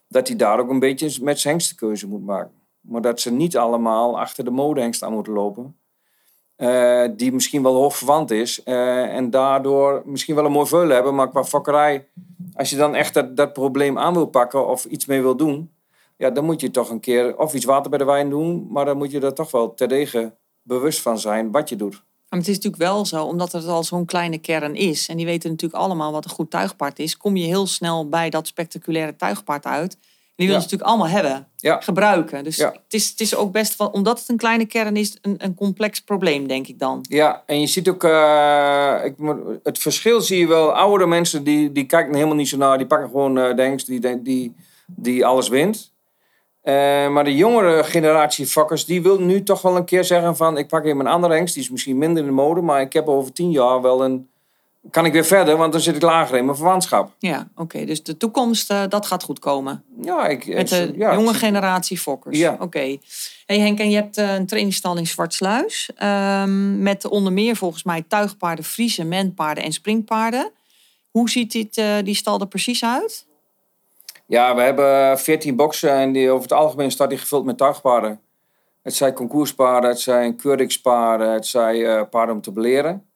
Dat 0.08 0.28
hij 0.28 0.36
daar 0.36 0.58
ook 0.58 0.70
een 0.70 0.78
beetje 0.78 1.24
met 1.24 1.40
zijn 1.40 1.54
hengstenkeuze 1.54 2.06
moet 2.06 2.24
maken. 2.24 2.62
Maar 2.80 3.00
dat 3.00 3.20
ze 3.20 3.32
niet 3.32 3.56
allemaal 3.56 4.18
achter 4.18 4.44
de 4.44 4.50
modehengst 4.50 5.02
aan 5.02 5.12
moeten 5.12 5.32
lopen. 5.32 5.76
Eh, 6.56 7.04
die 7.16 7.32
misschien 7.32 7.62
wel 7.62 7.74
hoog 7.74 7.96
verwant 7.96 8.30
is. 8.30 8.62
eh, 8.62 9.14
en 9.14 9.30
daardoor 9.30 10.02
misschien 10.04 10.34
wel 10.34 10.44
een 10.44 10.52
mooi 10.52 10.66
veulen 10.66 10.94
hebben. 10.94 11.14
Maar 11.14 11.30
qua 11.30 11.44
fokkerij, 11.44 12.08
als 12.54 12.70
je 12.70 12.76
dan 12.76 12.94
echt 12.94 13.14
dat, 13.14 13.36
dat 13.36 13.52
probleem 13.52 13.98
aan 13.98 14.14
wil 14.14 14.26
pakken 14.26 14.68
of 14.68 14.84
iets 14.84 15.06
mee 15.06 15.22
wil 15.22 15.36
doen. 15.36 15.70
Ja, 16.16 16.30
dan 16.30 16.44
moet 16.44 16.60
je 16.60 16.70
toch 16.70 16.90
een 16.90 17.00
keer 17.00 17.38
of 17.38 17.54
iets 17.54 17.64
water 17.64 17.90
bij 17.90 17.98
de 17.98 18.04
wijn 18.04 18.30
doen. 18.30 18.66
Maar 18.70 18.84
dan 18.84 18.96
moet 18.96 19.10
je 19.10 19.20
dat 19.20 19.36
toch 19.36 19.50
wel 19.50 19.74
terdege 19.74 20.34
bewust 20.62 21.00
van 21.00 21.18
zijn 21.18 21.50
wat 21.50 21.68
je 21.68 21.76
doet. 21.76 22.02
Maar 22.28 22.40
het 22.40 22.48
is 22.48 22.56
natuurlijk 22.56 22.82
wel 22.82 23.06
zo, 23.06 23.24
omdat 23.24 23.52
het 23.52 23.66
al 23.66 23.84
zo'n 23.84 24.04
kleine 24.04 24.38
kern 24.38 24.74
is. 24.74 25.08
En 25.08 25.16
die 25.16 25.26
weten 25.26 25.50
natuurlijk 25.50 25.82
allemaal 25.82 26.12
wat 26.12 26.24
een 26.24 26.30
goed 26.30 26.50
tuigpaard 26.50 26.98
is. 26.98 27.16
Kom 27.16 27.36
je 27.36 27.44
heel 27.44 27.66
snel 27.66 28.08
bij 28.08 28.30
dat 28.30 28.46
spectaculaire 28.46 29.16
tuigpaard 29.16 29.64
uit. 29.64 29.98
Die 30.42 30.50
willen 30.50 30.68
ze 30.68 30.76
natuurlijk 30.76 30.90
allemaal 30.90 31.22
hebben, 31.22 31.48
gebruiken. 31.84 32.44
Dus 32.44 32.56
Ja. 32.56 32.66
het, 32.72 32.80
is, 32.88 33.10
het 33.10 33.20
is 33.20 33.34
ook 33.34 33.52
best, 33.52 33.76
wel, 33.78 33.88
omdat 33.88 34.18
het 34.18 34.28
een 34.28 34.36
kleine 34.36 34.66
kern 34.66 34.96
is, 34.96 35.16
een, 35.22 35.34
een 35.38 35.54
complex 35.54 36.00
probleem, 36.00 36.46
denk 36.46 36.66
ik 36.66 36.78
dan. 36.78 37.04
Ja, 37.08 37.42
en 37.46 37.60
je 37.60 37.66
ziet 37.66 37.88
ook, 37.88 38.04
eh, 38.04 38.94
ik, 39.04 39.14
het 39.62 39.78
verschil 39.78 40.20
zie 40.20 40.38
je 40.38 40.46
wel. 40.46 40.72
Oudere 40.72 41.06
mensen 41.08 41.44
die, 41.44 41.72
die 41.72 41.84
kijken 41.86 42.14
helemaal 42.14 42.36
niet 42.36 42.48
zo 42.48 42.56
naar, 42.56 42.78
die 42.78 42.86
pakken 42.86 43.08
gewoon 43.08 43.38
eh 43.38 43.56
de 43.56 43.62
hengst 43.62 43.86
die, 43.86 44.22
die, 44.22 44.54
die, 44.86 45.26
alles 45.26 45.48
wint. 45.48 45.92
Eh, 46.60 46.74
maar 47.08 47.24
de 47.24 47.36
jongere 47.36 47.84
generatie 47.84 48.46
fokkers, 48.46 48.84
die 48.84 49.02
wil 49.02 49.18
nu 49.20 49.42
toch 49.42 49.62
wel 49.62 49.76
een 49.76 49.84
keer 49.84 50.04
zeggen 50.04 50.36
van, 50.36 50.58
ik 50.58 50.68
pak 50.68 50.84
even 50.84 51.00
een 51.00 51.06
andere 51.06 51.34
hengst, 51.34 51.54
die 51.54 51.62
is 51.62 51.70
misschien 51.70 51.98
minder 51.98 52.22
in 52.22 52.28
de 52.28 52.34
mode, 52.34 52.60
maar 52.60 52.80
ik 52.80 52.92
heb 52.92 53.08
over 53.08 53.32
tien 53.32 53.50
jaar 53.50 53.82
wel 53.82 54.04
een, 54.04 54.28
kan 54.90 55.04
ik 55.04 55.12
weer 55.12 55.24
verder, 55.24 55.56
want 55.56 55.72
dan 55.72 55.80
zit 55.80 55.96
ik 55.96 56.02
lager 56.02 56.36
in 56.36 56.44
mijn 56.44 56.56
verwantschap. 56.56 57.14
Ja, 57.18 57.48
oké. 57.56 57.84
dus 57.84 58.02
de 58.02 58.16
toekomst, 58.16 58.70
eh, 58.70 58.82
dat 58.88 59.06
gaat 59.06 59.22
goed 59.22 59.38
komen. 59.38 59.84
Ja, 60.00 60.26
ik, 60.26 60.46
Met 60.46 60.68
de 60.68 60.92
ja, 60.96 61.14
jonge 61.14 61.34
generatie 61.34 61.98
fokkers. 61.98 62.38
Ja. 62.38 62.56
Oké. 62.60 62.96
Hey 63.46 63.58
Henk, 63.58 63.78
en 63.78 63.90
je 63.90 63.96
hebt 63.96 64.16
eh, 64.16 64.34
een 64.34 64.46
trainingsstal 64.46 64.96
in 64.96 65.06
Zwartsluis. 65.06 65.90
ehm, 65.94 66.82
met 66.82 67.06
onder 67.06 67.32
meer 67.32 67.56
volgens 67.56 67.82
mij 67.82 68.04
tuigpaarden, 68.08 68.64
Friese, 68.64 69.04
menpaarden 69.04 69.64
en 69.64 69.72
springpaarden. 69.72 70.50
Hoe 71.10 71.30
ziet 71.30 71.52
dit, 71.52 71.76
eh, 71.76 71.96
die 72.04 72.14
stal 72.14 72.40
er 72.40 72.46
precies 72.46 72.84
uit? 72.84 73.26
Ja, 74.26 74.54
we 74.54 74.62
hebben 74.62 75.18
14 75.18 75.56
boksen 75.56 75.90
en 75.90 76.12
die, 76.12 76.30
over 76.30 76.42
het 76.42 76.52
algemeen 76.52 76.90
staat 76.90 77.08
die 77.08 77.18
gevuld 77.18 77.44
met 77.44 77.58
tuigpaarden. 77.58 78.20
Het 78.82 78.94
zijn 78.94 79.12
concourspaarden, 79.14 79.90
het 79.90 80.00
zijn 80.00 80.36
keuringspaarden, 80.36 81.32
het 81.32 81.46
zijn 81.46 82.08
paarden 82.08 82.34
om 82.34 82.40
te 82.40 82.52
beleren. 82.52 83.06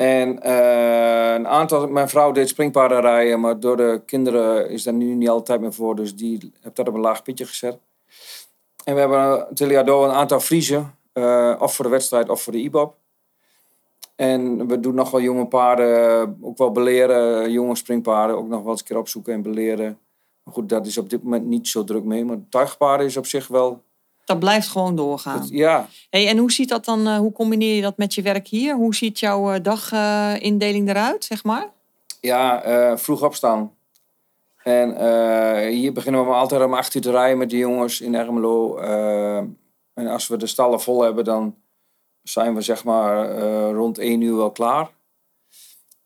En 0.00 0.42
eh, 0.42 1.32
een 1.32 1.48
aantal, 1.48 1.88
mijn 1.88 2.08
vrouw 2.08 2.32
deed 2.32 2.48
springpaarden 2.48 3.00
rijden, 3.00 3.40
maar 3.40 3.60
door 3.60 3.76
de 3.76 4.02
kinderen 4.06 4.70
is 4.70 4.82
daar 4.82 4.94
nu 4.94 5.14
niet 5.14 5.28
altijd 5.28 5.60
meer 5.60 5.72
voor, 5.72 5.96
dus 5.96 6.16
die 6.16 6.52
heb 6.60 6.74
dat 6.74 6.88
op 6.88 6.94
een 6.94 7.00
laag 7.00 7.22
pitje 7.22 7.46
gezet. 7.46 7.78
En 8.84 8.94
we 8.94 9.00
hebben 9.00 9.18
natuurlijk 9.48 9.86
door 9.86 10.04
een 10.04 10.14
aantal 10.14 10.40
Friezen, 10.40 10.94
eh, 11.12 11.56
of 11.58 11.74
voor 11.74 11.84
de 11.84 11.90
wedstrijd 11.90 12.28
of 12.28 12.42
voor 12.42 12.52
de 12.52 12.58
IBOP. 12.58 12.96
En 14.16 14.66
we 14.66 14.80
doen 14.80 14.94
nog 14.94 15.10
wel 15.10 15.20
jonge 15.20 15.46
paarden, 15.46 16.38
ook 16.40 16.58
wel 16.58 16.72
beleren, 16.72 17.50
jonge 17.50 17.76
springpaarden, 17.76 18.36
ook 18.36 18.48
nog 18.48 18.62
wel 18.62 18.70
eens 18.70 18.80
een 18.80 18.86
keer 18.86 18.98
opzoeken 18.98 19.32
en 19.32 19.42
beleren. 19.42 19.98
Maar 20.42 20.54
goed, 20.54 20.68
dat 20.68 20.86
is 20.86 20.98
op 20.98 21.10
dit 21.10 21.22
moment 21.22 21.46
niet 21.46 21.68
zo 21.68 21.84
druk 21.84 22.04
mee. 22.04 22.24
Maar 22.24 22.38
tuigpaarden 22.48 23.06
is 23.06 23.16
op 23.16 23.26
zich 23.26 23.48
wel, 23.48 23.82
Dat 24.30 24.38
blijft 24.38 24.68
gewoon 24.68 24.96
doorgaan. 24.96 25.46
ja, 25.50 25.88
Hey, 26.10 26.28
en 26.28 26.36
hoe 26.38 26.52
ziet 26.52 26.68
dat 26.68 26.84
dan, 26.84 27.06
eh, 27.06 27.16
hoe 27.16 27.32
combineer 27.32 27.74
je 27.74 27.82
dat 27.82 27.96
met 27.96 28.14
je 28.14 28.22
werk 28.22 28.48
hier? 28.48 28.74
Hoe 28.74 28.94
ziet 28.94 29.18
jouw 29.18 29.52
eh, 29.52 29.62
dagindeling 29.62 30.88
eruit, 30.88 31.24
zeg 31.24 31.44
maar? 31.44 31.68
ja 32.20 32.62
eh, 32.62 32.96
vroeg 32.96 33.22
opstaan. 33.22 33.72
En 34.62 34.96
eh, 34.96 35.68
hier 35.68 35.92
beginnen 35.92 36.24
we 36.26 36.32
altijd 36.32 36.62
om 36.62 36.74
acht 36.74 36.94
uur 36.94 37.02
te 37.02 37.10
rijden 37.10 37.38
met 37.38 37.50
de 37.50 37.56
jongens 37.56 38.00
in 38.00 38.14
Ermelo. 38.14 38.76
Eh, 38.76 39.36
en 39.94 40.06
als 40.06 40.28
we 40.28 40.36
de 40.36 40.46
stallen 40.46 40.80
vol 40.80 41.02
hebben, 41.02 41.24
dan 41.24 41.54
zijn 42.22 42.54
we 42.54 42.60
zeg 42.60 42.84
maar 42.84 43.30
eh, 43.30 43.70
rond 43.72 43.98
één 43.98 44.20
uur 44.20 44.36
wel 44.36 44.50
klaar. 44.50 44.90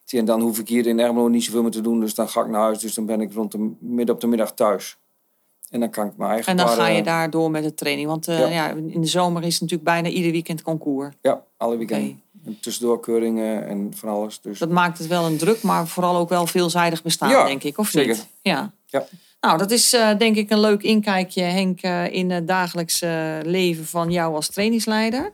En 0.06 0.24
dan 0.24 0.40
hoef 0.40 0.58
ik 0.58 0.68
hier 0.68 0.86
in 0.86 1.00
Ermelo 1.00 1.28
niet 1.28 1.44
zoveel 1.44 1.62
meer 1.62 1.70
te 1.70 1.80
doen, 1.80 2.00
dus 2.00 2.14
dan 2.14 2.28
ga 2.28 2.40
ik 2.40 2.46
naar 2.46 2.60
huis. 2.60 2.78
Dus 2.78 2.94
dan 2.94 3.06
ben 3.06 3.20
ik 3.20 3.32
rond 3.32 3.52
de 3.52 3.74
midden 3.80 4.14
op 4.14 4.20
de 4.20 4.26
middag 4.26 4.52
thuis. 4.54 4.98
En 5.74 5.80
dan 5.80 5.90
kan 5.90 6.06
ik 6.06 6.16
mijn 6.16 6.30
eigen 6.30 6.50
En 6.50 6.56
dan 6.56 6.68
ga 6.68 6.86
je 6.86 7.02
daar 7.02 7.30
door 7.30 7.50
met 7.50 7.62
de 7.62 7.74
training. 7.74 8.08
Want 8.08 8.28
eh, 8.28 8.38
Ja. 8.38 8.46
ja. 8.46 8.68
in 8.68 9.00
de 9.00 9.06
zomer 9.06 9.42
is 9.42 9.60
natuurlijk 9.60 9.88
bijna 9.88 10.08
ieder 10.08 10.32
weekend 10.32 10.62
concours. 10.62 11.14
Ja, 11.22 11.42
alle 11.56 11.76
weekenden. 11.76 12.22
En 12.44 12.58
tussendoor 12.60 13.00
keuringen 13.00 13.66
en 13.66 13.92
van 13.94 14.08
alles. 14.08 14.40
Dus 14.40 14.58
Dat 14.58 14.70
maakt 14.70 14.98
het 14.98 15.06
wel 15.06 15.26
een 15.26 15.36
druk, 15.36 15.62
maar 15.62 15.86
vooral 15.86 16.16
ook 16.16 16.28
wel 16.28 16.46
veelzijdig 16.46 17.02
bestaan, 17.02 17.28
Ja, 17.28 17.44
denk 17.44 17.62
ik. 17.62 17.78
Of 17.78 17.88
zeker. 17.88 18.08
niet? 18.08 18.28
Ja. 18.42 18.72
Ja. 18.86 19.06
Nou, 19.40 19.58
dat 19.58 19.70
is 19.70 19.92
eh, 19.92 20.18
denk 20.18 20.36
ik 20.36 20.50
een 20.50 20.60
leuk 20.60 20.82
inkijkje, 20.82 21.42
Henk, 21.42 21.80
eh, 21.80 22.12
in 22.12 22.30
het 22.30 22.48
dagelijks 22.48 23.02
eh, 23.02 23.36
leven 23.42 23.86
van 23.86 24.10
jou 24.10 24.34
als 24.34 24.48
trainingsleider. 24.48 25.32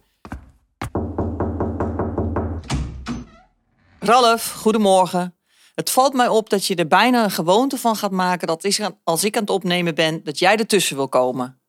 Ralf, 3.98 4.52
goedemorgen. 4.52 5.34
Het 5.80 5.90
valt 5.90 6.14
mij 6.14 6.28
op 6.28 6.50
dat 6.50 6.66
je 6.66 6.74
er 6.74 6.86
bijna 6.86 7.24
een 7.24 7.30
gewoonte 7.30 7.78
van 7.78 7.96
gaat 7.96 8.10
maken 8.10 8.46
dat 8.46 8.64
is 8.64 8.80
als 9.04 9.24
ik 9.24 9.34
aan 9.36 9.40
het 9.40 9.50
opnemen 9.50 9.94
ben, 9.94 10.24
dat 10.24 10.38
jij 10.38 10.56
ertussen 10.56 10.96
wil 10.96 11.08
komen. 11.08 11.60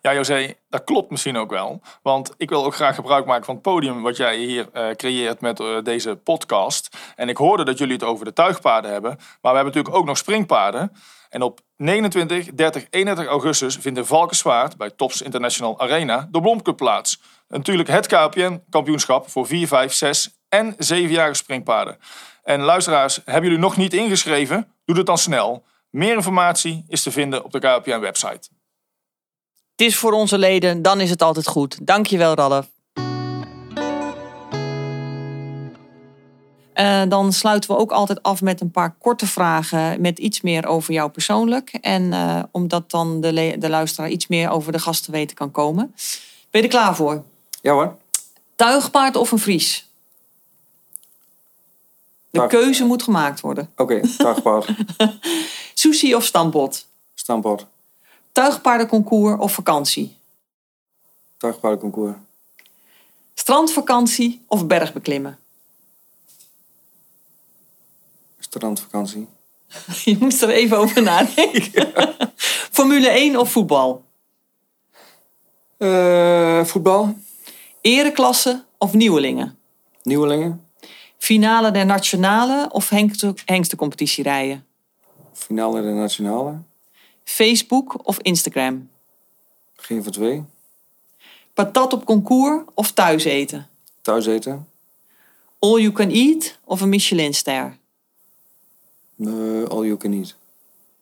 Ja, 0.00 0.14
José, 0.14 0.54
dat 0.68 0.84
klopt 0.84 1.10
misschien 1.10 1.36
ook 1.36 1.50
wel. 1.50 1.80
Want 2.02 2.34
ik 2.36 2.48
wil 2.48 2.64
ook 2.64 2.74
graag 2.74 2.94
gebruik 2.94 3.26
maken 3.26 3.44
van 3.44 3.54
het 3.54 3.62
podium 3.62 4.02
wat 4.02 4.16
jij 4.16 4.36
hier 4.36 4.68
eh, 4.72 4.90
creëert 4.90 5.40
met 5.40 5.60
eh, 5.60 5.66
deze 5.82 6.16
podcast. 6.16 6.96
En 7.16 7.28
ik 7.28 7.36
hoorde 7.36 7.64
dat 7.64 7.78
jullie 7.78 7.94
het 7.94 8.02
over 8.02 8.24
de 8.24 8.32
tuigpaarden 8.32 8.90
hebben. 8.90 9.10
Maar 9.10 9.52
we 9.52 9.58
hebben 9.58 9.64
natuurlijk 9.64 9.94
ook 9.94 10.06
nog 10.06 10.16
springpaarden. 10.16 10.92
En 11.28 11.42
op 11.42 11.60
29, 11.76 12.54
30, 12.54 12.86
31 12.90 13.26
augustus 13.26 13.76
vindt 13.76 13.98
in 13.98 14.04
Valkenswaard 14.04 14.76
bij 14.76 14.90
Tops 14.90 15.22
International 15.22 15.80
Arena 15.80 16.28
de 16.30 16.40
Blomcup 16.40 16.76
plaats. 16.76 17.20
Natuurlijk 17.48 17.88
het 17.88 18.06
KPN-kampioenschap 18.06 19.30
voor 19.30 19.46
4, 19.46 19.66
5, 19.66 19.92
6 19.92 20.30
en 20.48 20.74
7-jarige 20.74 21.34
springpaarden. 21.34 21.98
En 22.50 22.60
luisteraars, 22.60 23.20
hebben 23.24 23.42
jullie 23.42 23.58
nog 23.58 23.76
niet 23.76 23.94
ingeschreven? 23.94 24.68
Doe 24.84 24.96
het 24.96 25.06
dan 25.06 25.18
snel. 25.18 25.64
Meer 25.90 26.14
informatie 26.14 26.84
is 26.88 27.02
te 27.02 27.10
vinden 27.10 27.44
op 27.44 27.52
de 27.52 27.58
KPN-website. 27.58 28.48
Het 29.70 29.86
is 29.86 29.96
voor 29.96 30.12
onze 30.12 30.38
leden, 30.38 30.82
dan 30.82 31.00
is 31.00 31.10
het 31.10 31.22
altijd 31.22 31.46
goed. 31.46 31.86
Dankjewel, 31.86 32.34
Ralf. 32.34 32.70
Eh, 36.72 37.02
dan 37.08 37.32
sluiten 37.32 37.70
we 37.70 37.76
ook 37.76 37.90
altijd 37.92 38.22
af 38.22 38.42
met 38.42 38.60
een 38.60 38.70
paar 38.70 38.94
korte 38.98 39.26
vragen 39.26 40.00
met 40.00 40.18
iets 40.18 40.40
meer 40.40 40.66
over 40.66 40.92
jou 40.92 41.10
persoonlijk. 41.10 41.70
En 41.80 42.12
eh, 42.12 42.42
omdat 42.50 42.90
dan 42.90 43.20
de, 43.20 43.68
luisteraar 43.68 44.10
iets 44.10 44.26
meer 44.26 44.50
over 44.50 44.72
de 44.72 44.78
gast 44.78 45.04
te 45.04 45.10
weten 45.10 45.36
kan 45.36 45.50
komen. 45.50 45.94
Ben 46.50 46.60
je 46.60 46.68
er 46.68 46.74
klaar 46.74 46.96
voor? 46.96 47.24
ja 47.62 47.72
hoor. 47.72 47.96
Tuigpaard 48.56 49.16
of 49.16 49.32
een 49.32 49.38
Fries? 49.38 49.89
De 52.30 52.46
keuze 52.46 52.84
moet 52.84 53.02
gemaakt 53.02 53.40
worden. 53.40 53.70
Oké, 53.76 54.00
tuigpaard, 54.16 54.68
Sushi 55.74 56.14
of 56.14 56.24
stampot? 56.24 56.86
stampot, 57.14 57.66
Tuigpaardenconcours 58.32 59.38
of 59.40 59.52
vakantie? 59.54 60.16
tuigpaardenconcours, 61.36 62.16
Strandvakantie 63.34 64.42
of 64.46 64.66
bergbeklimmen? 64.66 65.38
strandvakantie, 68.38 69.26
Je 70.04 70.16
moest 70.20 70.42
er 70.42 70.48
even 70.50 70.78
over 70.78 71.02
nadenken. 71.02 71.92
Formule 72.76 73.08
1 73.08 73.36
of 73.36 73.50
voetbal? 73.52 74.04
Eh, 75.76 76.64
voetbal, 76.64 77.16
Ereklasse 77.80 78.64
of 78.78 78.92
nieuwelingen? 78.92 79.58
nieuwelingen, 80.02 80.64
Finale 81.30 81.70
der 81.70 81.84
nationale 81.86 82.68
of 82.72 82.88
hengste, 82.90 83.34
hengstencompetitie 83.44 84.22
rijden? 84.24 84.64
finale 85.32 85.82
de 85.82 85.88
nationale, 85.88 86.62
Facebook 87.24 88.06
of 88.06 88.18
Instagram? 88.18 88.90
geen 89.76 90.02
van 90.02 90.12
twee, 90.12 90.44
Patat 91.54 91.92
op 91.92 92.04
concours 92.04 92.62
of 92.74 92.92
thuis 92.92 93.24
eten? 93.24 93.68
thuis 94.02 94.26
eten, 94.26 94.68
All 95.58 95.80
you 95.80 95.92
can 95.92 96.10
eat 96.10 96.58
of 96.64 96.80
een 96.80 96.88
Michelinster? 96.88 97.76
Eh, 99.18 99.28
all 99.68 99.84
you 99.84 99.96
can 99.96 100.12
eat. 100.12 100.36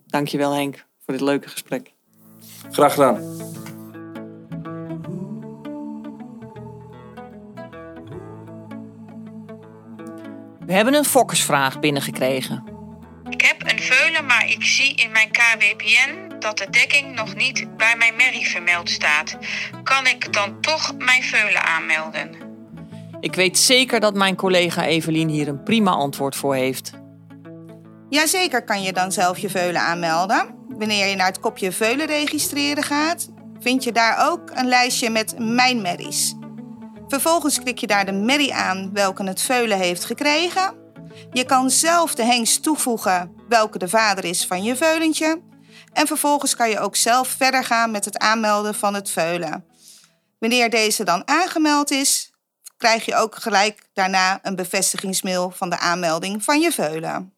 Dankjewel 0.06 0.52
Henk 0.52 0.84
voor 1.04 1.14
dit 1.14 1.22
leuke 1.22 1.48
gesprek. 1.48 1.92
Graag 2.70 2.92
gedaan. 2.94 3.36
We 10.68 10.74
hebben 10.74 10.94
een 10.94 11.04
fokkersvraag 11.04 11.80
binnengekregen. 11.80 12.64
Ik 13.30 13.40
heb 13.40 13.70
een 13.70 13.78
veulen, 13.78 14.26
maar 14.26 14.48
ik 14.48 14.62
zie 14.62 14.94
in 14.94 15.10
mijn 15.10 15.30
KWPN 15.30 16.38
dat 16.38 16.58
de 16.58 16.70
dekking 16.70 17.14
nog 17.14 17.34
niet 17.34 17.76
bij 17.76 17.94
mijn 17.98 18.16
merrie 18.16 18.48
vermeld 18.48 18.90
staat. 18.90 19.38
Kan 19.82 20.06
ik 20.06 20.32
dan 20.32 20.60
toch 20.60 20.94
mijn 20.98 21.22
veulen 21.22 21.62
aanmelden? 21.62 22.30
Ik 23.20 23.34
weet 23.34 23.58
zeker 23.58 24.00
dat 24.00 24.14
mijn 24.14 24.36
collega 24.36 24.84
Evelien 24.84 25.28
hier 25.28 25.48
een 25.48 25.62
prima 25.62 25.90
antwoord 25.90 26.36
voor 26.36 26.54
heeft. 26.54 26.92
Jazeker 28.08 28.64
kan 28.64 28.82
je 28.82 28.92
dan 28.92 29.12
zelf 29.12 29.38
je 29.38 29.50
veulen 29.50 29.80
aanmelden. 29.80 30.54
Wanneer 30.68 31.06
je 31.06 31.16
naar 31.16 31.26
het 31.26 31.40
kopje 31.40 31.72
veulen 31.72 32.06
registreren 32.06 32.82
gaat, 32.82 33.28
vind 33.60 33.84
je 33.84 33.92
daar 33.92 34.30
ook 34.30 34.50
een 34.54 34.68
lijstje 34.68 35.10
met 35.10 35.34
Mijn 35.38 35.82
Merries. 35.82 36.37
Vervolgens 37.08 37.60
klik 37.60 37.78
je 37.78 37.86
daar 37.86 38.06
de 38.06 38.12
merrie 38.12 38.54
aan 38.54 38.92
welke 38.92 39.24
het 39.24 39.40
veulen 39.40 39.78
heeft 39.78 40.04
gekregen. 40.04 40.76
Je 41.32 41.44
kan 41.44 41.70
zelf 41.70 42.14
de 42.14 42.24
hengst 42.24 42.62
toevoegen 42.62 43.34
welke 43.48 43.78
de 43.78 43.88
vader 43.88 44.24
is 44.24 44.46
van 44.46 44.62
je 44.62 44.76
veulentje. 44.76 45.42
En 45.92 46.06
vervolgens 46.06 46.56
kan 46.56 46.70
je 46.70 46.78
ook 46.78 46.96
zelf 46.96 47.28
verder 47.28 47.64
gaan 47.64 47.90
met 47.90 48.04
het 48.04 48.18
aanmelden 48.18 48.74
van 48.74 48.94
het 48.94 49.10
veulen. 49.10 49.64
Wanneer 50.38 50.70
deze 50.70 51.04
dan 51.04 51.28
aangemeld 51.28 51.90
is, 51.90 52.32
krijg 52.76 53.04
je 53.04 53.14
ook 53.14 53.34
gelijk 53.34 53.88
daarna 53.92 54.38
een 54.42 54.56
bevestigingsmail 54.56 55.50
van 55.50 55.70
de 55.70 55.78
aanmelding 55.78 56.44
van 56.44 56.60
je 56.60 56.72
veulen. 56.72 57.32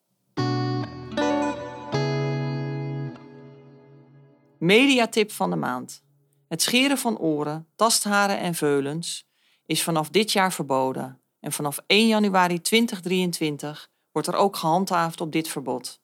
Mediatip 4.59 5.33
van 5.33 5.51
de 5.51 5.57
maand. 5.57 6.03
Het 6.49 6.63
scheren 6.63 6.99
van 6.99 7.19
oren, 7.19 7.69
tastharen 7.77 8.39
en 8.39 8.55
veulens 8.55 9.30
is 9.71 9.83
vanaf 9.83 10.09
dit 10.09 10.33
jaar 10.33 10.53
verboden. 10.53 11.21
En 11.41 11.53
vanaf 11.53 11.79
1 11.87 12.07
januari 12.07 12.61
2023 12.61 13.91
wordt 14.13 14.29
er 14.29 14.35
ook 14.35 14.57
gehandhaafd 14.57 15.21
op 15.21 15.33
dit 15.33 15.49
verbod. 15.49 16.01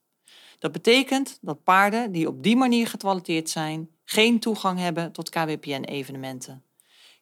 Dat 0.58 0.72
betekent 0.72 1.38
dat 1.40 1.62
paarden 1.62 2.12
die 2.12 2.28
op 2.28 2.42
die 2.42 2.56
manier 2.56 2.86
getoiletteerd 2.86 3.50
zijn, 3.50 3.90
geen 4.04 4.40
toegang 4.40 4.78
hebben 4.78 5.12
tot 5.12 5.28
KWPN-evenementen. 5.28 6.64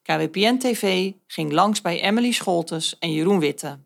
KWPN 0.02 0.56
TV 0.56 1.12
ging 1.26 1.52
langs 1.52 1.80
bij 1.80 2.00
Emily 2.00 2.30
Scholtes 2.30 2.98
en 2.98 3.12
Jeroen 3.12 3.38
Witte. 3.38 3.78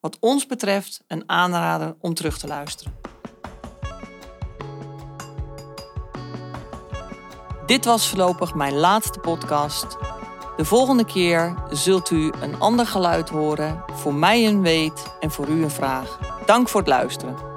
Wat 0.00 0.16
ons 0.20 0.46
betreft 0.46 1.04
een 1.06 1.28
aanrader 1.28 1.96
om 2.00 2.14
terug 2.14 2.38
te 2.38 2.46
luisteren. 2.46 2.96
Dit 7.66 7.84
was 7.84 8.08
voorlopig 8.08 8.54
mijn 8.54 8.74
laatste 8.74 9.18
podcast. 9.18 10.11
De 10.56 10.64
volgende 10.64 11.04
keer 11.04 11.54
zult 11.70 12.10
u 12.10 12.32
een 12.40 12.60
ander 12.60 12.86
geluid 12.86 13.28
horen, 13.28 13.84
voor 13.92 14.14
mij 14.14 14.46
een 14.46 14.62
weet 14.62 15.16
en 15.20 15.30
voor 15.30 15.48
u 15.48 15.62
een 15.62 15.70
vraag. 15.70 16.18
Dank 16.46 16.68
voor 16.68 16.80
het 16.80 16.88
luisteren. 16.88 17.51